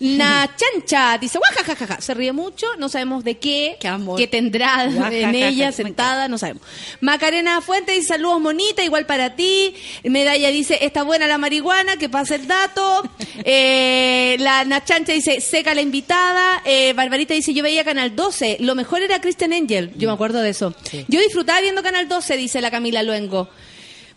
[0.00, 4.16] La chancha dice, guajajajaja, se ríe mucho, no sabemos de qué, Qué amor.
[4.16, 6.62] qué tendrá en ella sentada, no sabemos.
[7.00, 9.74] Macarena Fuentes dice, saludos monita, igual para ti.
[10.04, 13.02] Medalla dice, está buena la marihuana, que pase el dato.
[13.44, 16.60] Eh, la Nachancha dice, seca la invitada.
[16.64, 20.40] Eh, Barbarita dice, yo veía Canal 12, lo mejor era Christian Angel, yo me acuerdo
[20.40, 20.74] de eso.
[21.06, 23.48] Yo disfrutaba viendo Canal 12, dice la Camila Luengo.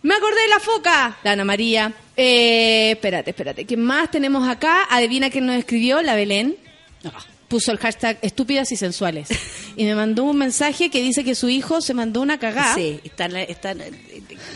[0.04, 1.94] Me acordé de la foca, la Ana María.
[2.18, 3.66] Eh, espérate, espérate.
[3.66, 4.88] ¿Qué más tenemos acá?
[4.90, 6.58] Adivina quién nos escribió, la Belén.
[7.52, 9.28] Puso el hashtag estúpidas y sensuales.
[9.76, 12.74] Y me mandó un mensaje que dice que su hijo se mandó una cagada.
[12.76, 13.80] Sí, está, en la- está, en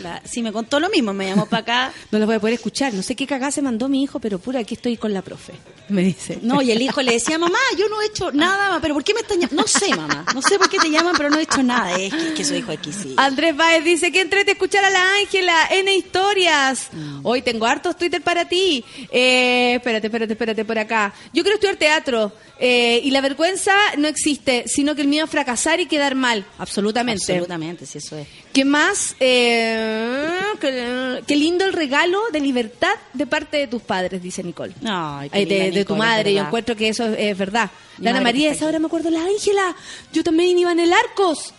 [0.02, 1.92] la- sí, me contó lo mismo, me llamó para acá.
[2.10, 2.92] No la voy a poder escuchar.
[2.94, 5.52] No sé qué cagada se mandó mi hijo, pero pura, aquí estoy con la profe.
[5.90, 6.38] Me dice.
[6.42, 9.12] No, y el hijo le decía, mamá, yo no he hecho nada, pero ¿por qué
[9.14, 9.62] me están llamando?
[9.62, 11.96] No sé, mamá, no sé por qué te llaman, pero no he hecho nada.
[11.98, 13.14] Es que, es que su hijo aquí sí.
[13.16, 16.88] Andrés Baez dice que entrete escuchar a la Ángela, N historias.
[16.92, 17.20] Mm.
[17.24, 18.82] Hoy tengo hartos Twitter para ti.
[19.10, 21.12] Eh, espérate, espérate, espérate por acá.
[21.32, 25.28] Yo quiero estudiar teatro eh, y la vergüenza no existe, sino que el miedo a
[25.28, 26.44] fracasar y quedar mal.
[26.58, 27.32] Absolutamente.
[27.32, 28.26] Absolutamente, sí, eso es.
[28.52, 29.16] ¿Qué más?
[29.20, 30.28] Eh,
[30.60, 34.74] qué, qué lindo el regalo de libertad de parte de tus padres, dice Nicole.
[34.84, 37.70] Ay, qué de, linda de tu madre, yo encuentro que eso es, es verdad.
[37.98, 38.68] Mi La Ana María, esa aquí.
[38.70, 39.74] hora me acuerdo, la Ángela,
[40.12, 41.54] yo también iba en el Arcos.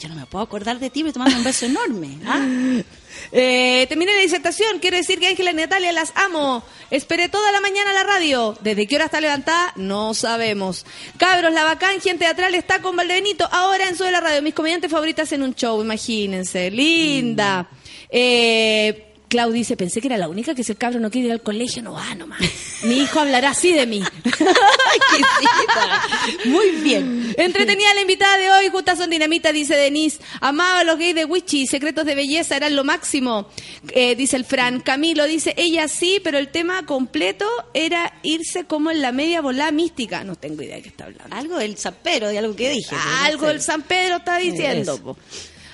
[0.00, 2.18] Yo no me puedo acordar de ti, pero te mando un beso enorme.
[2.26, 2.46] ¿ah?
[3.32, 4.78] Eh, terminé la disertación.
[4.78, 6.62] Quiero decir que Ángela y Natalia las amo.
[6.90, 8.56] Esperé toda la mañana la radio.
[8.60, 9.72] ¿Desde qué hora está levantada?
[9.76, 10.86] No sabemos.
[11.16, 13.48] Cabros, la bacán, gente teatral está con Valdebenito.
[13.50, 14.42] Ahora en Sube la Radio.
[14.42, 16.70] Mis comediantes favoritas en un show, imagínense.
[16.70, 17.68] Linda.
[18.10, 21.32] Eh, Clau dice, pensé que era la única que si el cabro no quiere ir
[21.32, 22.40] al colegio, no va nomás.
[22.84, 24.02] Mi hijo hablará así de mí.
[26.46, 27.34] Muy bien.
[27.36, 30.18] Entretenida la invitada de hoy, Justas son dinamita, dice Denise.
[30.40, 33.48] Amaba a los gays de Wichi, secretos de belleza eran lo máximo,
[33.94, 34.80] eh, dice el Fran.
[34.80, 39.70] Camilo dice, ella sí, pero el tema completo era irse como en la media volada
[39.72, 40.24] mística.
[40.24, 41.34] No tengo idea de qué está hablando.
[41.36, 42.88] Algo del zapero, de algo que dije.
[42.90, 43.52] pues, Algo sé.
[43.52, 44.94] el San Pedro está diciendo.
[44.94, 45.16] Eso.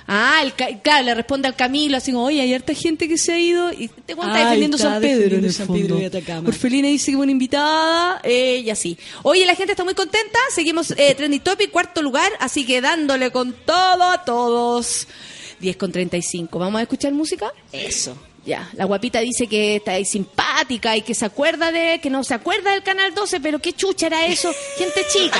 [0.07, 3.17] Ah, el, ca- claro, le responde al Camilo así como, oye, hay harta gente que
[3.17, 5.81] se ha ido y te cuenta Ay, defendiendo San Pedro en el San fondo.
[5.81, 6.47] Pedro de Atacama.
[6.47, 8.97] Orfelina dice que una invitada, eh, y así.
[9.23, 13.31] Oye, la gente está muy contenta, seguimos eh, Trendy Topic, cuarto lugar, así que dándole
[13.31, 15.07] con todo a todos.
[15.59, 16.59] 10 con 35.
[16.59, 17.51] ¿Vamos a escuchar música?
[17.71, 18.15] Eso.
[18.45, 22.23] Ya, la guapita dice que está ahí simpática y que se acuerda de, que no
[22.23, 25.39] se acuerda del canal 12, pero qué chucha era eso, gente chica.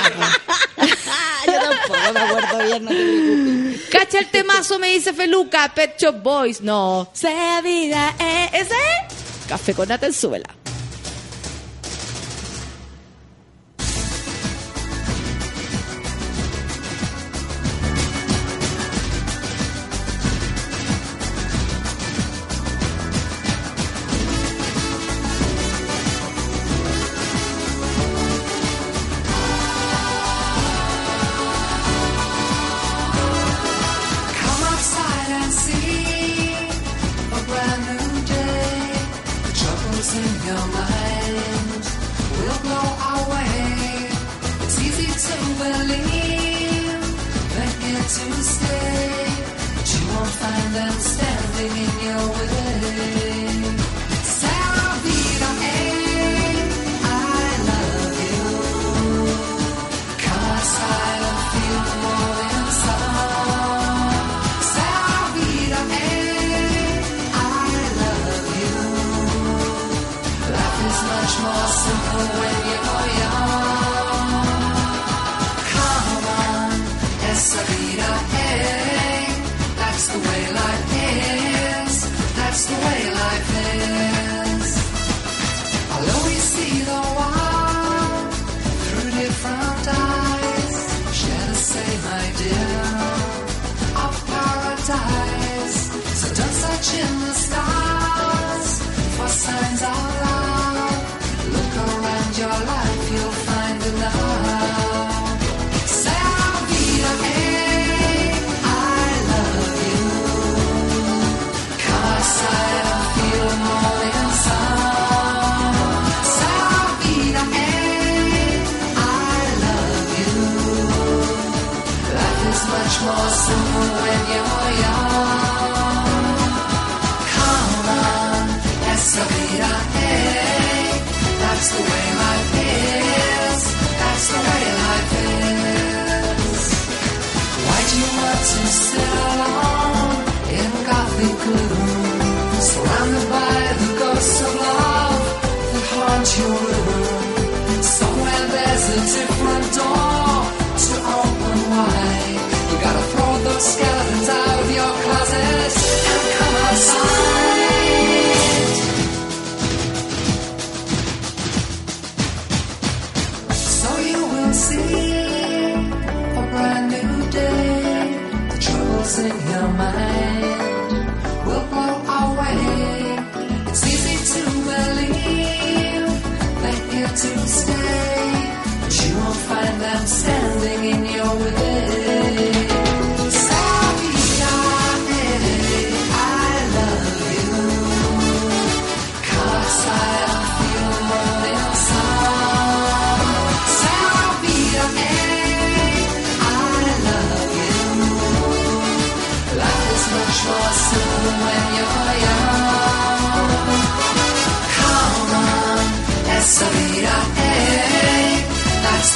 [1.46, 3.90] Yo tampoco me acuerdo bien, no te.
[3.90, 6.60] Cacha el temazo, me dice Feluca, Pet Shop Boys.
[6.60, 9.16] No, se vida, eh, ese es
[9.48, 10.65] Café con nata en súbela.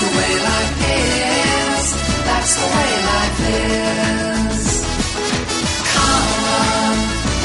[0.00, 1.84] The way life is.
[2.28, 4.66] That's the way life is.
[5.92, 6.96] Come on,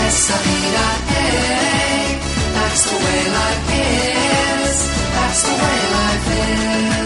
[0.07, 0.87] esa vida,
[1.19, 2.19] eh,
[2.55, 4.75] that's the way life is.
[5.15, 7.04] That's the way life is.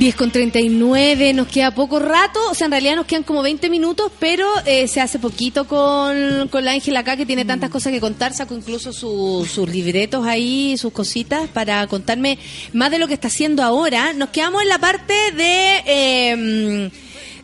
[0.00, 3.68] 10 con 39, nos queda poco rato, o sea, en realidad nos quedan como 20
[3.68, 7.92] minutos, pero eh, se hace poquito con, con la Ángela acá, que tiene tantas cosas
[7.92, 12.38] que contar, sacó incluso su- sus libretos ahí, sus cositas, para contarme
[12.72, 14.14] más de lo que está haciendo ahora.
[14.14, 15.82] Nos quedamos en la parte de...
[15.84, 16.90] eh,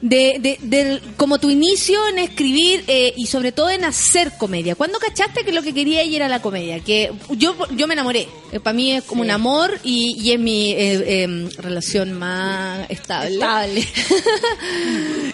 [0.01, 4.75] de, de, del- como tu inicio en escribir eh, y sobre todo en hacer comedia.
[4.75, 6.81] ¿Cuándo cachaste que lo que quería ella era la comedia?
[6.81, 8.29] Que yo, yo me enamoré.
[8.63, 13.87] para mí es como un amor y, y es mi eh, em, relación más estable.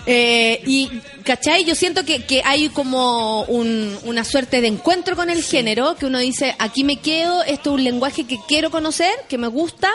[0.06, 0.88] Eh, y,
[1.24, 1.64] ¿cachai?
[1.64, 6.06] Yo siento que, que hay como un- una suerte de encuentro con el género, que
[6.06, 9.90] uno dice, aquí me quedo, esto es un lenguaje que quiero conocer, que me gusta,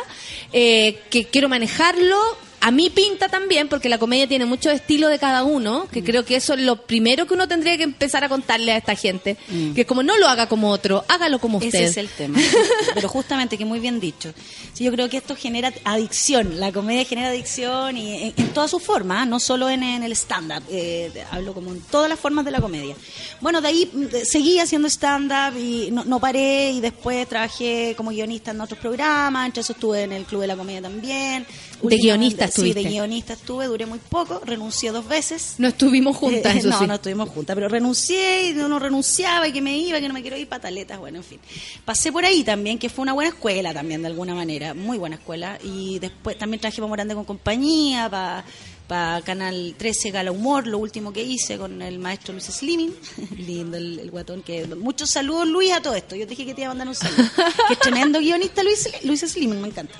[0.53, 2.17] eh, que quiero manejarlo,
[2.59, 6.25] a mí pinta también, porque la comedia tiene mucho estilo de cada uno, que creo
[6.25, 9.37] que eso es lo primero que uno tendría que empezar a contarle a esta gente.
[9.75, 11.69] Que es como no lo haga como otro, hágalo como usted.
[11.69, 12.39] Ese es el tema.
[12.93, 14.33] Pero justamente, que muy bien dicho.
[14.73, 16.59] Sí, yo creo que esto genera adicción.
[16.59, 19.25] La comedia genera adicción y en, en todas sus formas, ¿ah?
[19.25, 20.63] no solo en, en el stand-up.
[20.69, 22.95] eh, hablo como en todas las formas de la comedia.
[23.39, 28.09] Bueno, de ahí mm, seguí haciendo stand-up y no, no paré y después trabajé como
[28.11, 29.45] guionista en otros programas.
[29.45, 31.45] Entre eso estuve en el Club de la Comedia también.
[31.81, 32.89] Últimamente- guionista Sí, de estuviste.
[32.89, 35.55] guionista estuve, duré muy poco, renuncié dos veces.
[35.57, 36.87] No estuvimos juntas, Eh, eso no, sí.
[36.87, 40.21] no estuvimos juntas, pero renuncié y no renunciaba y que me iba, que no me
[40.21, 41.39] quiero ir, pataletas, bueno, en fin.
[41.85, 45.15] Pasé por ahí también, que fue una buena escuela también, de alguna manera, muy buena
[45.17, 45.57] escuela.
[45.63, 48.09] Y después también traje para Morande con compañía,
[48.87, 52.95] para Canal 13 Gala Humor, lo último que hice con el maestro Luis Slimming.
[53.37, 54.41] Lindo el, el guatón.
[54.43, 56.15] que Muchos saludos, Luis, a todo esto.
[56.15, 57.29] Yo te dije que te iba a mandar un saludo.
[57.67, 59.93] que es tremendo guionista, Luis, Luis Slimming, me encanta.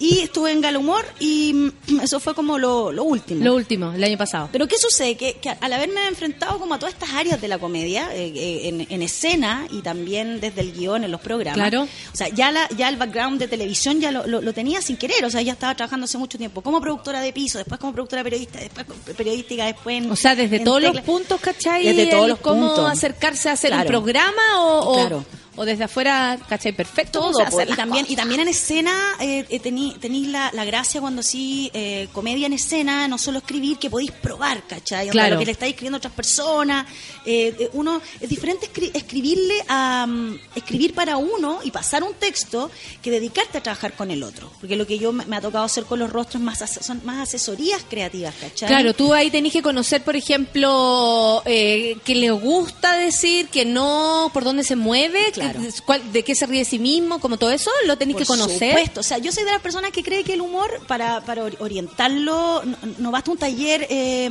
[0.00, 3.44] Y estuve en Gala Humor y mm, eso fue como lo, lo último.
[3.44, 4.48] Lo último, el año pasado.
[4.52, 5.16] Pero ¿qué sucede?
[5.16, 8.68] Que, que al haberme enfrentado como a todas estas áreas de la comedia, eh, eh,
[8.68, 11.82] en, en escena y también desde el guion en los programas, Claro.
[12.12, 14.96] o sea, ya, la, ya el background de televisión ya lo, lo- lo tenía sin
[14.96, 17.92] querer, o sea, ya estaba trabajando hace mucho tiempo como productora de piso, después como
[17.92, 20.10] productora periodista, después periodística, después en...
[20.12, 21.84] O sea, desde en todos los puntos, ¿cachai?
[21.84, 22.88] Desde todos El los cómo puntos.
[22.90, 23.90] acercarse a hacer un Claro.
[23.90, 25.18] programa o, o, Claro.
[25.18, 26.72] o desde afuera, ¿cachai?
[26.72, 27.20] Perfecto.
[27.20, 28.12] todo o sea, hacer y también cosas.
[28.12, 32.46] y también en escena eh, eh, tení- tenéis la, la gracia cuando sí eh, comedia
[32.46, 35.08] en escena no solo escribir que podéis probar ¿cachai?
[35.08, 35.34] O Claro.
[35.34, 36.86] lo que le estáis escribiendo a otras personas
[37.24, 42.14] eh, eh, uno es diferente escri- escribirle a mm, escribir para uno y pasar un
[42.14, 42.70] texto
[43.02, 45.64] que dedicarte a trabajar con el otro porque lo que yo me, me ha tocado
[45.64, 48.68] hacer con los rostros más son más asesorías creativas ¿cachai?
[48.68, 54.30] Claro, tú ahí tenés que conocer, por ejemplo, eh, que le gusta decir, que no,
[54.32, 55.68] por dónde se mueve, que- Claro.
[55.84, 58.26] cuál- de qué se ríe de sí mismo, como todo eso, lo tenés Por que
[58.26, 58.70] conocer.
[58.70, 61.44] supuesto, o sea, yo soy de las personas que cree que el humor, para, para
[61.44, 64.28] ori- orientarlo, no, no basta un taller eh,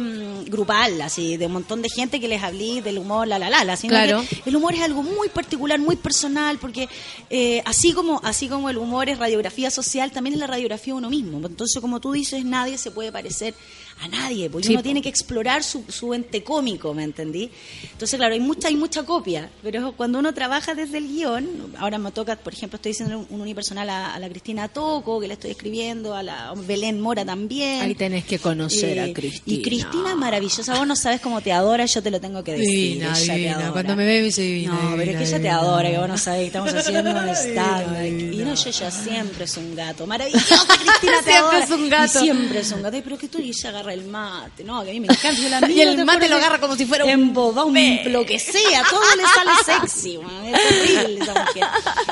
[0.47, 3.63] grupal, así, de un montón de gente que les hablé del humor, la la la,
[3.63, 4.23] la, sino Claro.
[4.29, 6.87] que el humor es algo muy particular, muy personal, porque
[7.29, 10.97] eh, así como así como el humor es radiografía social, también es la radiografía de
[10.99, 11.45] uno mismo.
[11.45, 13.53] Entonces, como tú dices, nadie se puede parecer
[14.01, 14.83] a nadie, porque Sí, uno po.
[14.83, 17.49] tiene que explorar su, su ente cómico, ¿me entendí?
[17.91, 21.97] Entonces, claro, hay mucha, hay mucha copia, pero cuando uno trabaja desde el guion, ahora
[21.97, 25.27] me toca, por ejemplo, estoy diciendo un, un unipersonal a, a la Cristina Toco, que
[25.27, 27.81] le estoy escribiendo, a la Belén Mora también.
[27.81, 29.57] Ahí tenés que conocer Eh, a Cristina.
[29.57, 32.51] Y Cristina es maravillosa, vos no sabes cómo te adora, yo te lo tengo que
[32.53, 32.67] decir.
[32.69, 33.55] Divina, ella te divina.
[33.57, 33.71] adora.
[33.71, 36.07] Cuando me ve me dice divina, No, pero es que ella te adora, que vos
[36.07, 40.05] no sabés, estamos haciendo un stand Y no, yo ya siempre es un gato.
[40.07, 41.63] Maravillosa, Cristina, te Siempre adora.
[41.63, 42.19] es un gato.
[42.19, 42.97] Y siempre es un gato.
[43.03, 45.41] Pero que tú y ella agarra el mate, no, que a mí me encanta.
[45.41, 47.77] Yo la Y el te mate lo agarra como si fuera un embobado, un
[48.11, 49.51] lo que sea, todo le sale
[49.87, 50.17] sexy.
[50.17, 50.45] man.
[50.45, 51.63] Es esa mujer.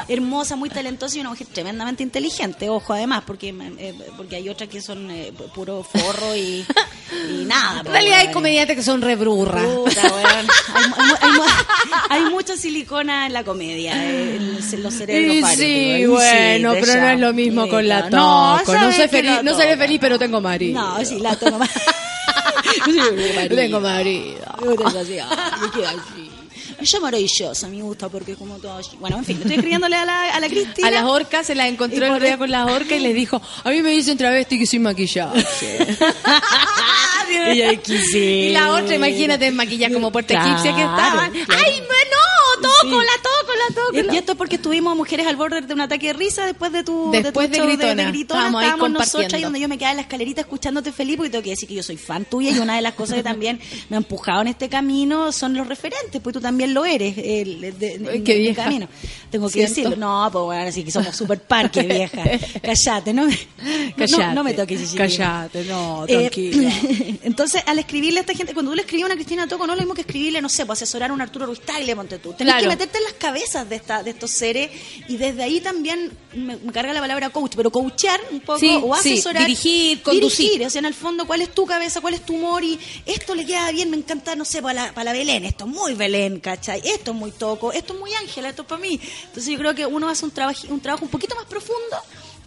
[0.07, 3.49] Hermosa, muy talentosa y una mujer tremendamente inteligente, ojo, además, porque,
[3.79, 6.65] eh, porque hay otras que son eh, puro forro y,
[7.29, 7.77] y nada.
[7.79, 9.63] En pues, realidad hay comediantes que son rebrurras.
[9.65, 10.47] Puta, weón.
[10.73, 11.43] Hay, hay- hay mu-
[12.09, 15.51] hay mucha silicona en la comedia, eh, en los cerebros.
[15.51, 18.73] Y sí, digo, bueno, sí, pero no es lo mismo con la no, toco.
[18.73, 20.79] No, soy feliz, no seré feliz, pero tengo marido.
[20.81, 21.69] No, sí, la toco más.
[23.49, 24.35] tengo marido.
[24.85, 25.27] Así, ay,
[25.61, 26.24] me queda así.
[26.80, 28.80] Ella es maravillosa, me gusta porque es como todo.
[28.99, 30.88] Bueno, en fin, estoy escribiéndole a la, a la Cristina.
[30.88, 33.15] A las orcas se las Y encontró el otro día con las orcas y les
[33.15, 35.45] dijo, a mí me dicen travesti que soy maquillaje.
[37.47, 38.18] Ella sí.
[38.49, 41.31] Y la otra, imagínate, maquillada como puerta Claro, egipcia que estaban.
[41.31, 41.61] claro.
[41.65, 42.61] ¡Ay, no!
[42.61, 43.06] ¡Toco, Sí.
[43.06, 44.14] la toco, la toco!
[44.14, 46.84] Y, esto es porque estuvimos mujeres al borde de un ataque de risa después de
[46.84, 48.03] tu, Después tu de show Gritona.
[48.11, 48.40] Gritona.
[48.40, 49.45] Estábamos ahí Estábamos nosotras ahí compartiendo.
[49.48, 51.84] donde yo me quedaba en la escalerita escuchándote feliz porque tengo que decir que yo
[51.84, 53.60] soy fan tuya y una de las cosas que también
[53.90, 57.61] me ha empujado en este camino son los referentes, pues tú también lo eres el,
[57.61, 58.64] de- de- Ay, en qué mi vieja.
[58.64, 58.88] camino.
[59.30, 59.95] Tengo que decirlo.
[59.95, 62.23] No, pues bueno, así que somos super parque, vieja.
[62.61, 63.27] Callate, ¿no?
[63.98, 64.98] Cállate, No, no me toques, Gigi.
[64.98, 66.72] cállate, no, Eh, tranquila.
[67.23, 69.73] entonces, al escribirle a esta gente, cuando tú le escribís a una Cristina Toco, no
[69.73, 72.34] lo mismo que escribirle, no sé, pues asesorar a un Arturo Ruiz Tagle, ponte tú.
[72.34, 72.61] Tenés Claro.
[72.64, 74.72] que meterte en las cabezas de esta, de estos seres
[75.07, 78.80] y desde ahí también me, me carga la palabra coach, pero coachear un poco Sí,
[78.84, 79.43] o sí, asesorar.
[79.45, 80.45] dirigir, conducir.
[80.49, 82.63] Dirigir, o sea, en el fondo, ¿cuál es tu cabeza, cuál es tu humor?
[82.63, 85.65] Y esto le queda bien, me encanta, no sé, para la, para la Belén, esto
[85.65, 86.81] es muy Belén, ¿cachai?
[86.84, 88.99] Esto es muy Toco, esto es muy Ángela, esto es para mí.
[89.27, 91.97] Entonces yo creo que uno hace un, trabajo un trabajo un poquito más profundo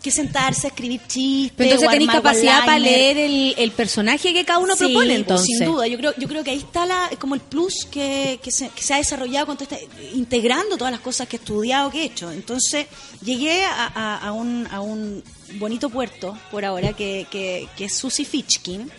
[0.02, 1.52] que sentarse a escribir chistes.
[1.56, 5.16] Pero entonces tenéis capacidad para leer el, el personaje que cada uno Sí, propone, pues,
[5.18, 5.58] entonces.
[5.58, 8.50] sin duda, yo creo, yo creo que ahí está la, como el plus que, que,
[8.50, 11.90] se, que se ha desarrollado con todo este- integrando todas las cosas que he estudiado,
[11.90, 12.30] que he hecho.
[12.30, 12.86] Entonces,
[13.24, 15.22] llegué a, a- a un, a un
[15.54, 18.90] bonito puerto, por ahora, que, que, que es Susie Fitchkin.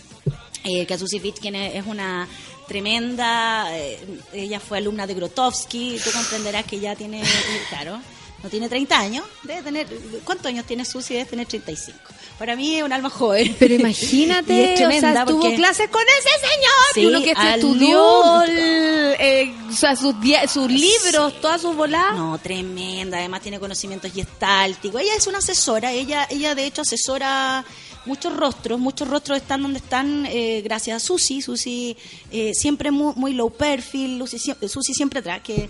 [0.65, 2.27] Eh, que Susie Fitchkin es, es una
[2.67, 3.97] tremenda, eh,
[4.33, 7.21] ella fue alumna de Grotowski, tú comprenderás que ya tiene,
[7.69, 7.99] claro,
[8.43, 9.87] no tiene 30 años, debe tener,
[10.23, 11.13] ¿cuántos años tiene Susi?
[11.13, 11.97] Debe tener 35.
[12.37, 13.53] Para mí es un alma joven.
[13.59, 16.73] Pero imagínate, es o sea, tremenda tuvo porque- clases con ese señor.
[16.93, 20.15] Sí, uno que se estudió el- eh, o sea, sus,
[20.69, 22.15] libros, todas sus voladas.
[22.15, 23.17] No, tremenda.
[23.17, 25.01] Además tiene conocimientos gestálticos.
[25.01, 25.91] Ella es una asesora.
[25.91, 27.65] Ella, ella de hecho asesora
[28.05, 28.79] muchos rostros.
[28.79, 31.41] Muchos rostros están donde están eh, gracias a Susi.
[31.41, 31.97] Susi
[32.31, 34.17] eh, siempre muy, muy low perfil.
[34.17, 35.41] Lucy Susi siempre atrás.
[35.43, 35.69] Que,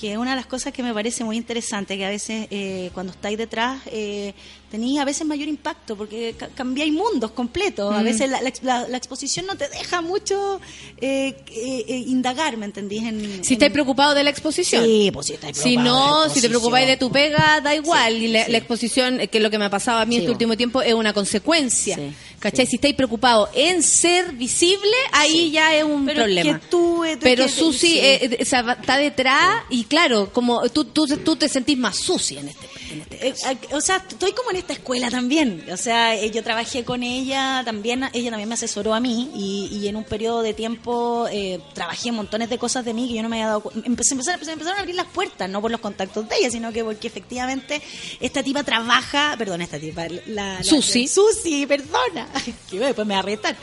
[0.00, 3.12] que una de las cosas que me parece muy interesante que a veces eh, cuando
[3.12, 4.32] estáis detrás eh,
[4.70, 7.94] tenéis a veces mayor impacto porque ca- cambiáis mundos completos.
[7.94, 10.60] A veces la, la ex- la- la exposición no te deja mucho
[11.00, 13.02] eh, eh, eh, indagar, ¿me entendís?
[13.02, 14.84] En, Si en- estáis preocupados de la exposición.
[14.84, 18.14] Sí, pues sí, estáis Si no, si te preocupáis de tu pega, da igual.
[18.14, 18.52] Sí, y la, sí.
[18.52, 20.56] la exposición, eh, que es lo que me ha pasado a mí Sí, este último
[20.56, 21.98] tiempo, es una consecuencia.
[22.38, 22.66] ¿Cachai?
[22.66, 26.58] Si estáis preocupados en ser visible, ahí ya es un Pero problema.
[26.60, 31.06] que tú, eh, Pero que- Susi eh, eh, está detrás y claro, como tú, tú,
[31.18, 34.56] tú te sentís más en este, en este Eh, eh, o sea, estoy como en
[34.56, 35.64] esta escuela también.
[35.72, 39.68] O sea, eh, yo trabajé con ella también, ella también me asesoró a mí y,
[39.76, 43.22] y en un periodo de tiempo eh, trabajé montones de cosas de mí que yo
[43.22, 45.80] no me había dado cu- empecé, empezaron, empezaron a abrir las puertas, no por los
[45.80, 47.80] contactos de ella, sino que porque efectivamente
[48.20, 51.06] esta tipa trabaja, perdón, esta tipa, la, la- Susi.
[51.08, 52.28] Susi, perdona,
[52.70, 53.56] que después me va a retar.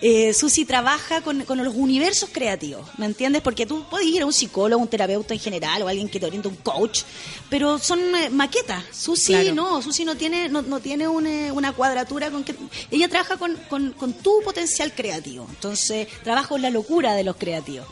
[0.00, 3.42] Eh, Susi trabaja con, con los universos creativos, ¿me entiendes?
[3.42, 6.26] Porque tú puedes ir a un psicólogo, un terapeuta en general o alguien que te
[6.26, 7.02] oriente, un coach,
[7.48, 8.30] pero son eh,
[8.92, 9.54] Susi Claro.
[9.54, 12.54] no, Susi no tiene, no, no tiene un, eh, una cuadratura con que
[12.90, 15.46] ella trabaja con, con, con tu potencial creativo.
[15.48, 17.86] Entonces, trabaja con la locura de los creativos.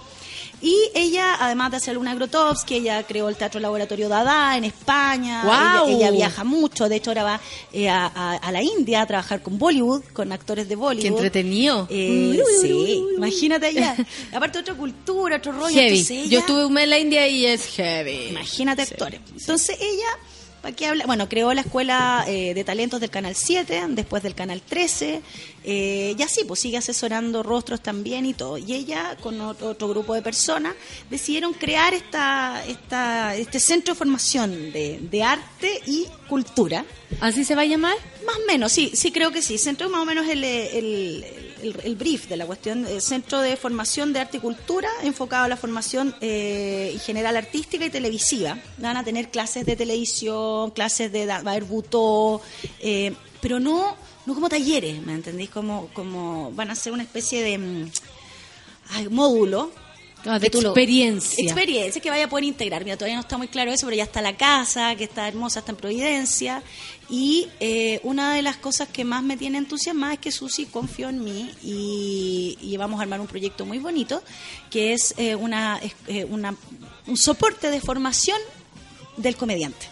[0.60, 5.42] Y ella, además de hacer una Grotowski, ella creó el Teatro Laboratorio Dada en España.
[5.44, 5.86] ¡Guau!
[5.86, 6.88] Ella, ella viaja mucho.
[6.88, 7.40] De hecho, ahora va
[7.72, 11.02] eh, a, a- a la India a trabajar con Bollywood, con actores de Bollywood.
[11.02, 11.86] Qué entretenido.
[11.88, 13.94] Eh, sí, imagínate allá.
[14.34, 15.72] Aparte, otra cultura, otro rollo.
[15.78, 16.04] Heavy.
[16.10, 18.26] Ella- Yo estuve un mes en la India y es heavy.
[18.30, 19.20] Imagínate actores.
[19.38, 20.08] Entonces ella,
[20.62, 21.06] ¿para qué habla?
[21.06, 25.22] Bueno, creó la escuela eh, de talentos del Canal 7, después del Canal 13,
[25.64, 28.58] eh, y así, pues sigue asesorando rostros también y todo.
[28.58, 30.74] Y ella, con otro, otro grupo de personas,
[31.10, 36.84] decidieron crear esta, esta, este centro de formación de, de arte y cultura.
[37.20, 37.96] ¿Así se va a llamar?
[38.26, 39.58] Más o menos, sí, sí creo que sí.
[39.58, 41.24] Centro más o menos el, el,
[41.62, 42.86] el- el brief de la cuestión.
[42.86, 47.36] eh, Centro de formación de arte y cultura enfocado a la formación eh, en general
[47.36, 48.58] artística y televisiva.
[48.78, 51.26] Van a tener clases de televisión, clases de...
[51.26, 52.40] Va a haber butó,
[52.80, 55.50] eh, pero no, no como talleres, ¿me entendéis?
[55.50, 57.58] Como, como van a ser una especie de...
[57.58, 57.90] mm,
[58.90, 59.70] ay, módulo
[60.24, 61.44] Ah, de lo- experiencia.
[61.44, 62.82] Experiencia que vaya a poder integrar.
[62.82, 65.60] Mira, todavía no está muy claro eso, pero ya está la casa, que está hermosa,
[65.60, 66.60] está en Providencia.
[67.10, 71.08] Y eh, una de las cosas que más me tiene entusiasmada es que Susi confió
[71.08, 74.22] en mí y, vamos a armar un proyecto muy bonito,
[74.70, 75.36] que es, eh,
[76.06, 76.56] eh, una-
[77.06, 78.38] un soporte de formación
[79.16, 79.88] del comediante.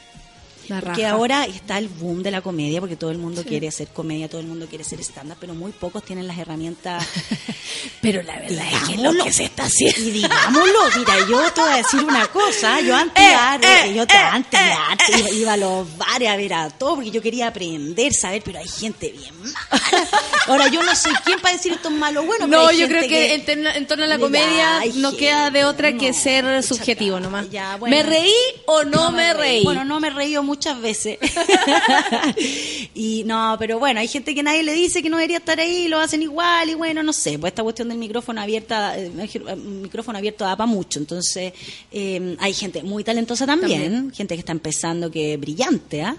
[0.69, 4.29] Porque ahora está el boom de la comedia, porque todo el mundo quiere hacer comedia,
[4.29, 7.05] todo el mundo quiere hacer stand-up, pero muy pocos tienen las herramientas
[8.01, 9.99] Pero la verdad es que es lo que se está haciendo.
[10.01, 13.95] Y digámoslo, mira, yo te voy a decir una cosa, yo antes, Eh, arte, eh,
[13.95, 16.97] yo te- eh, antes eh, arte iba, iba a los bares a ver a todo,
[16.97, 19.55] porque yo quería aprender, saber, pero hay gente bien mala.
[20.47, 22.79] Ahora, yo no soy quien para decir esto es malo o bueno, pero No, hay
[22.79, 25.65] yo gente creo que, en, terno- en torno a la comedia no gente, queda de
[25.65, 27.51] otra que ser subjetivo ya, nomás.
[27.51, 27.97] ya, bueno.
[27.97, 28.33] ¿Me reí
[28.67, 29.65] o no, me reí?
[29.65, 31.19] Bueno, no me he reído muchas veces.
[32.95, 35.89] y no, pero bueno, hay gente que nadie le dice que no debería estar ahí
[35.89, 39.11] lo hacen igual y bueno, no sé, pues esta cuestión del micrófono abierta, eh,
[39.55, 41.53] un micrófono abierto da para mucho, entonces
[41.93, 46.17] eh, hay gente muy talentosa también, gente que está empezando que es brillante, ¿ah?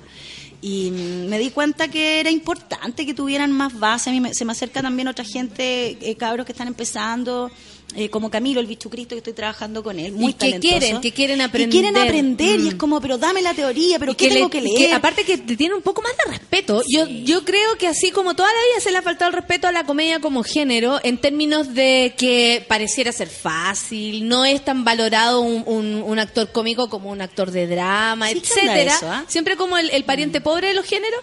[0.59, 4.09] Y mm, me di cuenta que era importante que tuvieran más base.
[4.09, 7.51] A mí me- se me acerca también otra gente, eh, cabros que están empezando,
[7.97, 10.13] eh, como Camilo, el bicho Cristo, que estoy trabajando con él.
[10.13, 10.61] Muy Y que talentoso.
[10.77, 12.05] quieren, que quieren Y quieren aprender.
[12.07, 12.67] aprender, y Mm.
[12.69, 14.93] es como, pero dame la teoría, pero Y ¿qué que tengo le- que leer?
[14.93, 16.81] aparte que te tiene un poco más de respeto.
[16.87, 19.67] Yo, yo creo que así como toda la vida se le ha faltado el respeto
[19.67, 24.83] a la comedia como género, en términos de que pareciera ser fácil, no es tan
[24.83, 28.95] valorado un, un- un actor cómico como un actor de drama, Sí, ¿qué onda etcétera.
[28.95, 29.25] eso, ah?
[29.27, 31.19] Siempre como el, el pariente pobre de los géneros.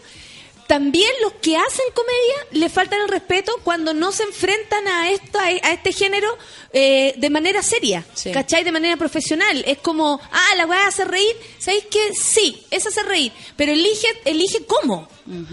[0.67, 5.45] También los que hacen comedia le faltan el respeto cuando no se enfrentan a esta,
[5.45, 6.37] a este género
[6.73, 8.33] eh, de manera seria, Sí.
[8.33, 8.65] ¿cachai?
[8.65, 9.63] De manera profesional.
[9.67, 11.37] Es como, ah, la weá hace reír.
[11.59, 12.01] ¿Sabéis qué?
[12.15, 13.33] Sí, es hacer reír.
[13.57, 15.07] Pero elige, elige cómo,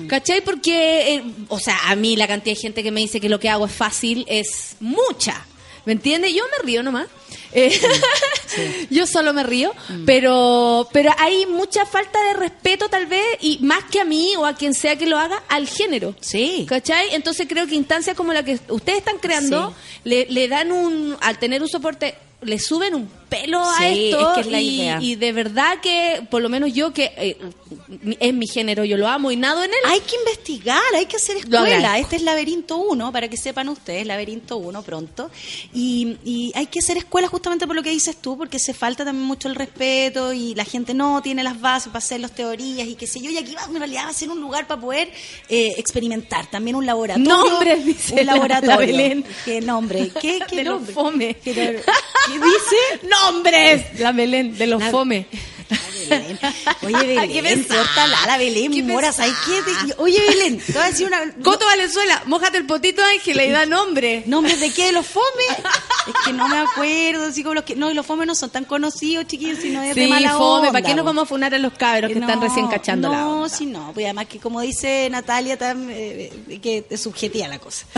[0.08, 0.42] ¿cachai?
[0.42, 3.40] Porque, eh, o sea, a mí la cantidad de gente que me dice que lo
[3.40, 5.46] que hago es fácil es mucha.
[5.86, 6.34] ¿Me entiendes?
[6.34, 7.08] Yo me río nomás.
[7.54, 7.80] Eh,
[8.90, 9.74] Yo solo me río,
[10.06, 14.46] pero pero hay mucha falta de respeto tal vez y más que a mí o
[14.46, 16.16] a quien sea que lo haga al género.
[16.20, 16.66] Sí.
[16.68, 17.14] ¿Cachai?
[17.14, 21.40] Entonces creo que instancias como la que ustedes están creando le, le dan un, al
[21.40, 24.76] tener un soporte, le suben un pelo a Sí, esto es que es la y,
[24.82, 24.98] idea.
[25.02, 27.38] y de verdad que, por lo menos yo que eh,
[28.20, 29.78] es mi género, yo lo amo y nado en él.
[29.86, 31.98] Hay que investigar, hay que hacer escuela.
[31.98, 35.32] Este es Laberinto 1, para que sepan ustedes, Laberinto 1 pronto.
[35.74, 39.06] Y, y hay que hacer escuela justamente por lo que dices tú, porque se falta
[39.06, 42.86] también mucho el respeto y la gente no tiene las bases para hacer las teorías
[42.88, 43.30] y qué sé yo.
[43.30, 45.10] Y aquí va, en realidad va a ser un lugar para poder
[45.48, 47.30] eh, experimentar, también un laboratorio.
[47.34, 48.70] Nombres, dice un la- laboratorio.
[48.72, 49.26] la Belén.
[49.46, 50.12] ¿Qué nombre?
[50.20, 50.94] ¿Qué, qué nombre?
[50.94, 51.36] fome.
[51.36, 51.80] ¿Qué,
[52.32, 53.08] ¿Qué dice?
[53.10, 54.00] ¡Nombres!
[54.00, 55.26] La Belén, de los La- fome.
[56.10, 56.40] Belén.
[56.84, 59.94] Oye, Belén, córtala, la Belén, Qué mora, ¿sabes qué?
[59.98, 61.20] Oye, Belén, te voy a decir una...
[61.44, 64.24] Coto Valenzuela, mójate el potito, Ángela, y da nombre.
[64.26, 64.88] ¿Nombres de qué?
[64.88, 65.26] ¿De los fome?
[66.02, 67.76] Es que no me acuerdo, así como los que...
[67.76, 70.68] No, y los fome no son tan conocidos, chiquillos, sino es de Sí, mala fome,
[70.68, 73.08] onda, ¿para qué nos vamos a funar a los cabros que No, están recién cachando
[73.10, 73.92] la No, sí, no.
[73.94, 77.86] Pues además que como dice Natalia, tan, eh, eh, que es subjetiva la cosa.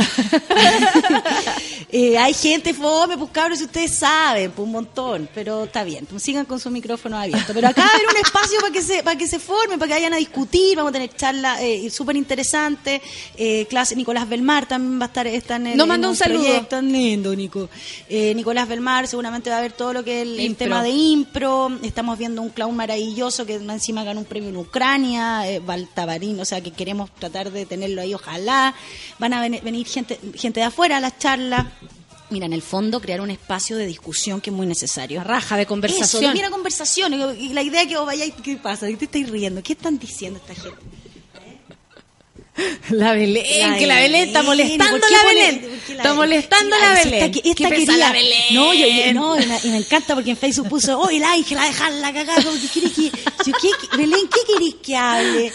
[1.95, 5.29] Eh, hay gente fome, pues cabros, si ustedes saben, pues un montón.
[5.35, 7.53] Pero está bien, pues sigan con su micrófono abierto.
[7.53, 9.87] Pero acá va a haber un espacio para que se para que se formen, para
[9.89, 10.75] que vayan a discutir.
[10.75, 13.01] Vamos a tener charlas eh, súper interesantes.
[13.37, 16.15] Eh, clase, Nicolás Belmar también va a estar está en el, Nos en manda un
[16.15, 16.65] saludo.
[16.67, 17.69] tan lindo, Nico.
[18.09, 21.71] Eh, Nicolás Belmar seguramente va a ver todo lo que es el, tema de impro.
[21.83, 26.45] Estamos viendo un clown maravilloso que encima ganó un premio en Ucrania, eh, Valtavarín, o
[26.45, 28.73] sea que queremos tratar de tenerlo ahí, ojalá.
[29.19, 31.65] Van a ven- venir gente, gente de afuera a las charlas.
[32.33, 35.19] Mira, en el fondo, crear un espacio de discusión que es muy necesario.
[35.19, 36.23] Una raja de conversación.
[36.23, 37.13] Eso, mira conversación.
[37.13, 38.87] Y y la idea que vos vayáis, ¿qué pasa?
[38.87, 39.61] ¿Qué te estáis riendo?
[39.61, 40.79] ¿Qué están diciendo esta gente?
[42.91, 45.81] La Belén, La que la Belén está molestando ¿por qué la Belén.
[45.89, 47.23] Está molestando la Belén.
[47.23, 47.97] Esta, esta Qué pesada quería.
[47.97, 48.41] la Belén.
[48.51, 51.23] No, yo, yo- no, y me, y me encanta porque en Facebook puso, oh, el
[51.23, 53.03] ángel a dejarla cagar, como que quiere que.
[53.45, 55.51] Yo, ¿qué, Belén, ¿qué querés que hable?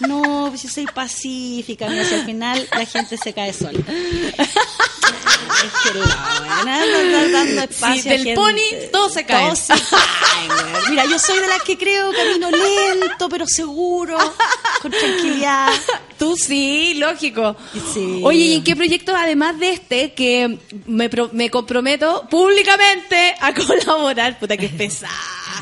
[0.00, 3.78] No, pues yo soy pacífica, mira, si al final la gente se cae sola.
[3.78, 3.84] Es
[5.92, 8.34] que la buena, anda dando espacio Sí, a del gente.
[8.34, 9.46] pony, todos se caen.
[9.48, 10.90] Todos se güey.
[10.90, 14.18] Mira, yo soy de las que creo camino lento, pero seguro,
[14.80, 15.70] con tranquilidad.
[16.18, 17.56] Tú sí, lógico.
[17.92, 18.20] Sí.
[18.24, 23.52] Oye, ¿y en qué proyectos, además de este, que me, pro- me comprometo públicamente a
[23.66, 24.38] colaborar?
[24.38, 25.12] Puta, que es pesada.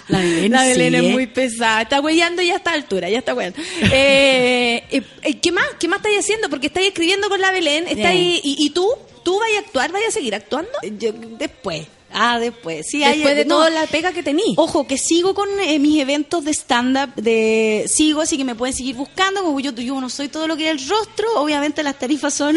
[0.08, 1.12] La Belén, La Belén sí, es ¿eh?
[1.12, 1.82] muy pesada.
[1.82, 3.60] Está huellando ya a esta altura, ya está huellando.
[3.92, 5.64] Eh, eh, ¿Qué más?
[5.78, 6.48] ¿Qué más estáis haciendo?
[6.48, 7.84] Porque estáis escribiendo con la Belén.
[7.88, 8.88] Estáis, y, y tú?
[9.22, 9.92] ¿Tú vas a actuar?
[9.92, 10.70] ¿Vas a seguir actuando?
[10.98, 11.86] Yo, después.
[12.12, 12.86] Ah, después.
[12.90, 13.56] Sí, Después hay- de no.
[13.56, 14.54] toda la pega que tení.
[14.56, 18.74] Ojo, que sigo con eh, mis eventos de stand-up, de sigo, así que me pueden
[18.74, 21.98] seguir buscando, como yo, yo no soy todo lo que es el rostro, obviamente las
[21.98, 22.56] tarifas son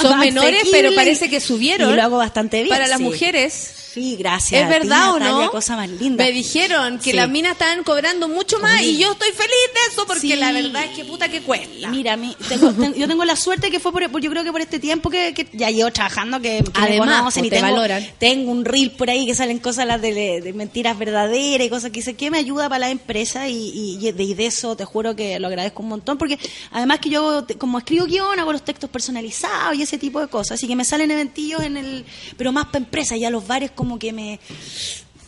[0.00, 1.92] Son menores, pero parece que subieron.
[1.92, 2.70] Y lo hago bastante bien.
[2.70, 3.04] Para las sí.
[3.04, 3.74] mujeres.
[3.92, 4.62] Sí, gracias.
[4.62, 5.50] ¿Es a ti, verdad o Natalia, no?
[5.50, 6.24] cosa más linda.
[6.24, 7.12] Me dijeron que Sí.
[7.12, 10.36] las minas estaban cobrando mucho más y yo estoy feliz de eso porque Sí.
[10.36, 11.88] la verdad es que puta que cuesta.
[11.90, 14.44] Mira, a mí, tengo- ten- yo tengo la suerte que fue por, por- yo creo
[14.44, 17.46] que por este tiempo que, que ya llevo trabajando, que, que me Además, conocen pues,
[17.46, 18.06] y te tengo, valoran.
[18.18, 21.90] tengo un reel por ahí que salen cosas las de, de mentiras verdaderas y cosas
[21.90, 25.14] que sé que me ayuda para la empresa y, y- y de, eso te juro
[25.14, 26.38] que lo agradezco un montón porque
[26.70, 30.52] además que yo como escribo guion hago los textos personalizados y ese tipo de cosas
[30.52, 32.04] así que me salen eventillos en el
[32.36, 34.38] pero más para empresas ya los bares como que me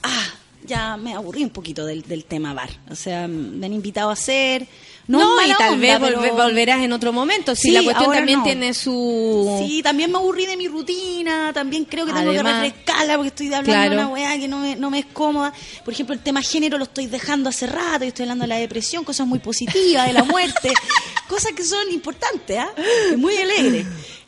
[0.02, 0.26] ah,
[0.66, 2.70] ya me aburrí un poquito del, del tema bar.
[2.90, 4.66] O sea, me han invitado a hacer.
[5.06, 7.54] No, y tal onda, vez pero- volve- volverás en otro momento.
[7.54, 8.44] Si Sí, la cuestión también no.
[8.44, 9.54] tiene su...
[9.66, 13.28] Sí, también me aburrí de mi rutina, también creo que tengo Además, que refrescarla porque
[13.28, 13.90] estoy hablando claro.
[13.90, 15.52] de una weá que no me, no me es cómoda.
[15.84, 18.56] Por ejemplo, el tema género lo estoy dejando hace rato, y estoy hablando de la
[18.56, 20.72] depresión, cosas muy positivas, de la muerte,
[21.28, 22.70] cosas que son importantes, ¿ah?
[23.18, 23.86] Muy alegres.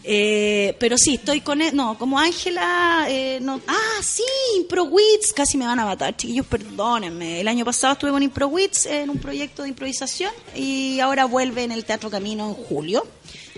[0.08, 1.60] Eh, pero sí, estoy con...
[1.60, 3.06] e- No, como Ángela...
[3.08, 4.22] eh, no, ah, sí,
[4.58, 7.40] ImproWits, casi me van a matar, chiquillos, perdónenme.
[7.40, 11.72] El año pasado estuve con ImproWits en un proyecto de improvisación y ahora vuelve en
[11.72, 13.04] el Teatro Camino en julio.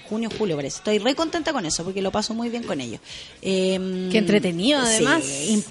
[0.08, 0.78] Junio, julio parece.
[0.78, 3.00] Estoy re contenta con eso porque lo paso muy bien con ellos.
[3.42, 5.24] Eh, Qué entretenido, además.
[5.24, 5.64] Sí,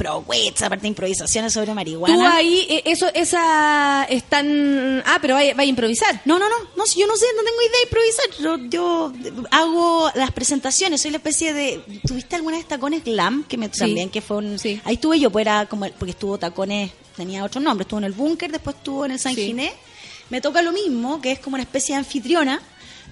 [0.64, 2.16] aparte de improvisaciones sobre marihuana.
[2.16, 5.04] Tú ahí, eh, eso, esa, están...
[5.06, 6.22] Ah, pero va, va a improvisar.
[6.26, 8.26] No, no, no, no, yo no sé, no tengo idea de improvisar.
[8.42, 9.14] Yo, yo
[9.52, 11.82] hago las presentaciones, soy la especie de.
[12.06, 13.44] ¿Tuviste alguna vez tacones glam?
[13.48, 13.80] Que me Sí.
[13.80, 14.60] también, que fue un.
[14.60, 14.82] Sí.
[14.86, 15.88] Ahí estuve yo, pues era como.
[15.92, 19.36] Porque estuvo tacones, tenía otro nombre, estuvo en el búnker, después estuvo en el San.
[19.36, 19.74] Ginés.
[20.30, 22.62] Me toca lo mismo, que es como una especie de anfitriona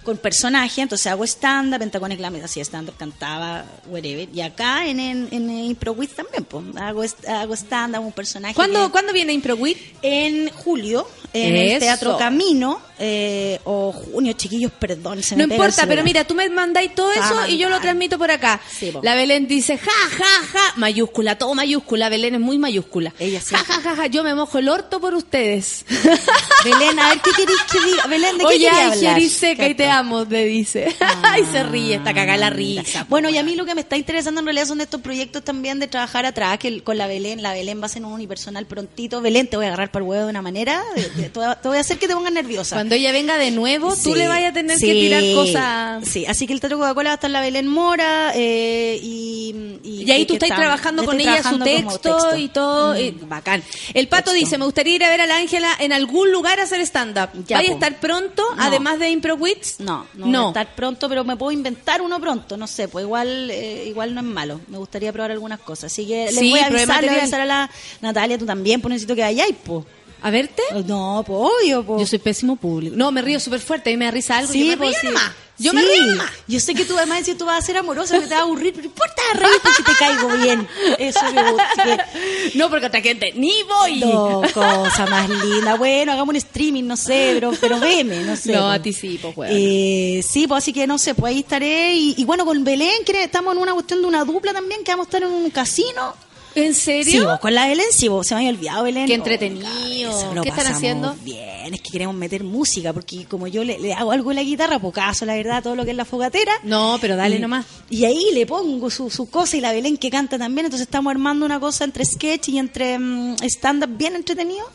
[0.05, 4.29] con personaje, entonces hago stand-up, en tacones glam, hacía stand-up, cantaba, whatever.
[4.33, 8.55] Y acá en, en, en ImproWiz también, pues, hago, hago stand-up, un personaje.
[8.55, 9.77] ¿Cuándo, que- ¿cuándo viene ImproWit?
[10.01, 11.79] en julio, en el Eso.
[11.79, 15.21] Teatro Camino, eh, o junio, chiquillos, perdón.
[15.23, 17.79] Se No me el importa, pero mira, tú me mandáis todo eso y yo lo
[17.81, 18.59] transmito por acá.
[18.69, 22.09] Sí, la Belén dice, ja, ja, ja, mayúscula, todo mayúscula.
[22.09, 23.13] Belén es muy mayúscula.
[23.19, 23.73] Ella ja, siempre.
[23.73, 25.85] ja, ja, ja, yo me mojo el orto por ustedes.
[26.63, 28.07] Belén, a ver, ¿qué querés que diga?
[28.07, 29.21] Belén, ¿de qué Oye, ay, hablar?
[29.21, 30.95] Seca y te amo, te dice.
[31.27, 33.05] Ah, y se ríe, está cagada la risa.
[33.09, 35.79] Bueno, y a mí lo que me está interesando en realidad son estos proyectos también
[35.79, 38.65] de trabajar atrás, que el- con la Belén, la Belén va a ser un unipersonal
[38.65, 39.21] prontito.
[39.21, 40.83] Belén, te voy a agarrar para el huevo de una manera,
[41.23, 41.29] te
[41.67, 42.75] voy a hacer que te pongas nerviosa.
[42.85, 46.07] Cuando ella venga de nuevo, tú Sí, le vayas a tener sí, que tirar cosas.
[46.07, 50.11] Sí, así que el Teatro Coca-Cola va a estar la Belén Mora eh, y, Y
[50.11, 52.93] ahí tú que estás está- trabajando con ella su texto, y todo.
[52.93, 52.97] Mm.
[52.97, 53.63] eh, bacán.
[53.93, 54.45] El pato Texto.
[54.45, 57.29] dice, me gustaría ir a ver a la Ángela en algún lugar a hacer stand-up.
[57.47, 58.61] Ya, ¿Vaya a estar pronto, No.
[58.63, 59.79] además de Impro Wits?
[59.79, 63.03] No, no, voy a estar pronto, pero me puedo inventar uno pronto, no sé, pues
[63.03, 64.61] igual eh, igual no es malo.
[64.67, 65.91] Me gustaría probar algunas cosas.
[65.91, 67.69] Así que les Sí, voy a avisar, le voy a avisar a la
[68.01, 69.85] Natalia, tú también, pues necesito que vayáis, pues.
[70.25, 70.63] ¿A verte?
[70.87, 71.99] No, pues obvio.
[71.99, 72.95] Yo soy pésimo público.
[72.97, 74.95] No, me río súper fuerte, a mí me da risa algo y yo me río
[74.99, 75.05] sí.
[75.05, 75.31] nomás.
[75.59, 75.87] Yo me Sí.
[75.87, 76.31] río nomás.
[76.47, 78.43] Yo sé que tú además decís tú vas a ser amorosa, que te va a
[78.43, 80.67] aburrir, pero importa reírte si te caigo bien.
[80.97, 82.07] Eso me gusta.
[82.55, 83.99] No, porque otra gente ni voy.
[83.99, 85.75] No, cosa más linda.
[85.75, 88.53] Bueno, hagamos un streaming, no sé, pero, pero veme, no sé.
[88.53, 88.79] No, pues.
[88.79, 89.53] a ti sí, pues, weón.
[89.55, 91.93] Eh, sí, pues así que no sé, pues ahí estaré.
[91.93, 94.91] Y, y bueno, con Belén, que estamos en una cuestión de una dupla también, que
[94.91, 96.15] vamos a estar en un casino.
[96.55, 97.25] ¿En Sí, serio?
[97.29, 99.05] vos, con la Belén, sí, vos, se me había olvidado Belén.
[99.07, 99.67] Qué Oh, entretenido.
[100.11, 101.15] cabeza, lo ¿Qué están haciendo?
[101.23, 104.43] Bien, es que queremos meter música, porque como yo le, le hago algo en la
[104.43, 106.51] guitarra, pocaso, la verdad, todo lo que es la fogatera.
[106.63, 107.65] No, pero dale Y- nomás.
[107.89, 110.65] Y ahí le pongo su, su cosa y la Belén que canta también.
[110.65, 114.65] Entonces estamos armando una cosa entre sketch y entre mm, stand-up bien entretenido.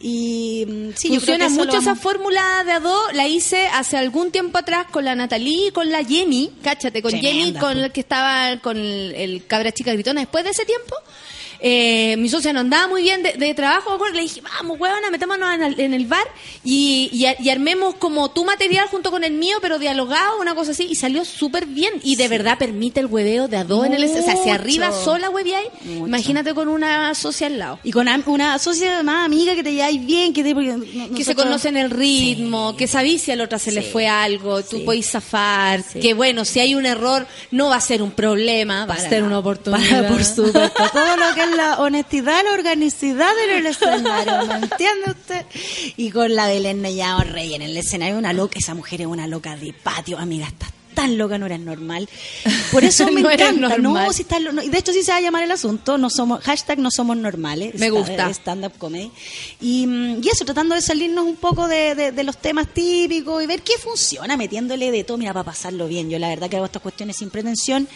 [0.00, 3.96] Y mm, sí, yo creo que Funciona mucho esa fórmula de Ado, la hice hace
[3.96, 7.74] algún tiempo atrás con la Natalie y con la Jenny, cáchate, con Tremenda, Jenny, con
[7.74, 7.84] po.
[7.84, 10.20] el que estaba con el, el cabra chica gritona.
[10.20, 10.94] Después de ese tiempo,
[11.60, 15.54] eh, mi socia no andaba muy bien de, de trabajo, le dije, vamos, huevona, metámonos
[15.54, 16.26] en el, en el bar
[16.64, 20.70] y, y, y armemos como tu material junto con el mío, pero dialogado, una cosa
[20.72, 21.92] así, y salió súper bien.
[22.02, 24.04] Y de verdad permite el hueveo de Ado en el.
[24.04, 24.52] O sea, Mucho.
[24.52, 27.78] arriba sola hueveáis, imagínate con una socia al lado.
[27.82, 30.54] Y con una socia más amiga que te lleváis bien, que te...
[30.54, 33.90] no- que se conocen el ritmo, que sabís si a la otra se le Sí.
[33.92, 34.82] fue algo, tú Sí.
[34.84, 38.94] podés zafar, que bueno, si hay un error no va a ser un problema, va
[38.94, 39.26] a ser nada.
[39.26, 39.88] una oportunidad.
[40.02, 40.82] Para, por supuesto.
[40.92, 45.46] Todo lo que es la honestidad, la organicidad en el escenario, ¿me entiende usted?
[45.96, 49.26] Y con la Belén Mellado Rey en el escenario, una loca, esa mujer es una
[49.26, 50.66] loca de patio, amiga, está
[50.96, 52.08] tan loca, no eres normal.
[52.72, 54.06] Por eso me No encanta, normal.
[54.06, 56.78] no, si no, de hecho sí se va a llamar el asunto, no somos, hashtag
[56.80, 57.74] no somos normales.
[57.74, 58.30] Me sta- gusta.
[58.30, 59.12] Stand-up comedy.
[59.60, 63.42] Y, mm, y eso, tratando de salirnos un poco de, de- de los temas típicos
[63.44, 66.10] y ver qué funciona, metiéndole de todo, mira, para pasarlo bien.
[66.10, 67.86] Yo la verdad que hago estas cuestiones sin pretensión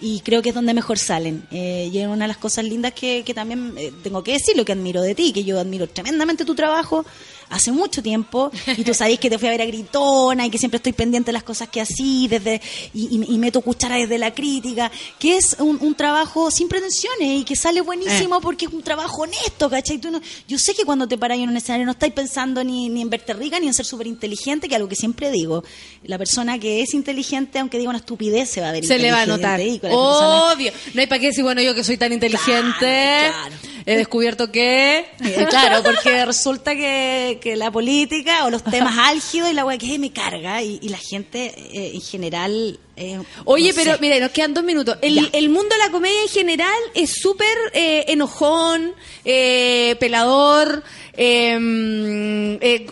[0.00, 1.42] y creo que es donde mejor salen.
[1.50, 4.56] Eh, y es una de las cosas lindas que, que también eh, tengo que decir,
[4.56, 7.06] lo que admiro de ti, que yo admiro tremendamente tu trabajo
[7.50, 10.58] hace mucho tiempo y tú sabés que te fui a ver a Gritona y que
[10.58, 12.60] siempre estoy pendiente de las cosas que así desde
[12.94, 17.40] y, y- y meto cuchara desde la crítica que es un, un trabajo sin pretensiones
[17.40, 18.40] y que sale buenísimo Eh.
[18.42, 19.98] porque es un trabajo honesto ¿cachai?
[19.98, 22.88] Tú no- yo sé que cuando te paráis en un escenario no estáis pensando ni,
[22.88, 25.62] ni en verte rica ni en ser súper inteligente que es algo que siempre digo
[26.04, 29.10] la persona que es inteligente aunque diga una estupidez se va a ver Se le
[29.10, 29.60] va a notar.
[29.92, 30.72] Obvio.
[30.94, 33.69] No hay para qué decir, bueno, yo que soy tan inteligente, Claro, claro.
[33.86, 34.98] He descubierto que...
[35.24, 39.78] Eh, claro, porque resulta que, que la política o los temas álgidos y la weá
[39.78, 42.78] que me carga y, y la gente eh, en general.
[42.96, 43.98] eh, Oye, no pero sé.
[44.00, 44.96] mira, nos quedan dos minutos.
[45.02, 48.92] El, el mundo de la comedia en general es súper eh, enojón,
[49.24, 50.82] eh, pelador.
[51.16, 52.86] eh, eh,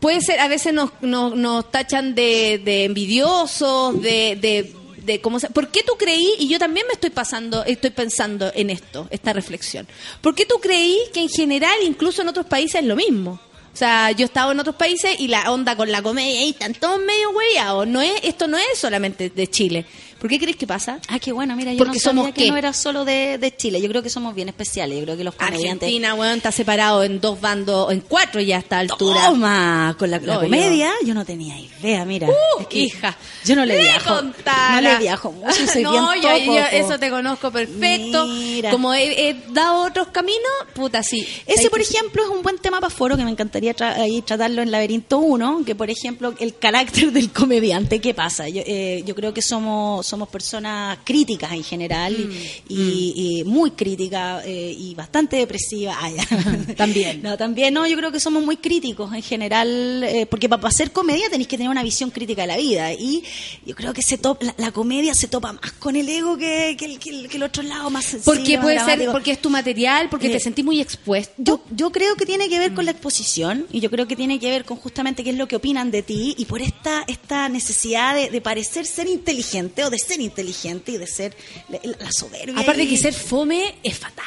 [0.00, 4.72] puede ser, a veces nos, nos, nos tachan de, de envidiosos, de, de,
[5.06, 8.50] de cómo se- ¿Por qué tú creí, y yo también me estoy pasando, estoy pensando
[8.54, 9.86] en esto, esta reflexión,
[10.20, 13.40] ¿por qué tú creí que en general, incluso en otros países, es lo mismo?
[13.72, 16.50] O sea, yo he estado en otros países y la onda con la comedia y
[16.50, 17.86] están todos medio huellados.
[17.86, 19.84] No es, esto no es solamente de Chile.
[20.18, 20.98] ¿Por qué crees que pasa?
[21.08, 22.50] Ah, qué bueno, mira, yo Porque no sabía somos que qué?
[22.50, 23.80] no era solo de, de Chile.
[23.82, 24.98] Yo creo que somos bien especiales.
[24.98, 25.72] Yo creo que los comediantes.
[25.88, 29.26] Argentina, weón, está separado en dos bandos, en cuatro ya a esta altura.
[29.26, 31.12] Toma, con la, comedia, yo.
[31.12, 32.28] no tenía idea, mira.
[32.28, 33.16] Uh, Es que hija.
[33.44, 34.14] Yo no le viajo.
[34.16, 34.80] contara.
[34.80, 36.76] No le viajo mucho, soy no, bien yo, topo, yo po.
[36.76, 38.26] eso te conozco perfecto.
[38.26, 38.70] Mira.
[38.70, 40.40] Como he, he dado otros caminos,
[40.74, 41.26] puta, sí.
[41.46, 44.62] Ese, por ejemplo, es un buen tema para foro que me encantaría tra- ahí tratarlo
[44.62, 48.48] en Laberinto 1, que por ejemplo, el carácter del comediante, ¿qué pasa?
[48.48, 52.32] Yo, eh, yo creo que somos, somos somos personas críticas en general y- Mm,
[52.68, 55.96] y, y muy críticas eh, y bastante depresivas.
[56.46, 56.74] Ah.
[56.76, 57.22] También.
[57.22, 60.90] No, también, no, yo creo que somos muy críticos en general, eh, porque para hacer
[60.92, 63.22] comedia tenéis que tener una visión crítica de la vida y
[63.64, 66.76] yo creo que se top, la, la comedia se topa más con el ego que,
[66.78, 69.40] que, el, que, el, que el otro lado, más sensible, Porque puede ser, porque es
[69.40, 71.32] tu material, porque Eh, te sentís muy expuesto.
[71.38, 72.74] Yo, yo creo que tiene que ver Mm.
[72.74, 75.46] con la exposición y yo creo que tiene que ver con justamente qué es lo
[75.48, 79.90] que opinan de ti y por esta esta necesidad de, de parecer ser inteligente o
[79.90, 81.36] de ser inteligente y de ser
[81.68, 82.58] la, la soberbia.
[82.58, 84.24] Aparte y- que ser fome es fatal.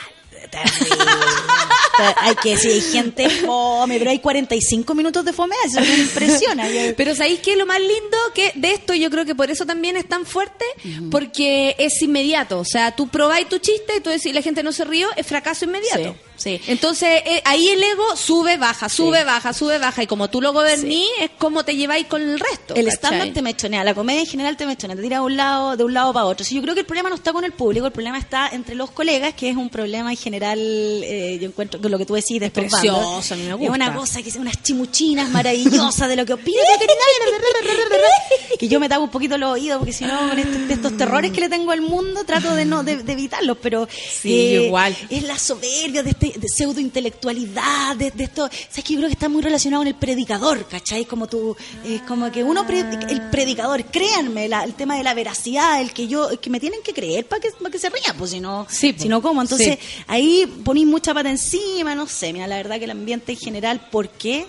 [2.18, 6.68] Hay que decir, hay gente fome, pero hay 45 minutos de fome, eso me impresiona.
[6.98, 8.94] Pero ¿sabéis qué es lo más lindo que de esto?
[8.96, 10.66] Yo creo que por eso también es tan fuerte,
[11.12, 12.60] porque es inmediato.
[12.60, 15.28] O sea, tú probáis tu chiste y tú decís, la gente no se rió, es
[15.28, 16.14] fracaso inmediato.
[16.14, 16.60] Sí, sí.
[16.68, 20.02] Entonces, eh, ahí el ego sube, baja, sube, baja, sube, baja.
[20.04, 22.74] Y como tú lo goberní, es como te lleváis con el resto.
[22.76, 25.78] El stand-up te mechonea, la comedia en general te mechonea, te tira de un lado,
[25.78, 26.46] de un lado para otro.
[26.50, 28.90] Yo creo que el problema no está con el público, el problema está entre los
[28.92, 32.40] colegas, que es un problema en general, eh, yo encuentro que lo que tú decís
[32.40, 33.74] de Es precioso, bandos, a mí me Es gusta.
[33.74, 36.58] una cosa que es unas chimuchinas maravillosas de lo que opina
[38.60, 40.98] que yo me tapo un poquito los oídos, porque si no, con este- de estos
[40.98, 43.88] terrores que le tengo al mundo, trato de no de, de evitarlos, pero eh,
[44.22, 44.96] Sí, yo igual.
[45.10, 49.10] es la soberbia de este de pseudo intelectualidad, de, de esto, sabes que yo creo
[49.10, 51.06] que está muy relacionado con el predicador, ¿cachai?
[51.06, 52.80] Como tú, es como que uno, pre-
[53.10, 56.60] el predicador, créanme, la- el tema de la veracidad, el que yo, el que me
[56.60, 59.04] tienen que creer para que, para que se ría, pues si no, Sí, pues.
[59.04, 59.42] si no, ¿cómo?
[59.42, 60.04] Entonces, Sí.
[60.08, 63.88] ahí poní mucha pata encima, no sé, mira, la verdad que el ambiente en general,
[63.92, 64.46] ¿por qué?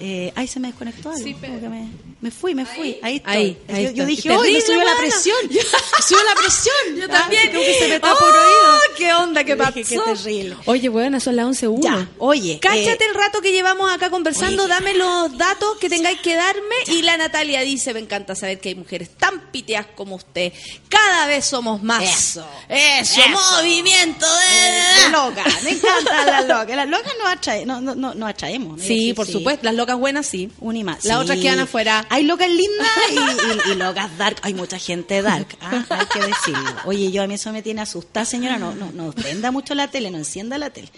[0.00, 1.22] Eh, ay, se me desconectó algo.
[1.24, 1.88] Sí, pero- que me,
[2.20, 2.98] me fui, me fui.
[3.02, 3.32] Ahí, estoy.
[3.32, 3.92] Ahí, ahí yo, está.
[3.98, 4.98] yo dije, ¡oh, me subió la buena".
[5.00, 5.36] presión!
[5.48, 5.60] ¡Me
[6.02, 6.96] subió la presión!
[6.96, 7.50] Yo Ah, también.
[7.50, 8.80] creo que se me tapa ¡Oh, oído.
[8.96, 9.44] ¿Qué onda?
[9.44, 9.72] ¿Qué pasó?
[9.72, 10.56] dije, qué terrible.
[10.66, 11.82] Oye, bueno, son las 11.01.
[11.82, 15.88] Ya, oye, Cáchate eh, el rato que llevamos acá conversando, oye, dame los datos que
[15.88, 16.74] tengáis que darme.
[16.88, 20.52] Y la Natalia dice, me encanta saber que hay mujeres tan piteas como usted.
[20.88, 22.02] Cada vez somos más.
[22.02, 22.46] Eso.
[22.68, 23.56] Eso, Eso.
[23.56, 25.10] movimiento de de...
[25.10, 26.76] loca, me encantan las locas.
[26.76, 28.80] Las locas nos, atrae, no, no, no, nos atraemos.
[28.82, 30.50] Sí, por supuesto, las locas buenas sí.
[30.60, 31.04] Una y más.
[31.04, 31.22] Las sí.
[31.22, 32.06] otras quedan afuera.
[32.10, 34.36] Hay locas lindas y, y- y locas dark.
[34.42, 36.70] Hay mucha gente dark, ah, hay que decirlo.
[36.84, 38.58] Oye, yo a mí eso me tiene asustada, señora.
[38.58, 40.90] No, no, no prenda mucho la tele, no encienda la tele.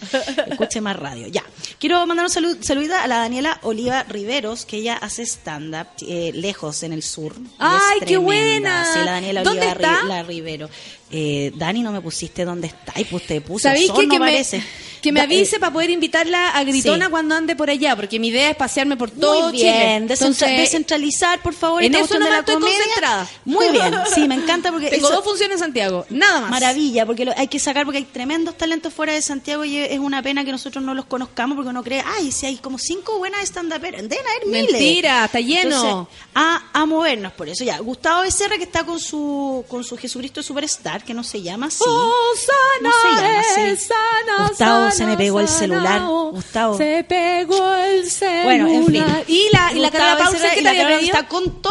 [0.47, 1.27] Escuche más radio.
[1.27, 1.43] Ya.
[1.79, 6.31] Quiero mandar un salud, saludito a la Daniela Oliva Riveros, que ella hace stand-up eh,
[6.33, 7.35] lejos en el sur.
[7.57, 8.85] ¡Ay, qué buena!
[8.93, 10.01] Sí, la Daniela ¿Dónde Oliva está?
[10.01, 10.69] Ri- la Rivero.
[11.11, 12.93] Eh, Dani, no me pusiste dónde está.
[12.99, 13.63] Y pues te puse.
[13.63, 14.63] ¿Sabéis que, no que me, parece.
[15.01, 17.11] Que me avise eh, para poder invitarla a Gritona Sí.
[17.11, 17.95] cuando ande por allá?
[17.95, 20.13] Porque mi idea es pasearme por todo Muy bien, Chile.
[20.13, 21.83] Entonces, descentralizar, por favor.
[21.83, 22.77] en eso nomás la estoy comedia.
[22.77, 23.27] concentrada.
[23.45, 26.51] Muy bien, sí, me encanta porque tengo eso- dos funciones en Santiago, nada más.
[26.51, 29.99] Maravilla, porque lo- hay que sacar, porque hay tremendos talentos fuera de Santiago y es
[29.99, 33.17] una pena que nosotros no los conozcamos porque uno cree, ay, si hay como cinco
[33.17, 34.71] buenas stand-uperas, deben haber miles.
[34.71, 35.75] Mentira, está lleno.
[35.75, 37.77] Entonces, a, a movernos por eso, ya.
[37.79, 41.83] Gustavo Becerra que está con su con su Jesucristo Superstar, que no se llama así.
[41.87, 43.61] Oh, sana No se llama así.
[43.61, 46.01] es, sana, Gustavo, se me pegó el celular.
[46.31, 46.77] Gustavo.
[46.77, 48.43] Se pegó el celular.
[48.43, 49.05] Bueno, en fin.
[49.27, 51.13] Y la, y la Gustavo Becerra que te había pedido.
[51.13, 51.61] está con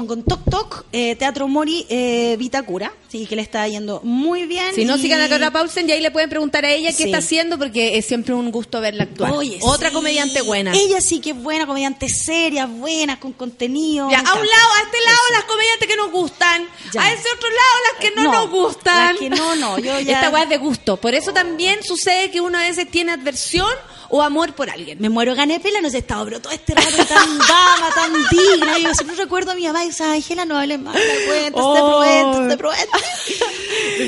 [0.00, 4.46] Toc, con, Toc Toc, eh, Teatro Mori, eh, Vitacura, sí, que le está yendo muy
[4.46, 4.74] bien.
[4.74, 6.96] Si no y- sigan a Carola Paulsen, y ahí le pueden preguntar a ella qué
[6.96, 7.02] Sí.
[7.04, 9.32] está haciendo, porque es siempre un gusto verla actuar.
[9.32, 9.94] Oye, Otra sí.
[9.94, 10.72] comediante buena.
[10.74, 14.10] Ella sí que es buena, comediante seria, buena, con contenido.
[14.10, 15.32] Ya, a un lado, a este lado Eso.
[15.34, 17.02] las comediantes que nos gustan, Ya.
[17.02, 19.06] a ese otro lado las que no, No, nos gustan.
[19.12, 20.96] las que no, no, yo ya- Esta weá es de gusto.
[20.98, 23.70] Por eso también sucede que uno a veces tiene adversión
[24.08, 24.98] o amor por alguien.
[25.00, 28.78] Me muero gané pela, no sé, estaba, pero todo este rato tan dama, tan digna.
[28.78, 31.24] Y yo siempre recuerdo a mi mamá y dice, ay, Gela, no hables más, te
[31.26, 32.00] cuentas, te Oh.
[32.00, 32.98] prometo, te prometo.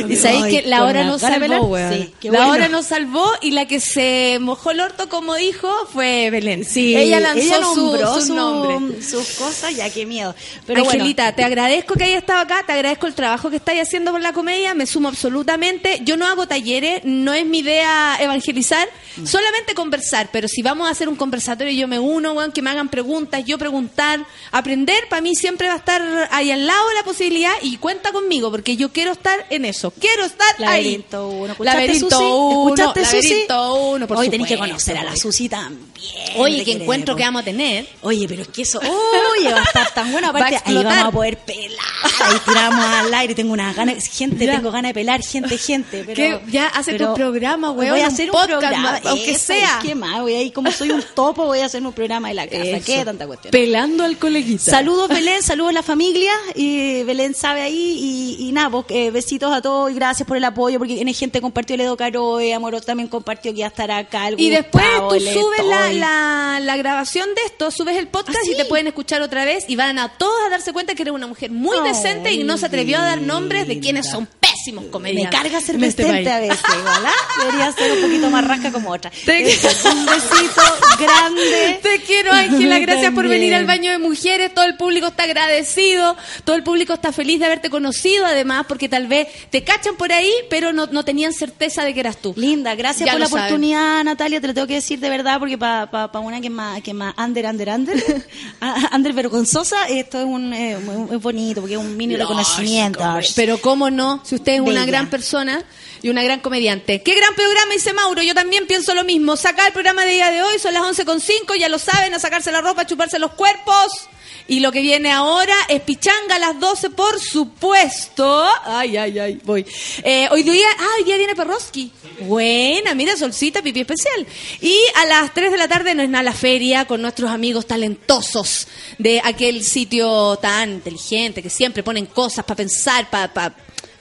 [0.09, 1.77] Y sabéis que la con hora nos salvó.
[1.91, 2.51] Sí, la bueno.
[2.53, 6.65] hora nos salvó y la que se mojó el orto, como dijo, fue Belén.
[6.65, 9.03] Sí, ella lanzó ella su- su, nombre.
[9.03, 10.35] sus cosas, ya qué miedo.
[10.67, 14.13] Pero Angelita, te agradezco que hayas estado acá, te agradezco el trabajo que estáis haciendo
[14.13, 16.01] por la comedia, me sumo absolutamente.
[16.05, 18.89] Yo no hago talleres, no es mi idea evangelizar,
[19.25, 22.69] solamente conversar, pero si vamos a hacer un conversatorio yo me uno, weón, que me
[22.69, 24.21] hagan preguntas, yo preguntar,
[24.53, 28.51] aprender, para mí siempre va a estar ahí al lado la posibilidad y cuenta conmigo,
[28.51, 30.85] porque yo quiero estar en eso, quiero estar ahí.
[30.85, 31.53] Laberinto 1.
[31.53, 32.25] ¿Escuchaste, Laberinto Susi?
[32.25, 33.29] 1, ¿Escuchaste, Susi?
[33.29, 35.17] Laberinto 1, por Hoy tenéis que conocer a la.
[35.17, 35.88] Susi también.
[36.37, 37.87] Oye, qué encuentro que vamos a tener.
[38.03, 40.29] Oye, pero es que eso, oye, va a estar tan bueno.
[40.33, 40.85] Va a Aparte, ahí explotar.
[40.85, 41.87] vamos a poder pelar.
[42.21, 43.35] Ahí tiramos al aire.
[43.35, 44.57] Tengo unas ganas, gente, Ya.
[44.57, 46.05] tengo ganas de pelar, gente, gente.
[46.15, 49.47] Pero, ya hace pero tu programa, weón, Voy a hacer un, podcast, programa, aunque eso,
[49.47, 49.79] sea.
[49.83, 50.21] ¿Qué más?
[50.21, 52.63] Voy a ir, como soy un topo, voy a hacer un programa de la casa.
[52.63, 52.85] Eso.
[52.87, 53.51] ¿Qué tanta cuestión?
[53.51, 54.71] Pelando al coleguita.
[54.71, 59.11] Saludos Belén, saludos a la familia, y Belén sabe ahí, y, y nada, pues, eh,
[59.11, 61.97] besitos a todos y gracias por el apoyo, porque tiene gente que compartió el Edo
[61.97, 65.88] Caro, eh, Amoroso también compartió que ya estará acá, el Y después tú subes la,
[65.93, 68.53] la, la grabación de esto, subes el podcast ¿Ah, sí?
[68.53, 71.15] y te pueden escuchar otra vez y van a todos a darse cuenta que eres
[71.15, 74.29] una mujer muy Oh, decente y no se atrevió a dar nombres de quienes son
[74.73, 77.13] pésimos Me carga ser en este a veces, igual, ¿ah?
[77.45, 79.11] Debería ser un poquito más rasca como otra.
[79.25, 80.63] Te- Eso, un besito
[80.99, 81.81] grande.
[81.83, 82.79] Te quiero, Ángela.
[82.81, 84.53] Gracias por venir al baño de mujeres.
[84.55, 86.17] Todo el público está agradecido.
[86.45, 90.13] Todo el público está feliz de haberte conocido, además, porque tal vez te cachan por
[90.13, 92.35] ahí, pero no, no tenían certeza de que eras tú.
[92.37, 93.45] Linda, gracias Ya por la saben.
[93.45, 94.41] oportunidad, Natalia.
[94.41, 96.83] Te lo tengo que decir de verdad, porque para pa, pa una que es más,
[96.83, 98.25] que es más under, under, under,
[98.93, 102.99] under vergonzosa, esto es un eh, muy, muy bonito, porque es un mini reconocimiento.
[103.37, 105.65] Pero cómo no, si usted es una gran persona
[106.03, 107.03] y una gran comediante.
[107.03, 108.23] Qué gran programa, dice Mauro.
[108.23, 109.37] Yo también pienso lo mismo.
[109.37, 112.53] Sacar el programa de día de hoy, son las 11.5, ya lo saben, a sacarse
[112.53, 114.09] la ropa, a chuparse los cuerpos.
[114.51, 118.49] Y lo que viene ahora es pichanga a las 12, por supuesto.
[118.65, 119.67] Ay, ay, ay, voy.
[120.03, 121.93] Eh, hoy día, ah, hoy día viene Perroski.
[122.21, 124.27] Buena, mira, solcita, pipí especial.
[124.63, 127.67] Y a las 3 de la tarde no es nada la feria con nuestros amigos
[127.67, 133.55] talentosos de aquel sitio tan inteligente que siempre ponen cosas para pensar, para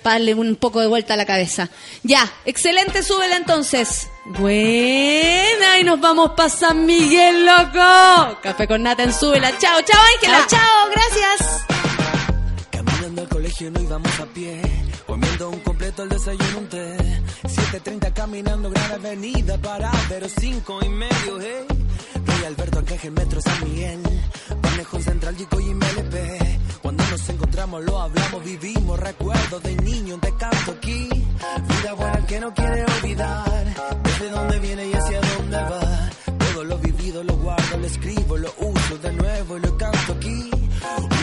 [0.07, 1.69] para darle un poco de vuelta a la cabeza.
[2.01, 4.07] Ya, excelente, súbela entonces.
[4.23, 8.39] Buena, y nos vamos para San Miguel, loco.
[8.41, 9.57] Café con nata en súbela.
[9.57, 10.47] Chao, chao, Ángela.
[10.47, 11.65] Chao, chao, gracias.
[12.71, 14.61] Caminando al colegio no íbamos a pie,
[15.07, 16.97] comiendo un completo el desayuno un té.
[17.43, 21.65] 7.30 caminando gran avenida para pero cinco y medio, hey.
[22.25, 24.01] Rey Alberto Arcángel Metro San Miguel,
[24.61, 26.81] Manejo Central Chico y MLP.
[26.81, 31.09] Cuando nos encontramos lo hablamos, vivimos recuerdos de niño, te canto aquí.
[31.09, 36.09] Vida buena que no quiere olvidar, desde dónde viene y hacia dónde va.
[36.37, 40.49] Todo lo vivido lo guardo, lo escribo, lo uso de nuevo y lo canto aquí.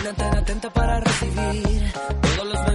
[0.01, 1.84] Una antena atenta para recibir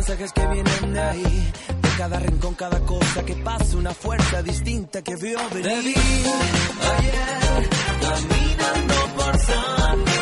[0.10, 1.52] mensajes que vienen de ahí.
[1.82, 5.96] De cada rincón, cada cosa que pasa, una fuerza distinta que vio venir.
[8.02, 10.19] Caminando por San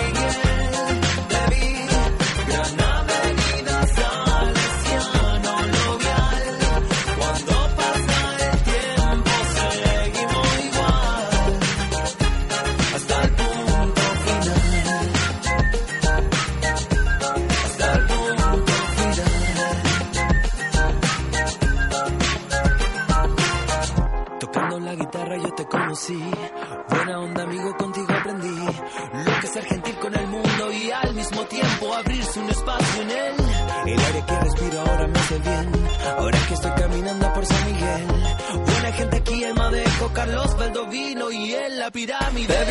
[25.97, 26.23] conocí.
[26.89, 28.65] Buena onda, amigo, contigo aprendí.
[29.25, 33.01] Lo que es ser gentil con el mundo y al mismo tiempo abrirse un espacio
[33.01, 33.35] en él.
[33.85, 35.71] El aire que respiro ahora me hace bien.
[36.17, 38.07] Ahora que estoy caminando por San Miguel.
[38.65, 42.47] Buena gente aquí en Madejo, Carlos Valdovino y en la pirámide.
[42.47, 42.65] Te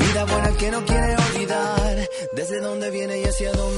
[0.00, 3.77] Vida buena que no quiere olvidar, desde dónde viene y hacia dónde